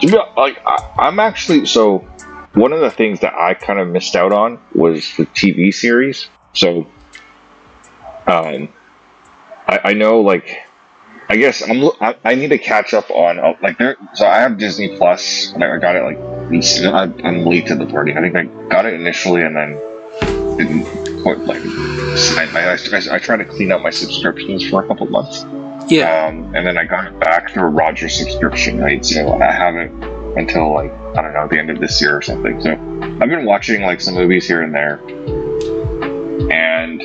Hon- 0.02 0.34
like, 0.38 0.66
I, 0.66 0.94
I'm 0.98 1.20
actually 1.20 1.66
so. 1.66 2.08
One 2.54 2.72
of 2.72 2.80
the 2.80 2.90
things 2.90 3.20
that 3.20 3.34
I 3.34 3.54
kind 3.54 3.82
of 3.82 3.90
missed 3.90 4.16
out 4.16 4.32
on 4.32 4.62
was 4.74 5.14
the 5.18 5.26
TV 5.26 5.74
series. 5.74 6.30
So, 6.54 6.88
um, 8.26 8.70
I, 9.68 9.80
I 9.84 9.94
know 9.94 10.22
like. 10.22 10.64
I 11.28 11.36
guess 11.36 11.70
I'm. 11.70 11.84
I, 12.00 12.16
I 12.24 12.36
need 12.36 12.52
to 12.52 12.60
catch 12.60 12.94
up 12.94 13.12
on 13.12 13.40
uh, 13.40 13.56
like 13.62 13.78
there. 13.78 13.98
So 14.14 14.26
I 14.26 14.38
have 14.38 14.58
Disney 14.58 14.96
Plus. 14.96 15.52
And 15.52 15.62
I 15.66 15.78
got 15.80 15.98
it 15.98 16.04
like 16.04 16.18
I'm 17.26 17.46
late 17.46 17.68
to 17.68 17.76
the 17.76 17.88
party. 17.88 18.14
I 18.14 18.22
think 18.22 18.38
I 18.38 18.46
got 18.70 18.86
it 18.86 18.94
initially 18.94 19.42
and 19.42 19.54
then 19.54 19.78
didn't 20.58 21.22
quite 21.22 21.40
like. 21.40 21.62
I, 22.38 22.50
I, 22.54 22.74
I, 22.74 23.16
I 23.16 23.20
tried 23.20 23.38
to 23.38 23.46
clean 23.46 23.72
up 23.72 23.82
my 23.82 23.90
subscriptions 23.90 24.68
for 24.70 24.84
a 24.84 24.88
couple 24.88 25.08
months. 25.08 25.46
Yeah, 25.90 26.26
Um, 26.26 26.54
and 26.54 26.68
then 26.68 26.78
I 26.78 26.84
got 26.84 27.08
it 27.08 27.20
back 27.20 27.52
through 27.52 27.64
a 27.64 27.70
Rogers 27.70 28.18
subscription, 28.18 28.80
right? 28.80 29.06
So 29.06 29.34
I 29.42 29.52
haven't 29.52 30.04
until 30.38 30.74
like 30.74 30.92
I 31.16 31.22
don't 31.22 31.34
know 31.34 31.48
the 31.48 31.58
end 31.58 31.70
of 31.70 31.80
this 31.80 32.02
year 32.02 32.18
or 32.18 32.22
something. 32.22 32.62
So 32.62 32.72
I've 32.72 33.30
been 33.30 33.46
watching 33.46 33.82
like 33.82 34.02
some 34.02 34.16
movies 34.16 34.48
here 34.48 34.62
and 34.62 34.74
there, 34.74 35.00
and 36.52 37.02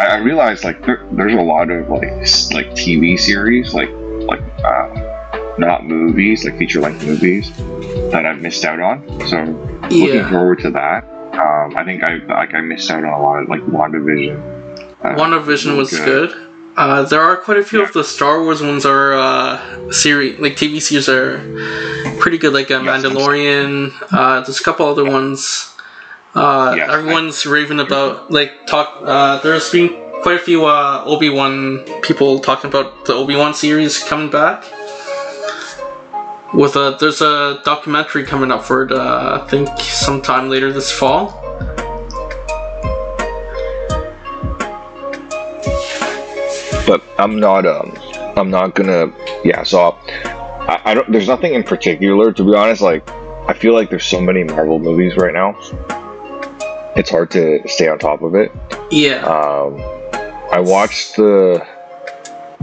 I, 0.00 0.06
I 0.06 0.16
realized 0.18 0.64
like 0.64 0.84
there, 0.86 1.06
there's 1.12 1.34
a 1.34 1.42
lot 1.42 1.70
of 1.70 1.88
like 1.90 2.02
like 2.02 2.70
TV 2.72 3.18
series, 3.18 3.74
like 3.74 3.90
like 3.90 4.42
uh, 4.64 5.54
not 5.58 5.84
movies, 5.84 6.44
like 6.44 6.56
feature 6.58 6.80
length 6.80 7.04
movies 7.04 7.54
that 8.10 8.24
I've 8.24 8.40
missed 8.40 8.64
out 8.64 8.80
on. 8.80 9.04
So 9.28 9.44
looking 9.82 10.16
yeah. 10.16 10.30
forward 10.30 10.60
to 10.60 10.70
that. 10.70 11.04
Um, 11.38 11.76
I 11.76 11.84
think 11.84 12.02
I 12.02 12.14
like 12.16 12.54
I 12.54 12.60
missed 12.60 12.90
out 12.90 13.04
on 13.04 13.12
a 13.12 13.20
lot 13.22 13.42
of 13.42 13.48
like 13.48 13.60
WandaVision. 13.62 14.36
Uh, 15.04 15.14
WandaVision 15.14 15.76
was 15.76 15.90
good. 15.90 16.30
Uh, 16.76 17.02
there 17.02 17.20
are 17.20 17.36
quite 17.36 17.56
a 17.58 17.64
few 17.64 17.82
of 17.82 17.92
the 17.92 18.04
Star 18.04 18.42
Wars 18.42 18.62
ones 18.62 18.86
are 18.86 19.12
uh, 19.14 19.90
series 19.92 20.38
like 20.38 20.54
TV 20.54 20.80
series 20.80 21.08
are 21.08 21.38
pretty 22.20 22.38
good, 22.38 22.52
like 22.52 22.70
uh, 22.70 22.80
Yes, 22.80 23.04
Mandalorian. 23.04 23.92
Uh, 24.12 24.40
there's 24.42 24.60
a 24.60 24.62
couple 24.62 24.86
other 24.86 25.04
ones. 25.04 25.74
Uh, 26.34 26.74
Yes, 26.76 26.90
everyone's 26.90 27.46
raving 27.46 27.80
about 27.80 28.30
like 28.30 28.66
talk. 28.66 28.98
Uh, 29.02 29.38
there's 29.40 29.70
been 29.70 29.88
quite 30.22 30.36
a 30.36 30.38
few 30.38 30.66
uh, 30.66 31.02
Obi 31.04 31.30
Wan 31.30 31.84
people 32.02 32.38
talking 32.40 32.68
about 32.68 33.06
the 33.06 33.14
Obi 33.14 33.34
Wan 33.36 33.54
series 33.54 34.02
coming 34.04 34.30
back. 34.30 34.64
With 36.54 36.76
a 36.76 36.96
there's 36.98 37.20
a 37.20 37.60
documentary 37.64 38.24
coming 38.24 38.50
up 38.50 38.64
for 38.64 38.84
it. 38.84 38.92
Uh, 38.92 39.40
I 39.42 39.48
think 39.48 39.68
sometime 39.80 40.48
later 40.48 40.72
this 40.72 40.90
fall. 40.90 41.44
but 46.88 47.02
I'm 47.18 47.38
not 47.38 47.66
um 47.66 47.94
I'm 48.38 48.50
not 48.50 48.74
gonna 48.74 49.12
yeah 49.44 49.62
so 49.62 49.98
I, 50.08 50.80
I 50.86 50.94
don't 50.94 51.12
there's 51.12 51.28
nothing 51.28 51.52
in 51.52 51.62
particular 51.62 52.32
to 52.32 52.42
be 52.44 52.54
honest 52.54 52.80
like 52.80 53.08
I 53.46 53.52
feel 53.52 53.74
like 53.74 53.90
there's 53.90 54.06
so 54.06 54.20
many 54.22 54.42
Marvel 54.42 54.78
movies 54.78 55.14
right 55.16 55.34
now 55.34 55.54
it's 56.96 57.10
hard 57.10 57.30
to 57.32 57.60
stay 57.68 57.88
on 57.88 57.98
top 57.98 58.22
of 58.22 58.34
it 58.34 58.50
Yeah. 58.90 59.20
um 59.26 59.78
I 60.50 60.60
watched 60.60 61.16
the 61.16 61.62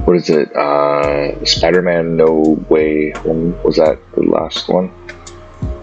what 0.05 0.15
is 0.15 0.29
it 0.29 0.55
uh 0.55 1.43
Spider-Man 1.45 2.15
No 2.15 2.63
Way 2.69 3.11
Home 3.11 3.59
was 3.63 3.77
that 3.77 3.99
the 4.13 4.21
last 4.23 4.69
one 4.69 4.91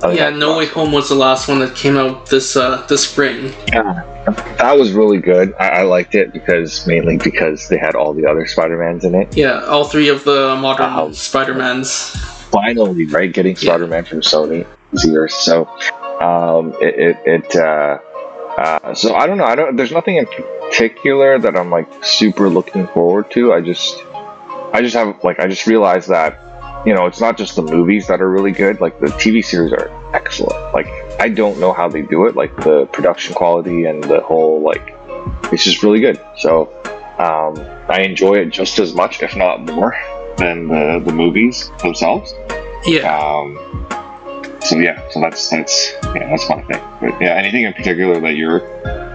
think 0.00 0.18
yeah, 0.18 0.30
No 0.30 0.58
Way 0.58 0.66
Home 0.66 0.92
was 0.92 1.08
the 1.08 1.14
last 1.14 1.48
one 1.48 1.60
that 1.60 1.76
came 1.76 1.96
out 1.96 2.26
this 2.26 2.56
uh, 2.56 2.84
this 2.88 3.08
spring. 3.08 3.52
Yeah, 3.72 4.24
that 4.58 4.76
was 4.76 4.92
really 4.92 5.18
good 5.18 5.54
I, 5.58 5.68
I 5.68 5.82
liked 5.82 6.14
it 6.14 6.32
because 6.32 6.86
mainly 6.86 7.18
because 7.18 7.68
they 7.68 7.78
had 7.78 7.94
all 7.94 8.12
the 8.14 8.26
other 8.26 8.46
Spider-Mans 8.46 9.04
in 9.04 9.14
it 9.14 9.36
Yeah, 9.36 9.64
all 9.64 9.84
three 9.84 10.08
of 10.08 10.24
the 10.24 10.56
modern. 10.60 11.14
Spider-Mans. 11.14 12.16
finally, 12.50 13.06
right? 13.06 13.32
Getting 13.32 13.56
Spider 13.56 13.86
Man 13.86 14.04
from 14.04 14.20
Sony. 14.20 14.66
easier. 14.92 15.28
So 15.28 15.66
um, 16.20 16.74
it 16.80 16.94
it, 16.98 17.16
it 17.26 17.56
uh, 17.56 17.98
uh, 18.58 18.94
so 18.94 19.14
I 19.14 19.26
don't 19.26 19.38
know. 19.38 19.44
I 19.44 19.54
don't. 19.54 19.76
There's 19.76 19.92
nothing 19.92 20.16
in 20.16 20.26
particular 20.26 21.38
that 21.38 21.56
I'm 21.56 21.70
like 21.70 21.88
super 22.04 22.48
looking 22.48 22.86
forward 22.88 23.30
to. 23.32 23.52
I 23.52 23.60
just 23.60 24.02
I 24.72 24.80
just 24.80 24.94
have 24.94 25.22
like 25.22 25.38
I 25.38 25.46
just 25.46 25.66
realized 25.66 26.08
that 26.08 26.38
you 26.86 26.94
know 26.94 27.06
it's 27.06 27.20
not 27.20 27.36
just 27.36 27.56
the 27.56 27.62
movies 27.62 28.06
that 28.06 28.20
are 28.20 28.30
really 28.30 28.52
good. 28.52 28.80
Like 28.80 28.98
the 29.00 29.06
TV 29.06 29.44
series 29.44 29.72
are 29.72 29.90
excellent. 30.14 30.74
Like 30.74 30.86
I 31.20 31.28
don't 31.28 31.58
know 31.60 31.72
how 31.72 31.88
they 31.88 32.02
do 32.02 32.26
it. 32.26 32.34
Like 32.36 32.54
the 32.56 32.86
production 32.86 33.34
quality 33.34 33.84
and 33.84 34.02
the 34.04 34.20
whole 34.20 34.62
like 34.62 34.94
it's 35.52 35.64
just 35.64 35.82
really 35.82 36.00
good. 36.00 36.20
So 36.38 36.72
um, 37.18 37.58
I 37.88 38.00
enjoy 38.00 38.34
it 38.34 38.46
just 38.50 38.78
as 38.78 38.94
much, 38.94 39.22
if 39.22 39.36
not 39.36 39.60
more, 39.60 39.94
than 40.38 40.68
the, 40.68 41.02
the 41.04 41.12
movies 41.12 41.70
themselves. 41.82 42.34
Yeah. 42.84 43.16
Um, 43.16 43.86
so 44.60 44.78
yeah, 44.78 45.00
so 45.10 45.20
that's 45.20 45.48
that's 45.50 45.92
yeah, 46.04 46.28
that's 46.28 46.48
one 46.48 46.64
thing. 46.66 46.80
But 47.00 47.20
yeah, 47.20 47.34
anything 47.34 47.64
in 47.64 47.72
particular 47.72 48.20
that 48.20 48.34
you're 48.36 48.60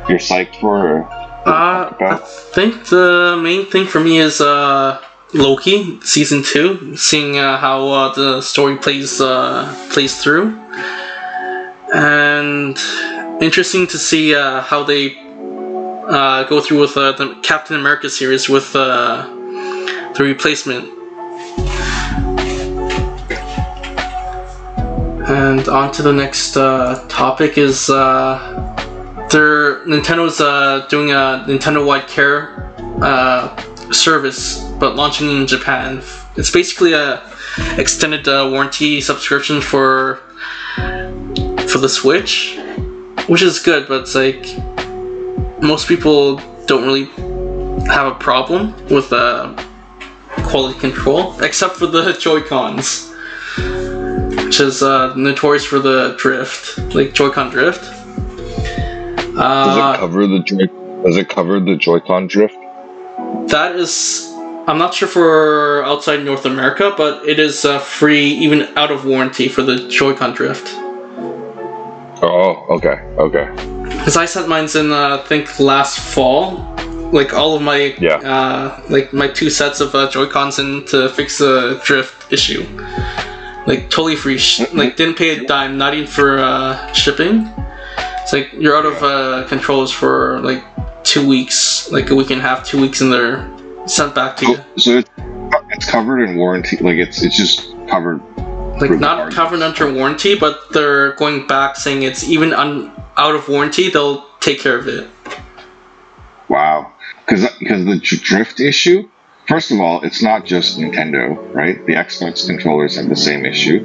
you're 0.07 0.19
psyched 0.19 0.59
for? 0.59 0.87
Or, 0.87 1.03
Uh, 1.47 1.95
I 1.99 2.17
think 2.53 2.87
the 2.89 3.39
main 3.41 3.65
thing 3.65 3.87
for 3.87 4.01
me 4.01 4.17
is 4.17 4.41
uh, 4.41 5.01
Loki 5.33 5.99
season 6.01 6.41
two, 6.41 6.95
seeing 6.95 7.37
uh, 7.37 7.57
how 7.57 7.87
uh, 7.89 8.13
the 8.13 8.41
story 8.41 8.77
plays 8.77 9.19
uh, 9.19 9.67
plays 9.91 10.23
through, 10.23 10.57
and 11.93 12.77
interesting 13.41 13.87
to 13.87 13.97
see 13.97 14.33
uh, 14.33 14.61
how 14.61 14.83
they 14.83 15.17
uh, 16.07 16.45
go 16.45 16.61
through 16.61 16.79
with 16.79 16.95
uh, 16.95 17.11
the 17.11 17.35
Captain 17.43 17.75
America 17.75 18.09
series 18.09 18.47
with 18.47 18.71
the 18.71 19.27
replacement. 20.17 20.93
And 25.29 25.67
on 25.67 25.91
to 25.91 26.03
the 26.03 26.13
next 26.13 26.53
topic 26.53 27.57
is 27.57 27.89
uh, 27.89 28.37
their 29.29 29.85
Nintendo's 29.85 30.37
doing 30.87 31.11
a 31.11 31.43
Nintendo-wide 31.45 32.07
care 32.07 32.71
service, 33.93 34.59
but 34.79 34.95
launching 34.95 35.29
in 35.29 35.47
Japan. 35.47 36.01
It's 36.35 36.51
basically 36.51 36.93
a 36.93 37.21
extended 37.77 38.27
uh, 38.27 38.47
warranty 38.51 39.01
subscription 39.01 39.61
for 39.61 40.21
for 41.69 41.79
the 41.79 41.89
Switch, 41.89 42.57
which 43.27 43.41
is 43.41 43.59
good, 43.59 43.87
but 43.87 44.01
it's 44.01 44.15
like 44.15 44.45
most 45.61 45.87
people 45.87 46.37
don't 46.67 46.83
really 46.83 47.05
have 47.87 48.07
a 48.11 48.15
problem 48.15 48.73
with 48.89 49.11
uh, 49.11 49.53
quality 50.43 50.77
control, 50.79 51.39
except 51.41 51.75
for 51.75 51.87
the 51.87 52.13
Joy 52.19 52.41
Cons, 52.41 53.11
which 54.45 54.59
is 54.59 54.83
uh, 54.83 55.13
notorious 55.15 55.65
for 55.65 55.79
the 55.79 56.15
drift, 56.17 56.77
like 56.93 57.13
Joy-Con 57.13 57.49
drift. 57.49 57.81
Does 57.81 59.37
Uh, 59.37 59.93
it 59.95 59.99
cover 59.99 60.27
the 60.27 60.39
joy? 60.39 61.03
Does 61.03 61.17
it 61.17 61.29
cover 61.29 61.59
the 61.59 61.75
Joy-Con 61.75 62.27
drift? 62.27 62.55
That 63.49 63.75
is, 63.75 64.31
I'm 64.67 64.77
not 64.77 64.93
sure 64.93 65.07
for 65.07 65.83
outside 65.85 66.23
North 66.23 66.45
America, 66.45 66.93
but 66.95 67.27
it 67.27 67.39
is 67.39 67.65
uh, 67.65 67.79
free 67.79 68.25
even 68.25 68.63
out 68.77 68.91
of 68.91 69.05
warranty 69.05 69.47
for 69.47 69.61
the 69.63 69.87
Joy-Con 69.87 70.33
drift. 70.33 70.67
Oh, 72.21 72.65
okay, 72.69 72.99
okay. 73.17 73.47
Because 73.83 74.17
I 74.17 74.25
sent 74.25 74.47
mine 74.47 74.67
in, 74.75 74.91
uh, 74.91 75.19
I 75.23 75.27
think 75.27 75.59
last 75.59 75.99
fall. 75.99 76.75
Like 77.11 77.33
all 77.33 77.55
of 77.55 77.61
my, 77.61 77.95
Yeah. 78.01 78.15
uh, 78.15 78.81
like 78.89 79.13
my 79.13 79.29
two 79.29 79.49
sets 79.49 79.79
of 79.79 79.95
uh, 79.95 80.09
Joy 80.09 80.25
Cons 80.25 80.59
in 80.59 80.83
to 80.87 81.07
fix 81.09 81.37
the 81.37 81.79
drift 81.85 82.33
issue. 82.33 82.65
Like 83.65 83.89
totally 83.89 84.15
free. 84.15 84.37
Sh- 84.37 84.71
like 84.73 84.95
didn't 84.97 85.15
pay 85.15 85.37
a 85.37 85.45
dime, 85.45 85.77
not 85.77 85.93
even 85.93 86.07
for 86.07 86.39
uh, 86.39 86.91
shipping. 86.93 87.49
It's 88.23 88.33
like 88.33 88.51
you're 88.53 88.75
out 88.75 88.85
of 88.85 89.01
uh, 89.03 89.47
controllers 89.47 89.91
for 89.91 90.39
like 90.41 90.63
two 91.07 91.27
weeks, 91.27 91.91
like 91.91 92.09
a 92.09 92.15
week 92.15 92.29
and 92.29 92.39
a 92.39 92.43
half, 92.43 92.65
two 92.65 92.79
weeks, 92.79 93.01
and 93.01 93.11
they're 93.11 93.49
sent 93.87 94.13
back 94.13 94.37
to 94.37 94.47
you. 94.47 94.57
So, 94.77 94.97
it's, 94.97 95.09
it's 95.69 95.89
covered 95.89 96.21
in 96.21 96.37
warranty. 96.37 96.77
Like 96.77 96.97
it's 96.97 97.23
it's 97.23 97.35
just 97.35 97.73
covered. 97.87 98.21
like 98.81 98.91
not 98.91 99.31
covered 99.31 99.61
under 99.61 99.91
warranty, 99.91 100.37
but 100.37 100.71
they're 100.71 101.13
going 101.13 101.47
back 101.47 101.75
saying 101.77 102.03
it's 102.03 102.23
even 102.23 102.53
un- 102.53 102.91
out 103.15 103.35
of 103.35 103.47
warranty. 103.47 103.89
They'll 103.89 104.25
take 104.39 104.59
care 104.59 104.77
of 104.77 104.87
it. 104.87 105.09
Wow. 106.49 106.93
Because 107.25 107.47
because 107.59 107.85
the 107.85 107.99
drift 107.99 108.59
issue. 108.59 109.09
First 109.47 109.71
of 109.71 109.79
all, 109.79 110.01
it's 110.01 110.21
not 110.21 110.43
just 110.43 110.77
Nintendo, 110.77 111.53
right? 111.53 111.83
The 111.85 111.93
Xbox 111.93 112.45
controllers 112.45 112.97
have 112.97 113.07
the 113.07 113.15
same 113.15 113.45
issue. 113.45 113.79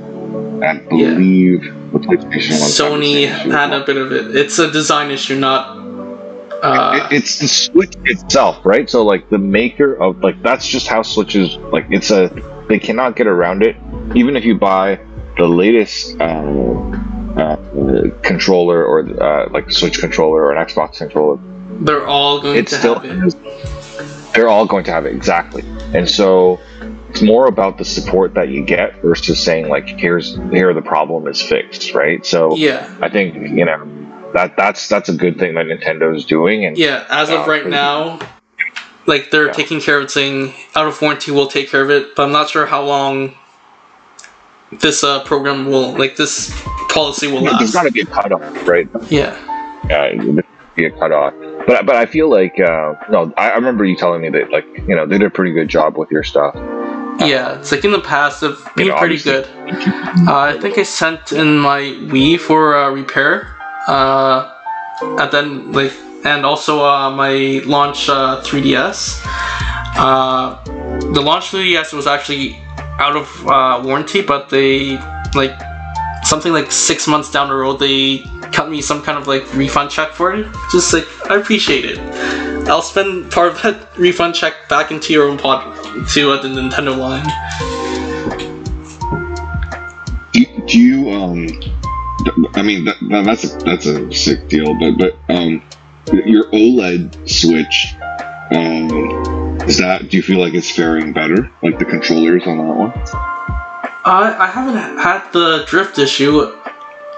I 0.61 0.79
believe 0.79 1.63
the 1.93 2.01
PlayStation 2.01 2.53
Sony 2.53 2.69
same 2.69 3.03
issue 3.03 3.49
as 3.49 3.53
had 3.53 3.73
a 3.73 3.85
bit 3.85 3.97
of 3.97 4.13
it. 4.13 4.37
It's 4.37 4.59
a 4.59 4.71
design 4.71 5.13
issue, 5.13 5.39
not. 5.39 5.82
Uh, 6.63 7.09
It- 7.11 7.17
it's 7.17 7.39
the 7.39 7.49
Switch 7.49 7.95
itself, 8.05 8.61
right? 8.65 8.89
So 8.89 9.05
like 9.05 9.29
the 9.31 9.39
maker 9.39 9.95
of 9.95 10.23
like 10.23 10.41
that's 10.43 10.67
just 10.67 10.87
how 10.87 11.03
Switches 11.03 11.57
like 11.73 11.87
it's 11.91 12.11
a 12.11 12.31
they 12.69 12.79
cannot 12.79 13.17
get 13.17 13.27
around 13.27 13.63
it. 13.63 13.77
Even 14.15 14.37
if 14.37 14.45
you 14.45 14.57
buy 14.59 14.99
the 15.39 15.47
latest 15.49 16.21
uh, 16.21 16.25
uh, 17.37 17.57
controller 18.23 18.85
or 18.85 19.01
uh, 19.23 19.49
like 19.51 19.71
Switch 19.71 19.99
controller 19.99 20.45
or 20.45 20.53
an 20.53 20.65
Xbox 20.65 20.99
controller, 20.99 21.39
they're 21.81 22.07
all 22.07 22.41
going 22.41 22.59
it's 22.59 22.71
to 22.73 22.79
still 22.79 22.95
have 23.01 23.05
it. 23.05 23.35
they're 24.35 24.49
all 24.49 24.67
going 24.67 24.85
to 24.85 24.93
have 24.93 25.07
it 25.07 25.15
exactly. 25.15 25.65
And 25.95 26.09
so 26.09 26.61
it's 27.11 27.23
more 27.23 27.47
about 27.47 27.79
the 27.79 27.85
support 27.85 28.35
that 28.35 28.49
you 28.51 28.63
get 28.65 29.03
versus 29.03 29.43
saying 29.43 29.69
like 29.69 29.87
here's 29.89 30.37
here 30.53 30.73
the 30.75 30.83
problem 30.83 31.27
is 31.27 31.43
fixed, 31.43 31.95
right? 31.95 32.25
So 32.25 32.55
Yeah, 32.57 32.89
I 33.01 33.09
think 33.09 33.35
you 33.35 33.65
know 33.65 33.85
that 34.35 34.57
that's 34.57 34.89
that's 34.89 35.09
a 35.09 35.15
good 35.15 35.39
thing 35.39 35.55
that 35.55 35.67
Nintendo's 35.67 36.25
doing 36.25 36.65
and 36.65 36.77
yeah. 36.77 37.05
As 37.11 37.29
of 37.31 37.41
Oh, 37.41 37.47
right 37.47 37.67
now, 37.67 38.19
like 39.07 39.31
they're 39.31 39.47
Yeah. 39.47 39.53
taking 39.53 39.81
care 39.81 39.99
of 39.99 40.05
it, 40.05 40.11
saying 40.11 40.55
out 40.75 40.87
of 40.87 41.01
warranty 41.03 41.31
we'll 41.33 41.49
take 41.49 41.71
care 41.71 41.83
of 41.83 41.91
it. 41.91 42.15
But 42.15 42.25
I'm 42.25 42.33
not 42.33 42.51
sure 42.51 42.67
how 42.67 42.83
long 42.83 43.35
this 44.81 45.05
uh, 45.05 45.23
program 45.25 45.67
will, 45.67 45.93
like 45.99 46.17
this 46.17 46.51
policy 46.89 47.27
will 47.27 47.41
there's 47.43 47.53
last. 47.53 47.59
There's 47.61 47.73
got 47.73 47.83
to 47.85 47.91
be 47.93 48.01
a 48.01 48.07
cutoff, 48.07 48.69
right? 48.69 48.89
Yeah, 49.11 49.37
Yeah, 49.89 50.41
be 50.77 50.87
a 50.87 50.91
cutoff. 50.91 51.35
But 51.67 51.85
but 51.87 51.97
I 51.97 52.07
feel 52.07 52.31
like 52.31 52.59
uh, 52.59 52.95
no, 53.11 53.33
I, 53.37 53.51
I 53.51 53.55
remember 53.57 53.85
you 53.85 53.97
telling 53.97 54.23
me 54.23 54.31
that 54.31 54.51
like 54.51 54.67
you 54.89 54.97
know 54.97 55.07
they 55.07 55.19
did 55.19 55.27
a 55.27 55.31
pretty 55.31 55.53
good 55.53 55.69
job 55.69 55.97
with 55.99 56.11
your 56.11 56.23
stuff. 56.23 56.55
yeah. 57.21 57.59
It's 57.59 57.71
like 57.71 57.85
in 57.85 57.93
the 57.93 58.01
past, 58.01 58.41
they've 58.41 58.57
been 58.75 58.89
know, 58.89 58.97
pretty 58.99 59.19
good. 59.19 59.45
Uh, 60.27 60.55
I 60.55 60.59
think 60.59 60.79
I 60.79 60.83
sent 60.83 61.33
in 61.33 61.59
my 61.59 61.81
Wii 61.81 62.41
for 62.41 62.75
uh, 62.75 62.91
repair. 62.91 63.52
Uh, 63.87 64.55
and 65.01 65.33
then 65.33 65.73
like, 65.73 65.93
and 66.25 66.47
also 66.47 66.85
uh, 66.85 67.11
my 67.11 67.61
launch 67.67 68.09
uh, 68.09 68.41
3DS. 68.45 69.21
Uh, 69.97 70.63
the 71.13 71.21
launch 71.21 71.51
3DS 71.51 71.93
was 71.93 72.07
actually 72.07 72.57
out 72.99 73.17
of 73.17 73.47
uh, 73.47 73.83
warranty, 73.85 74.23
but 74.23 74.49
they 74.49 74.97
like 75.35 75.59
something 76.25 76.53
like 76.53 76.71
six 76.71 77.09
months 77.09 77.31
down 77.31 77.49
the 77.49 77.55
road 77.55 77.79
they 77.79 78.19
cut 78.53 78.71
me 78.71 78.81
some 78.81 79.03
kind 79.03 79.19
of 79.19 79.27
like 79.27 79.43
refund 79.55 79.91
check 79.91 80.13
for 80.13 80.33
it. 80.33 80.47
Just 80.71 80.93
like 80.93 81.07
I 81.31 81.37
appreciate 81.37 81.85
it. 81.85 81.99
I'll 82.69 82.83
spend 82.83 83.31
part 83.33 83.53
of 83.53 83.63
that 83.63 83.89
refund 83.99 84.35
check 84.35 84.69
back 84.69 84.91
into 84.91 85.13
your 85.13 85.29
own 85.29 85.39
pod 85.39 85.75
to 86.11 86.33
uh, 86.33 86.43
the 86.43 86.49
Nintendo 86.49 86.97
line. 86.97 87.27
Do, 90.33 90.67
do 90.67 90.79
you 90.79 91.11
um? 91.11 91.82
I 92.55 92.63
mean 92.63 92.85
that, 92.85 92.97
that, 93.11 93.25
that's 93.25 93.45
a 93.45 93.57
that's 93.65 93.87
a 93.87 94.13
sick 94.13 94.49
deal, 94.49 94.75
but 94.79 94.93
but 94.99 95.17
um, 95.35 95.63
your 96.25 96.45
OLED 96.51 97.29
Switch, 97.29 97.95
um, 98.55 99.61
is 99.69 99.79
that? 99.79 100.09
Do 100.09 100.17
you 100.17 100.23
feel 100.23 100.39
like 100.41 100.55
it's 100.55 100.71
faring 100.71 101.13
better, 101.13 101.51
like 101.63 101.79
the 101.79 101.85
controllers 101.85 102.47
on 102.47 102.59
that 102.59 102.75
one? 102.77 102.93
I 104.05 104.37
I 104.39 104.47
haven't 104.47 104.77
had 104.99 105.31
the 105.33 105.65
drift 105.67 105.99
issue, 105.99 106.53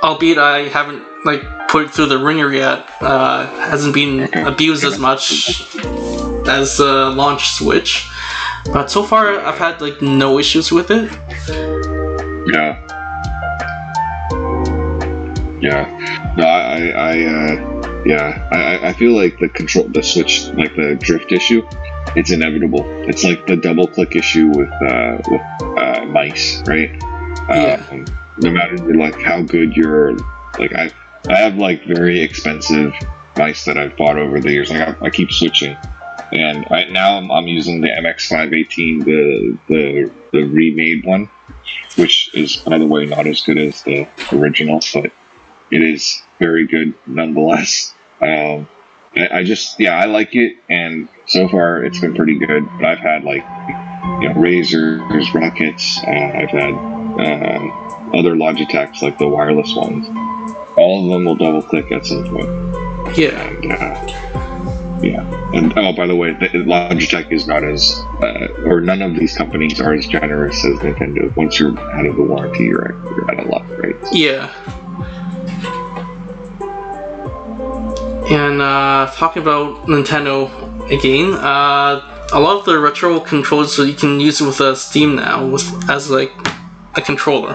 albeit 0.02 0.38
I 0.38 0.68
haven't 0.68 1.02
like 1.24 1.42
put 1.68 1.84
it 1.86 1.90
through 1.90 2.06
the 2.06 2.18
ringer 2.18 2.52
yet. 2.52 2.88
Uh, 3.00 3.46
hasn't 3.68 3.94
been 3.94 4.20
Okay. 4.24 4.42
abused 4.42 4.84
as 4.84 4.98
much 4.98 5.74
as 6.46 6.76
the 6.76 7.12
launch 7.16 7.50
Switch, 7.50 8.06
but 8.72 8.90
so 8.90 9.02
far 9.02 9.38
I've 9.40 9.58
had 9.58 9.80
like 9.80 10.00
no 10.02 10.38
issues 10.38 10.70
with 10.70 10.90
it. 10.90 11.10
Yeah. 12.52 12.80
Yeah. 15.64 16.34
No, 16.36 16.44
I, 16.44 16.88
I, 16.90 17.24
uh, 17.24 18.02
yeah, 18.04 18.48
I, 18.52 18.88
I- 18.88 18.92
feel 18.92 19.12
like 19.12 19.38
the 19.38 19.48
control, 19.48 19.88
the 19.88 20.02
switch, 20.02 20.46
like 20.48 20.76
the 20.76 20.96
drift 21.00 21.32
issue, 21.32 21.66
it's 22.14 22.30
inevitable. 22.30 22.84
It's 23.08 23.24
like 23.24 23.46
the 23.46 23.56
double 23.56 23.86
click 23.88 24.14
issue 24.14 24.48
with, 24.48 24.70
uh, 24.70 25.18
with, 25.26 25.40
uh, 25.78 26.04
mice, 26.04 26.62
right? 26.68 26.90
Yeah. 27.48 27.86
Um, 27.90 28.04
no 28.38 28.50
matter 28.50 28.76
like 28.94 29.18
how 29.22 29.40
good 29.40 29.74
your, 29.74 30.16
like 30.58 30.74
I, 30.74 30.90
I 31.28 31.38
have 31.38 31.56
like 31.56 31.86
very 31.86 32.20
expensive 32.20 32.92
mice 33.38 33.64
that 33.64 33.78
I've 33.78 33.96
bought 33.96 34.18
over 34.18 34.40
the 34.40 34.52
years. 34.52 34.70
Like 34.70 34.86
I, 34.86 35.06
I 35.06 35.08
keep 35.10 35.32
switching. 35.32 35.78
And 36.32 36.66
I, 36.70 36.84
now 36.90 37.16
I'm, 37.16 37.30
I'm 37.30 37.48
using 37.48 37.80
the 37.80 37.88
MX518, 37.88 39.04
the, 39.04 39.58
the, 39.68 40.12
the 40.32 40.42
remade 40.42 41.06
one 41.06 41.30
which 41.96 42.34
is, 42.34 42.56
by 42.56 42.76
the 42.78 42.86
way, 42.86 43.06
not 43.06 43.26
as 43.26 43.40
good 43.42 43.56
as 43.56 43.82
the 43.82 44.06
original, 44.32 44.80
but 44.92 45.12
it 45.74 45.82
is 45.82 46.22
very 46.38 46.66
good 46.66 46.94
nonetheless. 47.06 47.92
Um, 48.20 48.68
I, 49.16 49.38
I 49.38 49.44
just, 49.44 49.80
yeah, 49.80 49.98
I 49.98 50.04
like 50.04 50.36
it, 50.36 50.56
and 50.68 51.08
so 51.26 51.48
far 51.48 51.84
it's 51.84 51.98
been 51.98 52.14
pretty 52.14 52.38
good. 52.38 52.64
But 52.78 52.84
I've 52.84 52.98
had 52.98 53.24
like, 53.24 53.42
you 54.22 54.28
know, 54.28 54.34
Razers, 54.36 55.34
Roccats. 55.34 55.98
Uh, 56.06 56.38
I've 56.38 56.50
had 56.50 56.74
uh, 56.74 58.16
other 58.16 58.34
Logitechs, 58.34 59.02
like 59.02 59.18
the 59.18 59.26
wireless 59.26 59.74
ones. 59.74 60.06
All 60.76 61.04
of 61.04 61.10
them 61.10 61.24
will 61.24 61.34
double 61.34 61.62
click 61.62 61.90
at 61.90 62.06
some 62.06 62.24
point. 62.28 63.18
Yeah. 63.18 63.40
And, 63.48 63.72
uh, 63.72 65.00
yeah. 65.02 65.50
And 65.54 65.76
oh, 65.76 65.92
by 65.92 66.06
the 66.06 66.16
way, 66.16 66.32
the, 66.32 66.48
Logitech 66.48 67.32
is 67.32 67.46
not 67.46 67.64
as, 67.64 68.00
uh, 68.22 68.48
or 68.64 68.80
none 68.80 69.02
of 69.02 69.16
these 69.16 69.36
companies 69.36 69.80
are 69.80 69.94
as 69.94 70.06
generous 70.06 70.64
as 70.64 70.78
Nintendo. 70.78 71.34
Once 71.36 71.58
you're 71.58 71.78
out 71.78 72.06
of 72.06 72.16
the 72.16 72.22
warranty, 72.22 72.64
you're, 72.64 72.92
you're 72.92 73.30
out 73.30 73.40
of 73.40 73.46
luck, 73.46 73.68
right? 73.78 73.96
Yeah. 74.12 74.52
And 78.30 78.62
uh, 78.62 79.12
talking 79.14 79.42
about 79.42 79.86
Nintendo 79.86 80.48
again, 80.90 81.34
uh, 81.34 82.28
a 82.32 82.40
lot 82.40 82.58
of 82.58 82.64
the 82.64 82.78
retro 82.78 83.20
controllers 83.20 83.76
you 83.78 83.92
can 83.92 84.18
use 84.18 84.40
with 84.40 84.60
uh, 84.60 84.74
Steam 84.74 85.16
now 85.16 85.46
with 85.46 85.90
as 85.90 86.10
like 86.10 86.32
a 86.94 87.02
controller. 87.02 87.54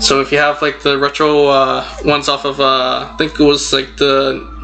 So 0.00 0.20
if 0.20 0.32
you 0.32 0.38
have 0.38 0.62
like 0.62 0.82
the 0.82 0.98
retro 0.98 1.48
uh, 1.48 1.86
ones 2.04 2.28
off 2.28 2.44
of, 2.44 2.60
uh, 2.60 3.10
I 3.12 3.16
think 3.18 3.38
it 3.38 3.44
was 3.44 3.72
like 3.72 3.96
the 3.96 4.56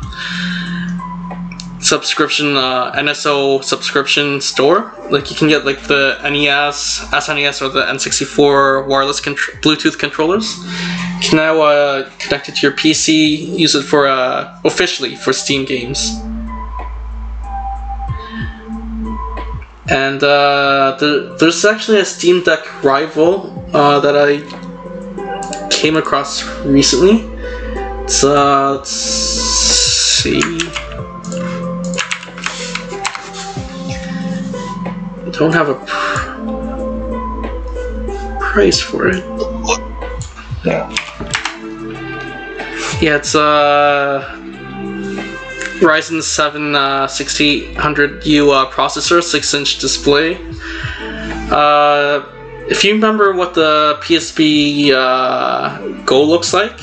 subscription 1.81 2.57
uh, 2.57 2.93
NSO 2.93 3.63
subscription 3.63 4.41
store. 4.41 4.95
Like 5.11 5.31
you 5.31 5.37
can 5.37 5.49
get 5.49 5.67
like 5.67 5.83
the 5.83 6.19
NES, 6.23 7.01
SNES, 7.11 7.61
or 7.61 7.69
the 7.69 7.83
N64 7.83 8.87
wireless 8.87 9.21
contr- 9.21 9.61
Bluetooth 9.61 9.99
controllers. 9.99 10.57
Can 11.23 11.37
now 11.37 11.61
uh, 11.63 12.11
connect 12.19 12.49
it 12.49 12.57
to 12.57 12.67
your 12.67 12.77
PC, 12.77 13.57
use 13.57 13.75
it 13.77 13.85
for 13.85 14.09
uh, 14.09 14.59
officially 14.65 15.15
for 15.15 15.33
Steam 15.33 15.65
games. 15.65 16.21
And 19.89 20.23
uh, 20.23 20.97
the, 20.99 21.37
there's 21.39 21.65
actually 21.65 22.01
a 22.01 22.05
Steam 22.05 22.43
Deck 22.43 22.83
rival 22.83 23.53
uh, 23.73 24.01
that 24.01 24.17
I 24.17 24.41
came 25.71 25.97
across 25.97 26.45
recently. 26.65 27.25
Uh, 28.25 28.73
let's 28.77 28.91
see. 28.91 30.41
I 35.25 35.31
don't 35.33 35.53
have 35.53 35.69
a 35.69 35.75
pr- 35.75 36.33
price 38.41 38.81
for 38.81 39.09
it. 39.09 39.25
Yeah. 40.65 40.95
Yeah, 43.03 43.17
it's 43.17 43.35
uh 43.35 44.23
Ryzen 45.81 46.23
7 46.23 46.77
uh, 46.77 47.09
6800U 47.09 47.75
uh, 48.53 48.71
processor, 48.71 49.19
6-inch 49.19 49.79
display. 49.81 50.37
Uh, 51.51 52.25
if 52.69 52.85
you 52.85 52.95
remember 52.95 53.33
what 53.33 53.55
the 53.55 53.99
PSP 54.03 54.93
uh, 54.93 56.05
Go 56.05 56.23
looks 56.23 56.55
like, 56.55 56.79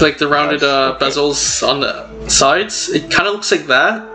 like 0.00 0.18
the 0.18 0.28
rounded 0.28 0.62
uh, 0.62 0.96
bezels 1.00 1.66
on 1.66 1.80
the 1.80 2.28
sides, 2.28 2.88
it 2.90 3.10
kind 3.10 3.26
of 3.26 3.34
looks 3.34 3.50
like 3.50 3.66
that. 3.66 4.06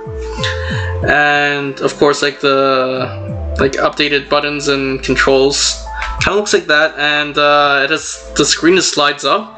And 1.10 1.78
of 1.82 1.98
course 1.98 2.22
like 2.22 2.40
the 2.40 3.54
like 3.60 3.74
updated 3.74 4.30
buttons 4.30 4.70
and 4.70 5.04
controls 5.04 5.86
kind 6.22 6.34
of 6.34 6.36
looks 6.36 6.54
like 6.54 6.68
that 6.68 6.94
and 6.98 7.38
uh, 7.38 7.82
it 7.84 7.90
has 7.90 8.32
the 8.38 8.46
screen 8.46 8.76
just 8.76 8.94
slides 8.94 9.26
up 9.26 9.58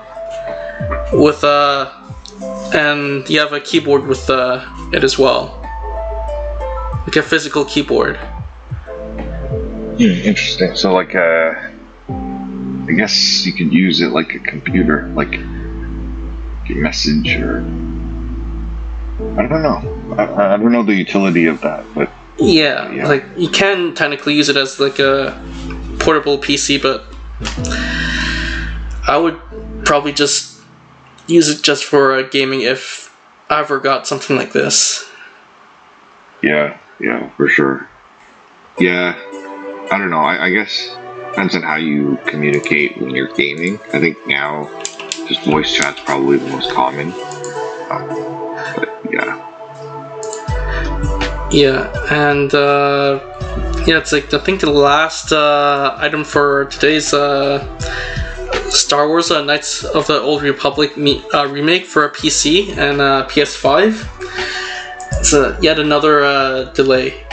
with 1.13 1.43
uh 1.43 1.91
and 2.73 3.29
you 3.29 3.39
have 3.39 3.53
a 3.53 3.59
keyboard 3.59 4.07
with 4.07 4.29
uh, 4.29 4.63
it 4.93 5.03
as 5.03 5.19
well 5.19 5.59
like 7.05 7.15
a 7.15 7.21
physical 7.21 7.65
keyboard 7.65 8.17
Hmm, 9.93 10.01
interesting. 10.25 10.75
So, 10.75 10.91
like, 10.91 11.13
uh, 11.13 11.53
I 12.09 12.91
guess 12.97 13.45
you 13.45 13.53
could 13.53 13.71
use 13.71 14.01
it 14.01 14.07
like 14.07 14.33
a 14.33 14.39
computer, 14.39 15.07
like 15.09 15.35
a 15.35 16.73
message 16.73 17.35
or 17.35 17.59
I 19.39 19.45
don't 19.45 19.61
know. 19.61 19.79
I, 20.17 20.55
I 20.55 20.57
don't 20.57 20.71
know 20.71 20.81
the 20.81 20.95
utility 20.95 21.45
of 21.45 21.61
that, 21.61 21.85
but 21.93 22.09
yeah, 22.39 22.91
Yeah. 22.91 23.07
like 23.07 23.23
you 23.37 23.49
can 23.49 23.93
technically 23.93 24.33
use 24.33 24.49
it 24.49 24.57
as 24.57 24.79
like 24.79 24.97
a 24.97 25.39
portable 26.03 26.37
PC, 26.37 26.81
but 26.81 27.05
I 29.07 29.17
would 29.17 29.39
probably 29.85 30.11
just 30.13 30.61
use 31.27 31.49
it 31.49 31.63
just 31.63 31.85
for 31.85 32.13
uh, 32.13 32.23
gaming 32.23 32.61
if 32.61 33.15
I 33.49 33.61
ever 33.61 33.79
got 33.79 34.05
something 34.07 34.35
like 34.35 34.51
this. 34.53 35.09
yeah, 36.41 36.77
yeah, 36.99 37.29
for 37.31 37.47
sure. 37.47 37.87
Yeah, 38.79 39.15
I 39.91 39.97
don't 39.97 40.09
know. 40.09 40.19
I, 40.19 40.45
I 40.45 40.49
guess 40.49 40.95
depends 41.29 41.55
on 41.55 41.63
how 41.63 41.75
you 41.75 42.19
communicate 42.27 42.97
when 42.97 43.11
you're 43.11 43.33
gaming. 43.35 43.79
I 43.93 43.99
think 43.99 44.17
now 44.27 44.69
just 45.27 45.43
voice 45.45 45.73
chat's 45.73 46.01
probably 46.01 46.37
the 46.37 46.49
most 46.49 46.71
common. 46.71 47.11
Uh, 47.89 48.75
but 48.75 48.89
yeah, 49.11 49.49
Yeah, 51.51 51.91
and 52.11 52.53
uh, 52.53 53.19
yeah, 53.87 53.97
it's 53.97 54.11
like 54.11 54.33
I 54.33 54.39
think 54.39 54.61
the 54.61 54.71
last 54.71 55.31
uh, 55.31 55.95
item 55.97 56.23
for 56.23 56.65
today's 56.65 57.13
uh, 57.13 57.59
Star 58.69 59.07
Wars 59.07 59.31
uh, 59.31 59.43
Knights 59.43 59.83
of 59.83 60.07
the 60.07 60.19
Old 60.19 60.41
Republic 60.41 60.97
me- 60.97 61.23
uh, 61.33 61.47
remake 61.47 61.85
for 61.85 62.05
a 62.05 62.11
PC 62.11 62.77
and 62.77 63.01
uh, 63.01 63.27
PS5. 63.27 64.07
It's 65.19 65.33
yet 65.63 65.79
another 65.79 66.23
uh, 66.23 66.63
delay. 66.73 67.25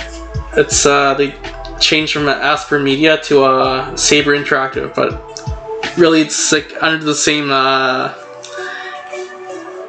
It's 0.56 0.84
they 0.84 1.34
changed 1.80 2.12
from 2.12 2.24
Aspyr 2.24 2.82
Media 2.82 3.20
to 3.24 3.96
Saber 3.96 4.36
Interactive, 4.36 4.94
but 4.94 5.18
really 5.98 6.20
it's 6.22 6.52
like 6.52 6.72
under 6.80 7.04
the 7.04 7.14
same 7.14 7.48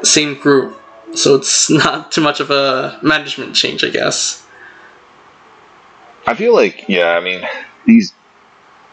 same 0.03 0.39
group 0.39 0.81
so 1.13 1.35
it's 1.35 1.69
not 1.69 2.11
too 2.11 2.21
much 2.21 2.39
of 2.39 2.51
a 2.51 2.99
management 3.01 3.55
change, 3.55 3.83
I 3.83 3.89
guess. 3.89 4.40
I 6.27 6.33
feel 6.35 6.53
like 6.53 6.85
yeah. 6.87 7.11
I 7.11 7.19
mean, 7.19 7.47
these 7.85 8.13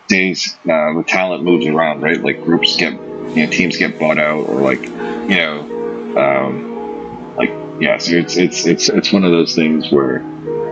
days 0.08 0.56
uh, 0.64 0.92
the 0.94 1.04
talent 1.06 1.44
moves 1.44 1.66
around, 1.66 2.00
right? 2.00 2.20
Like 2.20 2.42
groups 2.42 2.76
get, 2.76 2.92
you 2.92 3.44
know, 3.44 3.50
teams 3.50 3.76
get 3.76 3.98
bought 3.98 4.18
out, 4.18 4.48
or 4.48 4.60
like, 4.60 4.82
you 4.82 5.36
know, 5.36 6.16
um, 6.16 7.36
like 7.36 7.50
yeah. 7.80 7.98
So 7.98 8.12
it's 8.12 8.36
it's 8.36 8.66
it's 8.66 8.88
it's 8.88 9.12
one 9.12 9.24
of 9.24 9.30
those 9.30 9.54
things 9.54 9.92
where 9.92 10.20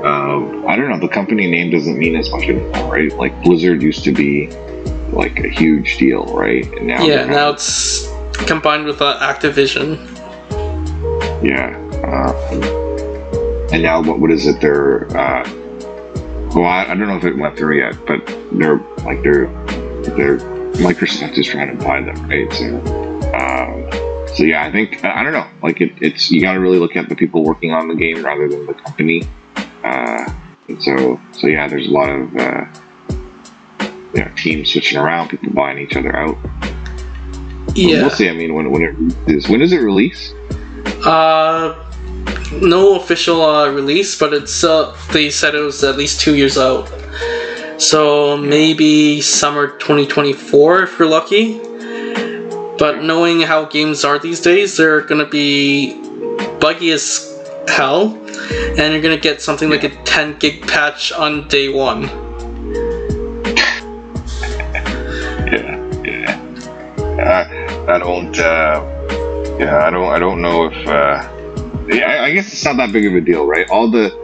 um, 0.04 0.66
I 0.66 0.76
don't 0.76 0.88
know. 0.88 0.98
The 0.98 1.08
company 1.08 1.50
name 1.50 1.70
doesn't 1.70 1.98
mean 1.98 2.16
as 2.16 2.30
much 2.30 2.44
anymore, 2.44 2.92
right? 2.92 3.12
Like 3.12 3.42
Blizzard 3.42 3.82
used 3.82 4.04
to 4.04 4.12
be 4.12 4.48
like 5.12 5.38
a 5.40 5.48
huge 5.48 5.98
deal, 5.98 6.24
right? 6.26 6.64
And 6.74 6.86
now 6.86 7.04
yeah, 7.04 7.26
now 7.26 7.50
it's 7.50 8.08
combined 8.46 8.86
with 8.86 9.02
uh, 9.02 9.18
Activision. 9.20 9.98
yeah. 11.42 11.82
Uh, 12.02 12.32
and 13.72 13.82
now 13.82 14.02
what 14.02 14.20
what 14.20 14.30
is 14.30 14.46
it? 14.46 14.60
They're 14.60 15.06
uh, 15.16 15.44
well, 16.56 16.64
I, 16.64 16.84
I 16.84 16.94
don't 16.94 17.06
know 17.06 17.16
if 17.18 17.24
it 17.24 17.36
went 17.36 17.58
through 17.58 17.78
yet, 17.78 17.94
but 18.06 18.24
they're 18.52 18.78
like 19.04 19.22
they're 19.22 19.46
they're 20.16 20.38
Microsoft 20.76 21.36
is 21.38 21.46
trying 21.46 21.76
to 21.76 21.84
buy 21.84 22.00
them, 22.00 22.28
right? 22.28 22.50
So, 22.52 22.76
um, 23.34 24.26
so 24.34 24.42
yeah, 24.42 24.64
I 24.64 24.72
think 24.72 25.04
I 25.04 25.22
don't 25.22 25.32
know. 25.32 25.46
Like 25.62 25.80
it, 25.82 25.92
it's 26.00 26.30
you 26.30 26.40
got 26.40 26.54
to 26.54 26.60
really 26.60 26.78
look 26.78 26.96
at 26.96 27.08
the 27.10 27.14
people 27.14 27.44
working 27.44 27.72
on 27.72 27.88
the 27.88 27.94
game 27.94 28.24
rather 28.24 28.48
than 28.48 28.64
the 28.66 28.74
company. 28.74 29.22
Uh, 29.84 30.32
and 30.68 30.82
so 30.82 31.20
so 31.32 31.46
yeah, 31.46 31.68
there's 31.68 31.88
a 31.88 31.90
lot 31.90 32.08
of 32.08 32.36
uh, 32.36 32.64
you 34.14 34.24
know 34.24 34.30
teams 34.36 34.72
switching 34.72 34.98
around, 34.98 35.28
people 35.28 35.52
buying 35.52 35.78
each 35.78 35.94
other 35.96 36.16
out. 36.16 36.38
But 37.66 37.76
Yeah. 37.76 38.00
we'll 38.00 38.10
see. 38.10 38.30
I 38.30 38.32
mean, 38.32 38.54
when 38.54 38.70
when 38.70 38.82
it 38.82 39.28
is 39.30 39.48
when 39.48 39.60
does 39.60 39.72
it 39.72 39.78
release? 39.78 40.32
Uh, 41.04 41.85
no 42.52 42.96
official 42.96 43.42
uh, 43.42 43.68
release, 43.70 44.18
but 44.18 44.32
it's 44.32 44.64
uh, 44.64 44.96
they 45.12 45.30
said 45.30 45.54
it 45.54 45.60
was 45.60 45.82
at 45.84 45.96
least 45.96 46.20
two 46.20 46.36
years 46.36 46.58
out. 46.58 46.88
So 47.78 48.36
maybe 48.36 49.20
summer 49.20 49.76
2024 49.78 50.82
if 50.82 50.98
you're 50.98 51.08
lucky. 51.08 51.60
But 52.78 53.02
knowing 53.02 53.40
how 53.40 53.64
games 53.64 54.04
are 54.04 54.18
these 54.18 54.40
days, 54.40 54.76
they're 54.76 55.00
gonna 55.02 55.28
be 55.28 56.00
buggy 56.60 56.90
as 56.92 57.32
hell, 57.68 58.14
and 58.78 58.92
you're 58.92 59.02
gonna 59.02 59.16
get 59.16 59.40
something 59.40 59.70
like 59.70 59.84
a 59.84 59.90
10 60.04 60.38
gig 60.38 60.66
patch 60.66 61.12
on 61.12 61.48
day 61.48 61.68
one. 61.68 62.04
Yeah, 65.46 65.78
yeah. 66.02 66.34
Uh, 67.22 67.92
I 67.92 67.98
don't. 67.98 68.36
Uh, 68.36 68.82
yeah, 69.60 69.86
I 69.86 69.90
don't. 69.90 70.12
I 70.12 70.18
don't 70.18 70.42
know 70.42 70.64
if. 70.66 70.88
Uh, 70.88 71.35
I, 71.92 72.24
I 72.24 72.32
guess 72.32 72.52
it's 72.52 72.64
not 72.64 72.76
that 72.78 72.92
big 72.92 73.06
of 73.06 73.14
a 73.14 73.20
deal, 73.20 73.46
right? 73.46 73.68
All 73.70 73.90
the 73.90 74.14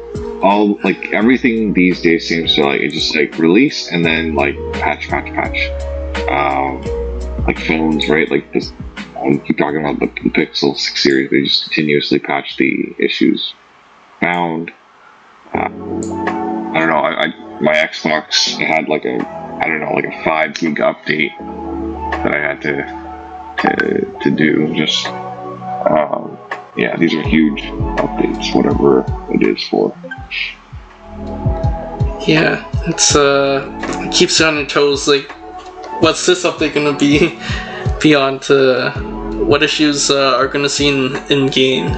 all 0.43 0.79
like 0.83 1.13
everything 1.13 1.73
these 1.73 2.03
days 2.03 2.27
seems 2.27 2.55
to 2.57 2.65
like 2.65 2.81
it 2.81 2.91
just 2.91 3.15
like 3.15 3.39
release 3.39 3.91
and 3.91 4.05
then 4.05 4.35
like 4.35 4.57
patch, 4.75 5.09
patch, 5.09 5.27
patch. 5.33 5.69
Um, 6.29 6.83
like 7.45 7.59
phones, 7.59 8.09
right? 8.09 8.31
Like 8.31 8.53
this. 8.53 8.73
I 9.17 9.37
keep 9.47 9.59
talking 9.59 9.85
about 9.85 10.01
the, 10.01 10.07
the 10.23 10.31
Pixel 10.31 10.77
6 10.77 11.01
series. 11.01 11.31
They 11.31 11.43
just 11.43 11.65
continuously 11.65 12.19
patch 12.19 12.57
the 12.57 12.95
issues 12.99 13.55
found. 14.21 14.73
Uh, 15.55 15.59
I 15.59 15.69
don't 15.69 16.89
know. 16.89 16.99
I, 16.99 17.25
I 17.25 17.61
my 17.61 17.75
Xbox 17.75 18.59
had 18.59 18.89
like 18.89 19.05
a 19.05 19.17
I 19.63 19.69
don't 19.69 19.81
know 19.81 19.93
like 19.93 20.07
a 20.07 20.25
five 20.25 20.55
gig 20.55 20.77
update 20.79 21.37
that 22.25 22.35
I 22.35 22.39
had 22.39 22.63
to 22.63 23.59
to 23.63 24.19
to 24.23 24.31
do. 24.31 24.75
Just 24.75 25.07
um, 25.07 26.39
yeah, 26.77 26.97
these 26.97 27.14
are 27.14 27.23
huge 27.23 27.62
updates, 28.01 28.55
whatever 28.55 29.05
it 29.31 29.43
is 29.43 29.62
for. 29.68 29.95
Yeah, 32.27 32.64
it's 32.87 33.14
uh, 33.16 33.68
it 34.05 34.12
keeps 34.12 34.39
you 34.41 34.47
on 34.47 34.57
your 34.57 34.66
toes. 34.66 35.09
Like, 35.09 35.31
what's 36.01 36.25
this 36.27 36.45
update 36.45 36.75
gonna 36.75 36.97
be 36.97 37.39
beyond 38.01 38.43
to 38.43 38.91
what 39.45 39.62
issues 39.62 40.11
uh, 40.11 40.37
are 40.37 40.47
gonna 40.49 40.68
see 40.68 40.89
in 40.89 41.16
in 41.31 41.47
game? 41.49 41.89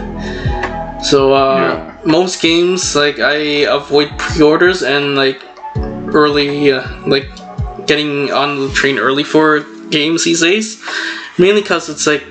So 1.02 1.34
uh, 1.34 1.56
Yeah. 1.60 1.96
most 2.06 2.40
games, 2.40 2.96
like 2.96 3.18
I 3.18 3.68
avoid 3.68 4.08
pre-orders 4.18 4.82
and 4.82 5.14
like 5.14 5.42
early, 6.14 6.72
uh, 6.72 6.82
like 7.06 7.28
getting 7.86 8.32
on 8.32 8.58
the 8.60 8.72
train 8.72 8.98
early 8.98 9.24
for 9.24 9.60
games 9.90 10.24
these 10.24 10.40
days, 10.40 10.82
mainly 11.38 11.60
because 11.60 11.88
it's 11.90 12.06
like 12.06 12.24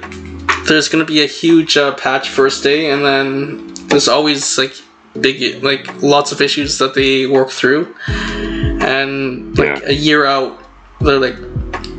there's 0.68 0.90
gonna 0.90 1.06
be 1.06 1.22
a 1.24 1.28
huge 1.28 1.78
uh, 1.78 1.94
patch 1.96 2.30
first 2.30 2.64
day, 2.64 2.90
and 2.92 3.04
then 3.04 3.74
there's 3.88 4.08
always 4.08 4.58
like 4.58 4.74
big, 5.20 5.64
like 5.64 6.02
lots 6.02 6.32
of 6.32 6.42
issues 6.42 6.78
that 6.80 6.94
they 6.96 7.26
work 7.28 7.50
through, 7.52 7.94
and 8.08 9.58
like 9.58 9.80
Yeah. 9.82 9.90
a 9.90 9.94
year 9.94 10.26
out, 10.26 10.60
they're 11.02 11.20
like 11.20 11.38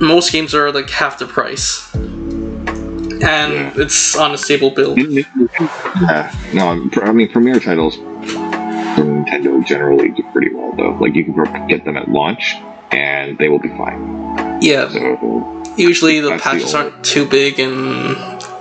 most 0.00 0.32
games 0.32 0.54
are 0.54 0.72
like 0.72 0.90
half 0.90 1.18
the 1.18 1.26
price, 1.26 1.94
and 1.94 3.20
Yeah. 3.22 3.72
it's 3.76 4.16
on 4.16 4.32
a 4.34 4.38
stable 4.38 4.70
build. 4.70 4.98
Yeah, 4.98 6.34
no, 6.52 6.88
I 7.02 7.12
mean 7.12 7.28
premier 7.30 7.60
titles 7.60 7.96
from 7.96 9.24
Nintendo 9.24 9.64
generally 9.66 10.08
do 10.10 10.22
pretty 10.32 10.54
well 10.54 10.72
though. 10.76 10.96
Like 11.00 11.14
you 11.14 11.24
can 11.24 11.66
get 11.68 11.84
them 11.84 11.96
at 11.96 12.08
launch 12.08 12.54
and 12.90 13.36
they 13.38 13.48
will 13.48 13.58
be 13.58 13.68
fine. 13.70 14.58
Yeah, 14.60 14.88
So 14.88 15.62
usually 15.76 16.20
the 16.20 16.30
That's 16.30 16.44
the 16.44 16.50
patches 16.50 16.74
aren't 16.74 17.04
too 17.04 17.26
big 17.26 17.58
and 17.58 18.16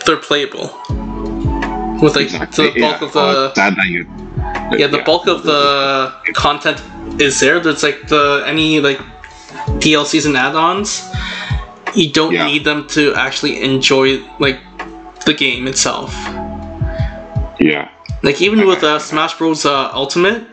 they're 0.06 0.18
playable. 0.18 0.68
With 2.02 2.16
like 2.16 2.26
exactly, 2.26 2.72
the 2.72 2.80
bulk 2.82 3.02
yeah. 3.02 3.06
of 3.08 3.14
the 3.14 3.46
it's 3.48 3.56
sad 3.56 3.76
that 3.76 3.86
you. 3.88 4.06
yeah 4.78 4.88
the 4.88 5.02
bulk 5.06 5.28
of 5.28 5.44
the 5.44 6.12
content 6.34 6.82
is 7.22 7.40
there. 7.40 7.60
There's 7.60 7.84
like 7.84 8.08
the 8.08 8.44
any 8.46 8.80
like 8.80 9.00
DLCs 9.80 10.26
and 10.26 10.36
add-ons. 10.36 11.02
You 11.96 12.12
don't 12.12 12.34
Yeah. 12.34 12.46
need 12.48 12.64
them 12.66 12.88
to 12.90 13.14
actually 13.16 13.62
enjoy 13.64 14.22
like 14.40 14.60
the 15.26 15.34
game 15.34 15.68
itself. 15.68 16.14
Yeah, 17.60 17.90
Like 18.24 18.42
even 18.42 18.66
with 18.68 18.84
uh, 18.84 19.00
Smash 19.00 19.38
Bros. 19.38 19.66
Uh, 19.66 19.90
Ultimate, 19.94 20.44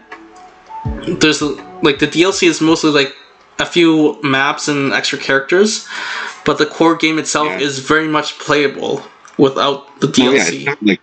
there's 1.18 1.42
like 1.82 1.98
the 1.98 2.06
DLC 2.06 2.46
is 2.46 2.60
mostly 2.60 2.90
like 2.90 3.16
a 3.58 3.66
few 3.66 4.18
maps 4.22 4.68
and 4.68 4.92
extra 4.92 5.18
characters, 5.18 5.88
but 6.44 6.58
the 6.58 6.66
core 6.66 6.94
game 6.96 7.18
itself 7.18 7.48
Yeah. 7.48 7.58
is 7.66 7.80
very 7.80 8.06
much 8.06 8.38
playable 8.38 9.02
without 9.40 10.00
the 10.00 10.06
yeah, 10.08 10.30
DLC. 10.30 10.52
it's 10.54 10.66
not 10.66 10.82
like. 10.82 11.00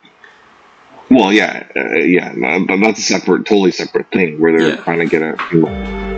Well, 1.09 1.31
yeah, 1.31 1.65
uh, 1.75 1.95
yeah, 1.99 2.33
but 2.67 2.77
that's 2.81 2.99
a 2.99 3.01
separate, 3.01 3.45
totally 3.45 3.71
separate 3.71 4.11
thing 4.11 4.39
where 4.41 4.51
they're 4.57 4.69
Yeah. 4.75 4.83
trying 4.83 4.99
to 4.99 5.05
get 5.05 5.21
a, 5.21 5.37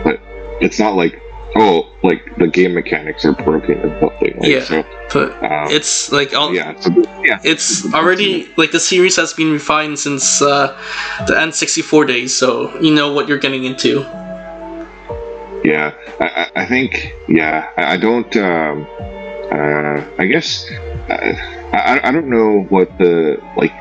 but 0.04 0.20
it's 0.62 0.80
not 0.80 0.96
like 0.96 1.22
oh, 1.56 1.92
like 2.04 2.22
the 2.38 2.48
game 2.48 2.74
mechanics 2.74 3.26
are 3.26 3.34
broken 3.34 3.78
or 3.80 4.00
something. 4.00 4.40
Like, 4.40 4.50
Yeah. 4.50 4.64
So, 4.64 4.84
but 5.14 5.32
um, 5.44 5.68
it's 5.70 6.12
like 6.12 6.34
all, 6.34 6.54
yeah, 6.54 6.80
so 6.80 6.90
yeah, 7.24 7.40
it's 7.44 7.92
already 7.94 8.48
like 8.58 8.72
the 8.72 8.80
series 8.80 9.16
has 9.16 9.34
been 9.34 9.52
refined 9.52 10.00
since 10.00 10.42
uh, 10.42 10.76
the 11.28 11.34
N64 11.36 12.08
days, 12.08 12.34
so 12.36 12.76
you 12.80 12.94
know 12.94 13.12
what 13.14 13.28
you're 13.28 13.40
getting 13.40 13.64
into. 13.66 14.02
Yeah, 15.64 15.94
I, 16.20 16.26
I- 16.26 16.52
I 16.62 16.66
think 16.66 17.14
yeah, 17.28 17.70
I, 17.78 17.94
I 17.94 17.98
don't. 17.98 18.36
Um, 18.38 18.88
uh, 19.52 20.04
I 20.20 20.26
guess 20.26 20.70
uh, 21.10 21.34
I, 21.72 22.00
I 22.04 22.12
don't 22.12 22.30
know 22.30 22.64
what 22.70 22.98
the 22.98 23.42
like 23.58 23.74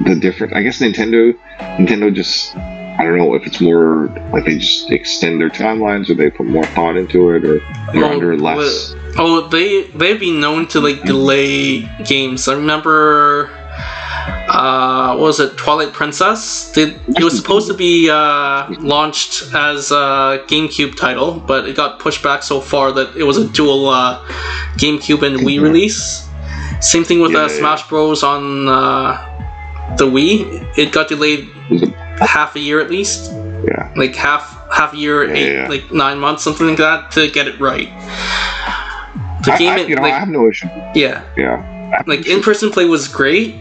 the 0.00 0.14
different. 0.14 0.54
I 0.54 0.62
guess 0.62 0.80
Nintendo 0.80 1.36
Nintendo 1.78 2.12
just 2.12 2.56
I 2.56 3.04
don't 3.04 3.18
know 3.18 3.34
if 3.34 3.46
it's 3.46 3.60
more 3.60 4.08
like 4.32 4.44
they 4.46 4.58
just 4.58 4.90
extend 4.90 5.40
their 5.40 5.50
timelines 5.50 6.08
or 6.10 6.14
they 6.14 6.30
put 6.30 6.46
more 6.46 6.64
thought 6.66 6.96
into 6.96 7.30
it 7.30 7.44
or 7.44 7.60
they're 7.92 8.04
Oh, 8.04 8.12
under 8.14 8.36
less. 8.38 8.94
Oh, 9.18 9.46
they 9.48 9.82
they've 9.84 10.18
been 10.18 10.40
known 10.40 10.66
to 10.68 10.80
like 10.80 11.02
delay 11.04 11.82
games. 12.04 12.48
I 12.48 12.54
remember, 12.54 13.50
uh, 14.48 15.14
what 15.14 15.20
was 15.26 15.40
it 15.40 15.56
Twilight 15.56 15.92
Princess? 15.92 16.72
Did, 16.72 16.98
it 17.08 17.22
was 17.22 17.36
supposed 17.36 17.68
to 17.68 17.74
be 17.74 18.10
uh, 18.10 18.68
launched 18.80 19.54
as 19.54 19.90
a 19.90 20.42
GameCube 20.48 20.96
title, 20.96 21.34
but 21.46 21.68
it 21.68 21.76
got 21.76 21.98
pushed 22.00 22.22
back 22.22 22.42
so 22.42 22.60
far 22.60 22.92
that 22.92 23.16
it 23.16 23.22
was 23.24 23.36
a 23.36 23.48
dual 23.48 23.88
uh, 23.88 24.18
GameCube 24.78 25.22
and 25.22 25.38
Wii 25.40 25.58
Mhm. 25.58 25.62
release. 25.62 26.25
Same 26.80 27.04
thing 27.04 27.20
with 27.20 27.32
Yeah, 27.32 27.44
uh. 27.44 27.48
Smash 27.48 27.88
Bros 27.88 28.22
on 28.22 28.68
uh, 28.68 29.94
the 29.96 30.04
Wii. 30.06 30.78
It 30.78 30.92
got 30.92 31.08
delayed 31.08 31.48
half 32.20 32.54
a 32.56 32.60
year 32.60 32.80
at 32.80 32.90
least 32.90 33.30
Yeah, 33.64 33.92
like 33.96 34.14
half 34.14 34.54
half 34.72 34.92
a 34.94 34.96
year, 34.96 35.24
Yeah, 35.26 35.34
eight, 35.34 35.52
yeah. 35.52 35.68
like 35.68 35.92
nine 35.92 36.18
months, 36.18 36.42
something 36.44 36.66
like 36.66 36.78
that, 36.78 37.10
to 37.12 37.30
get 37.30 37.46
it 37.48 37.58
right. 37.60 37.88
The 39.44 39.52
I, 39.52 39.58
game, 39.58 39.72
I, 39.72 39.78
it- 39.80 39.88
you 39.88 39.96
know, 39.96 40.02
like, 40.02 40.12
I 40.14 40.18
have 40.18 40.28
no 40.28 40.48
issue. 40.48 40.66
yeah, 40.94 41.22
Yeah, 41.36 41.56
I 41.92 41.96
have 41.98 42.06
no 42.06 42.14
like 42.14 42.26
in-person 42.26 42.70
play 42.70 42.84
was 42.84 43.06
great, 43.08 43.54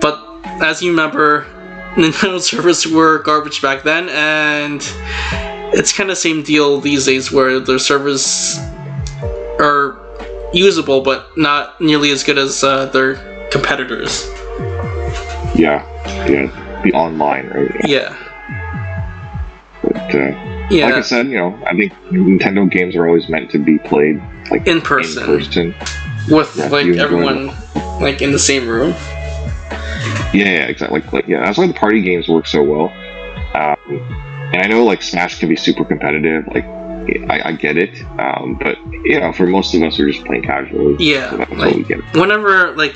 but 0.00 0.18
as 0.60 0.82
you 0.82 0.90
remember, 0.90 1.46
Nintendo 1.96 2.40
servers 2.40 2.86
were 2.86 3.22
garbage 3.22 3.62
back 3.62 3.82
then, 3.82 4.08
and 4.10 4.80
it's 5.74 5.92
kind 5.96 6.10
of 6.10 6.18
same 6.18 6.42
deal 6.42 6.80
these 6.80 7.06
days 7.06 7.30
where 7.32 7.60
their 7.60 7.78
servers 7.78 8.58
are 9.60 9.96
usable, 10.52 11.00
but 11.02 11.36
not 11.36 11.80
nearly 11.80 12.10
as 12.10 12.22
good 12.24 12.38
as 12.38 12.62
uh, 12.64 12.86
their 12.86 13.16
competitors. 13.50 14.28
yeah, 15.54 15.84
yeah, 16.28 16.80
the 16.84 16.92
online, 16.94 17.48
right? 17.48 17.70
Yeah, 17.84 18.16
But 19.82 20.14
uh, 20.14 20.66
yeah, 20.70 20.86
like 20.86 20.94
I 20.94 21.00
said, 21.02 21.26
you 21.28 21.38
know, 21.38 21.58
I 21.66 21.74
think 21.74 21.92
Nintendo 22.10 22.70
games 22.70 22.96
are 22.96 23.06
always 23.06 23.28
meant 23.28 23.50
to 23.50 23.58
be 23.58 23.78
played 23.78 24.20
like 24.50 24.66
in 24.66 24.80
person. 24.80 25.22
in 25.22 25.26
person. 25.26 25.74
with 26.28 26.56
Yeah, 26.56 26.68
like 26.68 26.86
everyone 26.86 27.52
like 28.00 28.22
in 28.22 28.32
the 28.32 28.38
same 28.38 28.68
room. 28.68 28.94
Yeah, 30.34 30.44
yeah, 30.44 30.64
exactly. 30.66 31.00
Like, 31.00 31.12
like, 31.12 31.26
yeah, 31.26 31.40
that's 31.40 31.56
why 31.56 31.66
the 31.66 31.74
party 31.74 32.02
games 32.02 32.28
work 32.28 32.46
so 32.46 32.62
well. 32.62 32.88
Um, 33.54 33.76
and 34.52 34.62
I 34.62 34.66
know 34.66 34.84
like 34.84 35.02
Smash 35.02 35.38
can 35.38 35.48
be 35.48 35.56
super 35.56 35.84
competitive. 35.84 36.46
Like, 36.48 36.66
I, 37.28 37.48
I 37.48 37.52
get 37.52 37.76
it. 37.76 38.02
Um, 38.18 38.58
but 38.60 38.78
you 39.04 39.20
know, 39.20 39.32
for 39.32 39.46
most 39.46 39.74
of 39.74 39.82
us, 39.82 39.98
we're 39.98 40.10
just 40.10 40.24
playing 40.24 40.42
casually. 40.42 40.96
Yeah, 40.98 41.30
so 41.30 41.36
that's 41.38 41.50
like- 41.52 41.58
what 41.58 41.76
we 41.76 41.82
get. 41.84 42.00
whenever 42.14 42.72
like 42.76 42.94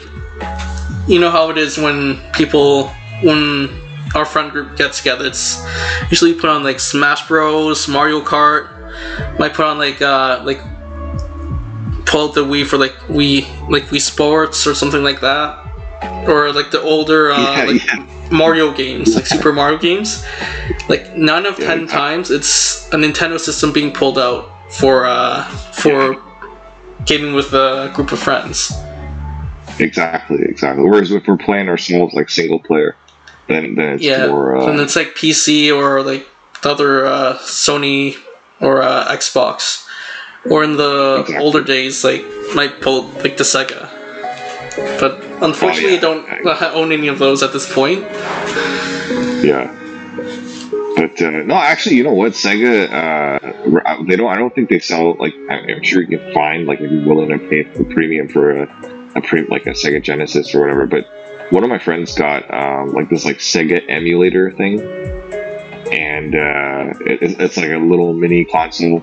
you 1.09 1.19
know 1.19 1.31
how 1.31 1.51
it 1.51 1.59
is 1.59 1.79
when 1.79 2.19
people 2.33 2.89
when 3.23 3.69
our 4.15 4.25
friend 4.25 4.51
group 4.53 4.77
gets 4.77 4.99
together 4.99 5.25
it's 5.27 5.65
usually 6.11 6.35
put 6.35 6.51
on 6.51 6.63
like 6.63 6.79
smash 6.79 7.27
bros 7.27 7.89
mario 7.89 8.21
kart 8.21 8.69
might 9.39 9.55
put 9.55 9.65
on 9.65 9.79
like 9.79 10.01
uh 10.03 10.41
like 10.45 10.61
pull 12.05 12.29
out 12.29 12.35
the 12.35 12.45
wii 12.45 12.65
for 12.67 12.77
like 12.79 12.93
wii 13.09 13.43
like 13.69 13.85
wii 13.85 14.01
sports 14.01 14.67
or 14.67 14.75
something 14.75 15.03
like 15.03 15.21
that 15.21 15.59
or 16.29 16.53
like 16.53 16.71
the 16.71 16.81
older 16.81 17.31
uh, 17.31 17.39
yeah, 17.57 17.65
like 17.65 17.87
yeah, 17.87 18.07
mario 18.31 18.73
games 18.73 19.15
like 19.15 19.27
super 19.27 19.53
mario 19.61 19.79
games 19.79 20.25
like 20.89 21.15
nine 21.17 21.47
of 21.47 21.57
ten 21.57 21.87
times 21.87 22.31
it's 22.31 22.87
a 22.93 22.97
nintendo 22.97 23.39
system 23.39 23.73
being 23.73 23.93
pulled 23.93 24.19
out 24.19 24.51
for 24.73 25.05
uh 25.07 25.45
for 25.73 26.17
gaming 27.05 27.35
with 27.35 27.53
a 27.53 27.91
group 27.95 28.13
of 28.13 28.19
friends 28.19 28.73
exactly, 29.79 30.39
exactly. 30.45 30.85
Whereas 30.85 31.11
if 31.11 31.27
we're 31.27 31.37
playing 31.37 31.69
ourselves 31.69 32.15
like 32.15 32.29
single 32.31 32.61
player, 32.61 32.97
then 33.49 33.75
then 33.75 33.95
it's 33.95 34.03
Yeah, 34.03 34.27
more. 34.29 34.57
Uh, 34.57 34.71
and 34.71 34.81
it's 34.81 34.97
like 34.97 35.15
PC 35.15 35.75
or 35.75 36.03
like 36.03 36.27
the 36.63 36.71
other 36.71 37.07
uh, 37.07 37.39
Sony 37.39 38.17
or 38.61 38.83
uh, 38.83 39.07
Xbox, 39.13 39.87
or 40.51 40.63
in 40.65 40.77
the 40.77 41.21
Exactly. 41.21 41.45
older 41.45 41.65
days, 41.65 42.05
like 42.05 42.25
might 42.55 42.81
pull 42.81 43.05
like 43.25 43.37
the 43.37 43.45
Sega. 43.45 43.89
But 44.77 45.23
unfortunately, 45.43 45.99
Oh, 46.03 46.15
yeah. 46.15 46.29
I 46.29 46.61
don't 46.61 46.75
own 46.75 46.93
any 46.93 47.09
of 47.09 47.19
those 47.19 47.43
at 47.43 47.53
this 47.53 47.73
point. 47.73 48.01
Yeah. 49.45 49.79
But 50.97 51.21
uh, 51.21 51.31
no, 51.45 51.55
actually, 51.55 51.97
you 51.97 52.05
know 52.05 52.13
what? 52.13 52.33
Sega, 52.33 52.89
uh, 52.93 54.03
they 54.05 54.17
don't. 54.17 54.31
I 54.31 54.37
don't 54.37 54.55
think 54.55 54.69
they 54.69 54.79
sell. 54.79 55.15
Like, 55.15 55.35
I'm 55.51 55.83
sure 55.83 56.03
you 56.03 56.19
can 56.19 56.33
find 56.33 56.67
like 56.67 56.81
if 56.81 56.91
you're 56.91 57.05
willing 57.07 57.29
to 57.31 57.39
pay 57.49 57.63
the 57.65 57.85
premium 57.85 58.29
for 58.29 58.63
a, 58.63 59.13
a 59.17 59.21
pre, 59.23 59.45
like 59.47 59.67
a 59.67 59.71
Sega 59.71 60.03
Genesis 60.03 60.55
or 60.55 60.61
whatever. 60.61 60.87
But 60.87 61.07
one 61.51 61.65
of 61.65 61.71
my 61.71 61.79
friends 61.79 62.15
got 62.15 62.49
um, 62.55 62.93
like 62.93 63.09
this 63.09 63.25
like 63.25 63.39
Sega 63.39 63.83
emulator 63.89 64.53
thing, 64.53 64.81
and 65.91 66.35
uh, 66.35 66.95
it, 67.05 67.41
it's 67.41 67.57
like 67.57 67.71
a 67.71 67.79
little 67.79 68.13
mini 68.13 68.45
console, 68.45 69.01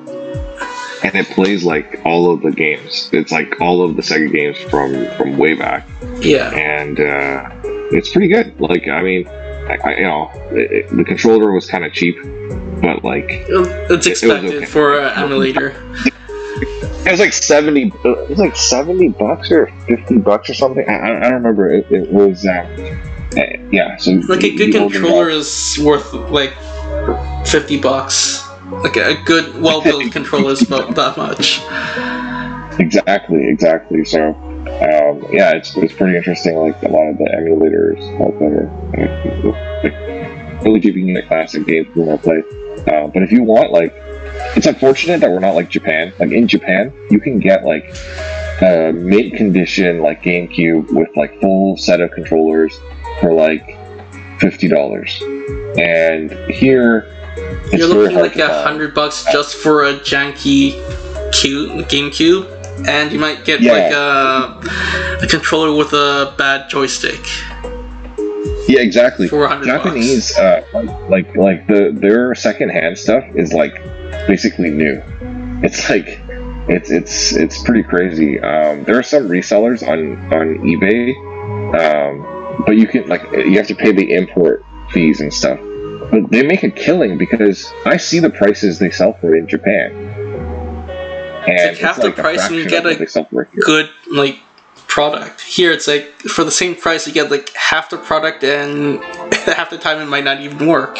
and 1.03 1.15
it 1.15 1.27
plays 1.27 1.63
like 1.63 2.01
all 2.05 2.31
of 2.31 2.41
the 2.41 2.51
games. 2.51 3.09
It's 3.13 3.31
like 3.31 3.59
all 3.61 3.81
of 3.83 3.95
the 3.95 4.01
Sega 4.01 4.31
games 4.31 4.57
from 4.69 5.05
from 5.17 5.37
way 5.37 5.53
back, 5.55 5.87
Yeah. 6.19 6.49
and 6.51 6.99
uh, 6.99 7.49
it's 7.91 8.09
pretty 8.09 8.27
good. 8.27 8.59
Like 8.59 8.87
I 8.87 9.01
mean, 9.01 9.27
I, 9.27 9.77
I, 9.83 9.95
you 9.97 10.03
know, 10.03 10.31
it, 10.51 10.71
it- 10.71 10.95
the 10.95 11.03
controller 11.03 11.51
was 11.51 11.67
kind 11.67 11.85
of 11.85 11.93
cheap, 11.93 12.15
but 12.81 13.03
like 13.03 13.25
It's 13.49 14.07
expected 14.07 14.53
okay. 14.55 14.65
for 14.65 14.99
an 14.99 15.17
emulator. 15.23 15.75
It 17.05 17.11
was 17.11 17.19
like 17.21 17.31
seventy. 17.33 17.93
It 18.03 18.29
was 18.29 18.37
like 18.39 18.55
seventy 18.57 19.07
bucks 19.07 19.49
or 19.51 19.67
fifty 19.87 20.17
bucks 20.17 20.49
or 20.49 20.53
something. 20.53 20.87
I, 20.87 21.15
I 21.17 21.19
don't 21.21 21.33
remember. 21.35 21.69
It, 21.73 21.89
it 21.89 22.11
was. 22.11 22.45
Uh, 22.45 22.51
uh, 23.37 23.41
yeah. 23.71 23.95
So 23.97 24.11
Like 24.27 24.43
a 24.43 24.53
good 24.55 24.69
it 24.69 24.91
controller 24.91 25.29
is 25.29 25.79
worth 25.81 26.13
like 26.13 26.53
fifty 27.47 27.79
bucks. 27.79 28.43
Like 28.71 28.95
a 28.97 29.15
good, 29.23 29.61
well-built 29.61 30.11
controller 30.11 30.51
is 30.51 30.61
about 30.61 30.95
that 30.95 31.17
much. 31.17 31.61
Exactly. 32.79 33.47
Exactly. 33.47 34.05
So. 34.05 34.35
Um, 34.59 35.25
yeah, 35.31 35.55
it's, 35.55 35.75
it's 35.77 35.93
pretty 35.93 36.15
interesting. 36.15 36.55
Like 36.55 36.81
a 36.83 36.89
lot 36.89 37.07
of 37.07 37.17
the 37.17 37.25
emulators 37.25 37.99
out 38.21 38.37
there, 38.39 38.69
really 40.63 40.79
keeping 40.79 41.07
you 41.07 41.15
the 41.15 41.23
classic 41.23 41.65
games 41.65 41.87
you 41.95 42.03
want 42.03 42.21
to 42.21 42.27
play. 42.27 42.43
Uh, 42.93 43.07
but 43.07 43.23
if 43.23 43.31
you 43.31 43.43
want, 43.43 43.71
like, 43.71 43.93
it's 44.55 44.67
unfortunate 44.67 45.21
that 45.21 45.29
we're 45.29 45.39
not 45.39 45.55
like 45.55 45.69
Japan. 45.69 46.13
Like 46.19 46.31
in 46.31 46.47
Japan, 46.47 46.93
you 47.09 47.19
can 47.19 47.39
get 47.39 47.65
like 47.65 47.95
a 48.61 48.91
mint 48.93 49.33
condition 49.35 50.01
like 50.01 50.23
GameCube 50.23 50.91
with 50.91 51.09
like 51.15 51.39
full 51.41 51.77
set 51.77 52.01
of 52.01 52.11
controllers 52.11 52.77
for 53.21 53.33
like 53.33 53.77
fifty 54.39 54.67
dollars, 54.67 55.21
and 55.77 56.31
here 56.49 57.18
it's 57.71 57.73
You're 57.77 57.87
looking 57.87 58.17
like 58.17 58.35
a 58.37 58.63
hundred 58.63 58.93
bucks 58.93 59.25
just 59.31 59.55
for 59.55 59.83
a 59.85 59.93
janky 59.93 60.73
cube, 61.33 61.87
GameCube, 61.87 62.87
and 62.87 63.11
you 63.11 63.19
might 63.19 63.45
get 63.45 63.61
Yeah. 63.61 63.71
like 63.73 63.91
a, 63.93 65.23
a 65.23 65.27
controller 65.27 65.75
with 65.75 65.93
a 65.93 66.33
bad 66.37 66.69
joystick 66.69 67.19
Yeah, 68.67 68.81
exactly. 68.81 69.27
for 69.27 69.45
a 69.45 69.49
bucks. 69.49 69.65
Japanese, 69.65 70.37
uh, 70.37 70.61
like 71.09 71.35
like 71.35 71.67
the 71.67 71.91
their 71.93 72.35
secondhand 72.35 72.97
stuff 72.97 73.23
is 73.35 73.53
like 73.53 73.75
basically 74.27 74.69
new. 74.69 75.01
It's 75.61 75.89
like 75.89 76.19
it's 76.69 76.89
it's 76.91 77.35
it's 77.35 77.61
pretty 77.63 77.83
crazy. 77.83 78.39
Um, 78.39 78.83
there 78.85 78.97
are 78.97 79.03
some 79.03 79.27
resellers 79.27 79.81
on 79.87 80.15
on 80.33 80.59
eBay, 80.59 81.13
um, 81.75 82.63
but 82.65 82.77
you 82.77 82.87
can 82.87 83.07
like 83.07 83.23
you 83.31 83.57
have 83.57 83.67
to 83.67 83.75
pay 83.75 83.91
the 83.91 84.13
import 84.13 84.63
fees 84.91 85.19
and 85.21 85.33
stuff. 85.33 85.59
But 86.11 86.31
they 86.31 86.43
make 86.43 86.63
a 86.63 86.71
killing 86.71 87.17
because 87.17 87.71
I 87.85 87.97
see 87.97 88.19
the 88.19 88.29
prices 88.29 88.79
they 88.79 88.89
sell 88.89 89.13
for 89.13 89.35
in 89.35 89.47
Japan. 89.47 89.91
And 91.47 91.69
like 91.69 91.77
half 91.77 92.01
the 92.01 92.11
price 92.11 92.47
and 92.47 92.55
you 92.55 92.67
get 92.67 92.85
a 92.85 92.95
they 92.95 93.05
sell 93.05 93.25
for 93.25 93.43
it 93.43 93.49
here. 93.51 93.61
Good 93.63 93.89
like 94.11 94.39
product. 94.87 95.41
Here 95.41 95.71
it's 95.71 95.87
like 95.87 96.13
for 96.21 96.43
the 96.43 96.51
same 96.51 96.75
price 96.75 97.07
you 97.07 97.13
get 97.13 97.31
like 97.31 97.53
half 97.53 97.89
the 97.89 97.97
product 97.97 98.43
and 98.43 99.03
half 99.33 99.69
the 99.69 99.77
time 99.77 99.99
it 99.99 100.05
might 100.05 100.23
not 100.23 100.41
even 100.41 100.67
work. 100.67 100.97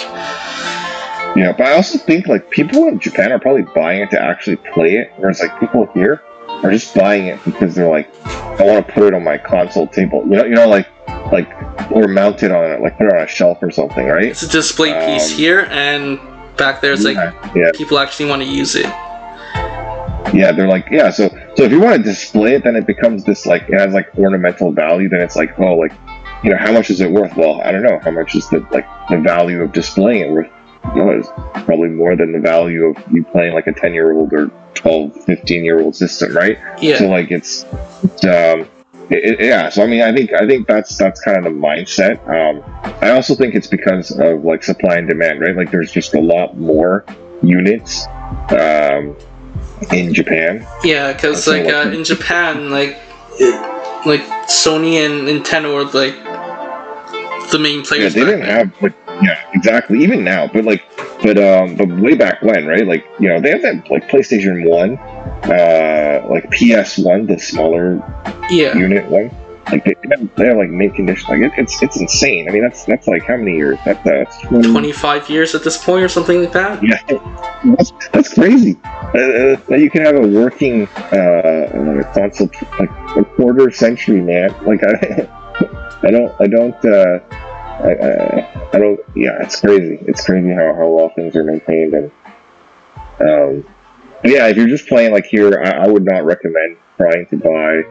Yeah, 1.36 1.54
but 1.56 1.68
I 1.68 1.74
also 1.74 1.98
think 1.98 2.28
like 2.28 2.50
people 2.50 2.88
in 2.88 3.00
Japan 3.00 3.32
are 3.32 3.40
probably 3.40 3.64
buying 3.76 4.02
it 4.02 4.10
to 4.12 4.22
actually 4.22 4.56
play 4.58 4.96
it, 4.96 5.12
whereas 5.18 5.40
like 5.40 5.60
people 5.60 5.86
here 5.94 6.24
are 6.64 6.72
just 6.72 6.94
buying 6.96 7.28
it 7.28 7.44
because 7.46 7.76
they're 7.76 7.90
like, 7.90 8.14
I 8.26 8.64
want 8.64 8.86
to 8.86 8.94
put 8.94 9.04
it 9.04 9.14
on 9.14 9.24
my 9.24 9.38
console 9.38 9.88
table. 9.88 10.24
You 10.24 10.38
know, 10.38 10.46
you 10.46 10.56
know, 10.56 10.68
like 10.68 10.88
like 11.32 11.50
or 11.92 12.08
mounted 12.08 12.52
on 12.52 12.64
it, 12.72 12.82
like 12.82 12.98
put 12.98 13.08
it 13.08 13.14
on 13.14 13.22
a 13.24 13.28
shelf 13.28 13.60
or 13.62 13.72
something, 13.72 14.08
right? 14.08 14.26
It's 14.26 14.44
a 14.44 14.48
display 14.50 14.94
piece 15.08 15.32
Um, 15.32 15.38
here 15.38 15.68
and 15.70 16.20
back 16.58 16.82
there 16.82 16.94
it's 16.94 17.04
like 17.06 17.16
yeah, 17.56 17.72
people 17.74 18.00
actually 18.00 18.30
want 18.30 18.42
to 18.42 18.48
use 18.48 18.76
it. 18.76 18.86
yeah, 20.34 20.52
they're 20.52 20.68
like, 20.68 20.88
yeah. 20.92 21.10
So 21.10 21.30
so 21.56 21.64
if 21.64 21.72
you 21.72 21.80
want 21.80 21.98
to 21.98 22.04
display 22.04 22.56
it, 22.56 22.64
then 22.64 22.76
it 22.76 22.86
becomes 22.86 23.24
this 23.24 23.46
like 23.46 23.64
it 23.70 23.80
has 23.80 23.94
like 23.94 24.08
ornamental 24.18 24.72
value. 24.72 25.10
Then 25.10 25.22
it's 25.22 25.36
like, 25.36 25.58
oh, 25.60 25.76
like 25.76 25.94
you 26.44 26.52
know, 26.52 26.58
how 26.58 26.72
much 26.72 26.90
is 26.90 27.02
it 27.02 27.12
worth? 27.12 27.36
Well, 27.36 27.62
I 27.62 27.72
don't 27.72 27.84
know. 27.84 28.00
How 28.00 28.12
much 28.12 28.36
is 28.36 28.48
the 28.50 28.60
like 28.72 28.88
the 29.10 29.18
value 29.18 29.62
of 29.62 29.72
displaying 29.72 30.22
it 30.22 30.32
worth? 30.32 30.50
No, 30.96 31.10
it's 31.10 31.28
probably 31.66 31.90
more 31.90 32.16
than 32.16 32.32
the 32.32 32.40
value 32.40 32.86
of 32.86 32.98
you 33.12 33.24
playing 33.26 33.54
like 33.54 33.68
a 33.68 33.74
10 33.74 33.94
year 33.94 34.14
old 34.18 34.32
or 34.34 34.50
12, 34.76 35.26
15 35.26 35.64
year 35.66 35.82
old 35.82 35.96
system, 35.96 36.34
right? 36.34 36.58
Yeah. 36.82 36.98
So 36.98 37.08
like 37.10 37.32
it's, 37.32 37.66
it's 38.02 38.24
um, 38.26 38.68
it, 39.10 39.40
it- 39.40 39.46
yeah. 39.46 39.70
So 39.70 39.84
I 39.84 39.88
mean, 39.88 40.02
I 40.02 40.14
think 40.14 40.34
I 40.34 40.48
think 40.48 40.68
that's 40.68 40.98
that's 40.98 41.22
kind 41.22 41.38
of 41.38 41.44
the 41.44 41.50
mindset. 41.50 42.20
Um, 42.28 42.64
I 43.02 43.12
also 43.12 43.36
think 43.36 43.56
it's 43.56 43.68
because 43.68 44.12
of 44.12 44.44
like 44.44 44.64
supply 44.64 44.98
and 44.98 45.08
demand, 45.08 45.42
right? 45.42 45.56
Like 45.56 45.72
there's 45.72 45.92
just 45.92 46.14
a 46.14 46.22
lot 46.22 46.58
more 46.58 47.06
units 47.42 48.06
um, 48.50 49.16
in 49.92 50.14
Japan. 50.14 50.66
Yeah, 50.84 51.14
because 51.14 51.48
like 51.48 51.66
like 51.66 51.74
uh, 51.74 51.90
in 51.90 52.04
Japan, 52.04 52.70
like 52.70 52.98
like 54.06 54.22
Sony 54.48 55.06
and 55.06 55.28
Nintendo 55.28 55.76
are 55.76 55.86
like 55.92 57.52
the 57.52 57.60
main 57.60 57.84
players. 57.84 58.16
Yeah, 58.16 58.24
they 58.24 58.32
didn't 58.32 58.46
then. 58.48 58.70
have 58.70 58.82
like 58.82 58.94
yeah, 59.22 59.50
exactly. 59.54 60.02
Even 60.04 60.24
now, 60.24 60.48
but 60.48 60.64
like, 60.64 60.84
but 61.22 61.38
um, 61.38 61.76
but 61.76 61.88
way 61.88 62.16
back 62.16 62.42
when, 62.42 62.66
right? 62.66 62.86
Like 62.86 63.06
you 63.20 63.28
know, 63.28 63.42
they 63.42 63.50
have 63.50 63.62
that 63.64 63.90
like 63.90 64.08
PlayStation 64.08 64.68
One, 64.68 64.98
uh, 65.44 66.28
like 66.30 66.50
PS 66.52 66.98
One, 66.98 67.26
the 67.26 67.40
smaller 67.40 67.96
Yeah, 68.50 68.78
unit 68.78 69.10
one. 69.10 69.32
Like 69.72 69.86
they, 69.86 69.96
they 70.36 70.46
have, 70.48 70.58
like 70.58 70.70
mint 70.70 70.96
condition. 70.96 71.28
Like 71.30 71.52
it, 71.52 71.60
it's 71.60 71.82
it's 71.84 72.00
insane. 72.00 72.50
I 72.50 72.52
mean, 72.52 72.64
that's 72.64 72.86
that's 72.86 73.08
like 73.08 73.24
how 73.24 73.38
many 73.38 73.56
years? 73.56 73.78
That's 73.86 74.00
uh, 74.00 74.12
that's 74.12 74.42
20, 74.42 74.72
twenty-five 74.72 75.30
years 75.30 75.54
at 75.54 75.64
this 75.64 75.84
point 75.84 76.04
or 76.04 76.10
something 76.10 76.42
like 76.42 76.54
that. 76.54 76.84
Yeah, 76.84 77.00
that's, 77.76 77.92
that's 78.12 78.34
crazy. 78.34 78.80
Uh, 78.84 78.88
uh, 78.88 79.56
that 79.68 79.80
you 79.80 79.92
can 79.92 80.02
have 80.02 80.16
a 80.16 80.28
working 80.28 80.88
uh, 80.88 82.12
console 82.14 82.50
like 82.80 82.90
a 83.16 83.24
quarter 83.36 83.70
century, 83.70 84.22
man. 84.22 84.50
Like 84.66 84.84
I, 84.84 85.30
I 86.08 86.12
don't, 86.12 86.34
I 86.42 86.48
don't, 86.48 86.86
uh, 86.86 87.20
I, 87.84 87.92
I, 87.92 88.70
I 88.74 88.80
don't. 88.80 89.00
Yeah, 89.16 89.38
it's 89.44 89.60
crazy. 89.60 90.00
It's 90.08 90.26
crazy 90.26 90.50
how 90.50 90.74
how 90.74 90.88
well 90.88 91.10
things 91.10 91.36
are 91.36 91.44
maintained 91.44 91.94
and. 91.94 92.12
Um, 93.22 93.66
yeah, 94.24 94.48
if 94.48 94.58
you're 94.58 94.68
just 94.68 94.88
playing 94.88 95.12
like 95.12 95.26
here, 95.26 95.62
I, 95.64 95.86
I 95.86 95.88
would 95.88 96.06
not 96.06 96.26
recommend 96.26 96.78
trying 96.98 97.26
to 97.28 97.38
buy 97.38 97.84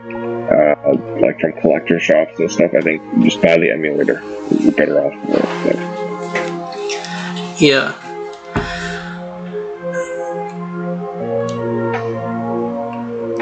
uh, 0.53 0.93
like 1.21 1.41
from 1.41 1.53
collector 1.61 1.99
shops 1.99 2.39
and 2.39 2.51
stuff. 2.51 2.73
I 2.75 2.81
think 2.81 3.03
just 3.23 3.41
buy 3.41 3.57
the 3.57 3.71
emulator. 3.71 4.21
You're 4.61 4.73
better 4.73 5.01
off. 5.01 5.15
it. 5.67 5.77
Yeah. 7.61 7.95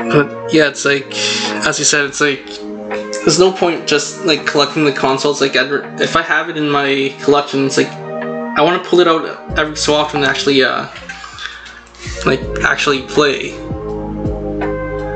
But 0.08 0.54
yeah, 0.54 0.68
it's 0.68 0.84
like, 0.84 1.12
as 1.66 1.78
you 1.78 1.84
said, 1.84 2.04
it's 2.04 2.20
like, 2.20 2.46
there's 3.24 3.40
no 3.40 3.50
point 3.50 3.88
just 3.88 4.24
like 4.24 4.46
collecting 4.46 4.84
the 4.84 4.92
consoles. 4.92 5.40
Like, 5.40 5.56
I'd, 5.56 6.00
if 6.00 6.14
I 6.14 6.22
have 6.22 6.48
it 6.48 6.56
in 6.56 6.70
my 6.70 7.12
collection, 7.22 7.66
it's 7.66 7.76
like, 7.76 7.88
I 7.88 8.62
want 8.62 8.82
to 8.82 8.88
pull 8.88 9.00
it 9.00 9.08
out 9.08 9.58
every 9.58 9.76
so 9.76 9.94
often 9.94 10.22
actually, 10.22 10.62
uh, 10.62 10.88
like, 12.24 12.40
actually 12.62 13.02
play. 13.02 13.50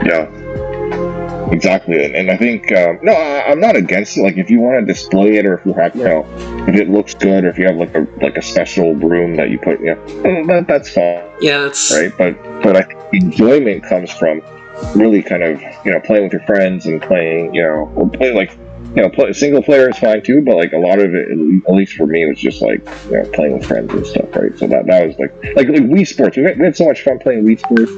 Yeah, 0.06 0.28
exactly. 1.52 2.04
And, 2.04 2.14
and 2.14 2.30
I 2.30 2.36
think 2.36 2.72
um, 2.72 2.98
no, 3.02 3.12
I, 3.12 3.50
I'm 3.50 3.60
not 3.60 3.76
against 3.76 4.16
it. 4.16 4.22
Like 4.22 4.36
if 4.36 4.50
you 4.50 4.60
want 4.60 4.80
to 4.80 4.92
display 4.92 5.36
it, 5.36 5.46
or 5.46 5.58
if 5.58 5.66
you 5.66 5.72
have, 5.74 5.94
you 5.94 6.04
know, 6.04 6.26
if 6.66 6.74
it 6.74 6.88
looks 6.88 7.14
good, 7.14 7.44
or 7.44 7.50
if 7.50 7.58
you 7.58 7.66
have 7.66 7.76
like 7.76 7.94
a 7.94 8.06
like 8.22 8.36
a 8.36 8.42
special 8.42 8.94
room 8.94 9.36
that 9.36 9.50
you 9.50 9.58
put, 9.58 9.80
you 9.80 9.94
know, 9.94 10.46
that, 10.46 10.66
that's 10.66 10.90
fine, 10.90 11.22
Yeah, 11.40 11.62
that's 11.62 11.92
right? 11.92 12.12
But 12.16 12.42
but 12.62 12.76
I 12.76 12.82
think 12.82 13.24
enjoyment 13.24 13.84
comes 13.84 14.10
from 14.10 14.42
really 14.94 15.22
kind 15.22 15.42
of 15.42 15.60
you 15.84 15.92
know 15.92 16.00
playing 16.00 16.24
with 16.24 16.32
your 16.32 16.42
friends 16.42 16.86
and 16.86 17.00
playing, 17.02 17.54
you 17.54 17.62
know, 17.62 17.92
or 17.94 18.08
play 18.08 18.32
like. 18.34 18.56
You 18.94 19.02
know, 19.02 19.10
play, 19.10 19.32
single 19.32 19.62
player 19.62 19.88
is 19.88 19.98
fine 19.98 20.22
too, 20.22 20.42
but 20.42 20.56
like 20.56 20.72
a 20.72 20.78
lot 20.78 20.98
of 20.98 21.14
it, 21.14 21.30
at 21.30 21.74
least 21.74 21.94
for 21.94 22.06
me, 22.06 22.26
was 22.26 22.38
just 22.38 22.60
like 22.60 22.84
you 23.06 23.12
know 23.12 23.30
playing 23.32 23.58
with 23.58 23.66
friends 23.66 23.92
and 23.92 24.06
stuff, 24.06 24.34
right? 24.34 24.56
So 24.58 24.66
that 24.66 24.86
that 24.86 25.06
was 25.06 25.18
like 25.18 25.32
like 25.54 25.68
like 25.68 25.82
Wii 25.82 26.06
Sports. 26.06 26.36
We 26.36 26.42
had, 26.42 26.58
we 26.58 26.64
had 26.64 26.76
so 26.76 26.86
much 26.86 27.02
fun 27.02 27.18
playing 27.18 27.44
Wii 27.44 27.58
Sports 27.60 27.92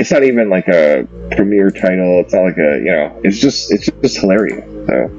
it's 0.00 0.10
not 0.10 0.22
even 0.22 0.48
like 0.48 0.68
a 0.68 1.06
premier 1.32 1.70
title. 1.70 2.20
It's 2.20 2.32
not 2.32 2.44
like 2.44 2.58
a 2.58 2.78
you 2.78 2.90
know. 2.90 3.20
It's 3.22 3.38
just 3.38 3.72
it's 3.72 3.88
just 4.02 4.18
hilarious. 4.18 4.64
So 4.86 5.10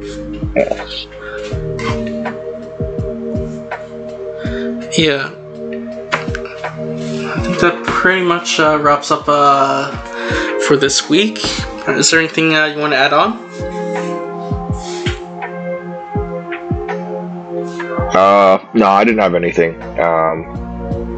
yeah. 0.55 1.11
Yeah. 4.97 5.37
I 7.33 7.39
think 7.43 7.59
that 7.59 7.83
pretty 7.85 8.25
much 8.25 8.59
uh, 8.59 8.79
wraps 8.81 9.11
up 9.11 9.25
uh, 9.27 9.95
for 10.67 10.75
this 10.75 11.09
week. 11.09 11.39
Is 11.87 12.11
there 12.11 12.19
anything 12.19 12.55
uh, 12.55 12.65
you 12.65 12.79
want 12.79 12.93
to 12.93 12.97
add 12.97 13.13
on? 13.13 13.80
Uh, 18.11 18.59
no, 18.73 18.87
I 18.87 19.05
didn't 19.05 19.21
have 19.21 19.35
anything. 19.35 19.81
Um, 19.99 20.45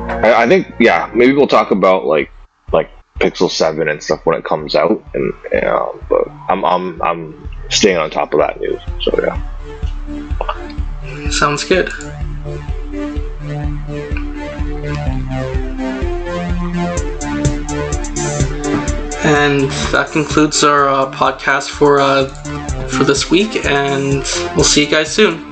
I, 0.08 0.44
I 0.44 0.48
think 0.48 0.74
yeah, 0.80 1.10
maybe 1.14 1.34
we'll 1.34 1.48
talk 1.48 1.72
about 1.72 2.06
like 2.06 2.32
like 2.72 2.90
Pixel 3.20 3.50
Seven 3.50 3.90
and 3.90 4.02
stuff 4.02 4.26
when 4.26 4.38
it 4.38 4.46
comes 4.46 4.76
out, 4.76 5.04
and 5.14 5.34
uh, 5.64 5.88
but 6.08 6.30
I'm 6.50 6.64
I'm 6.64 7.02
I'm 7.02 7.50
staying 7.70 7.98
on 7.98 8.10
top 8.12 8.34
of 8.34 8.40
that 8.40 8.60
news. 8.60 8.82
So 9.02 9.12
yeah, 9.24 9.40
sounds 11.30 11.64
good. 11.64 11.90
And 19.26 19.72
that 19.94 20.10
concludes 20.12 20.64
our 20.64 20.90
uh, 20.90 21.12
podcast 21.12 21.70
for 21.70 22.00
uh, 22.00 22.28
for 22.90 23.04
this 23.04 23.32
week, 23.32 23.66
and 23.66 24.24
we'll 24.56 24.64
see 24.64 24.86
you 24.86 24.92
guys 24.92 25.12
soon. 25.12 25.52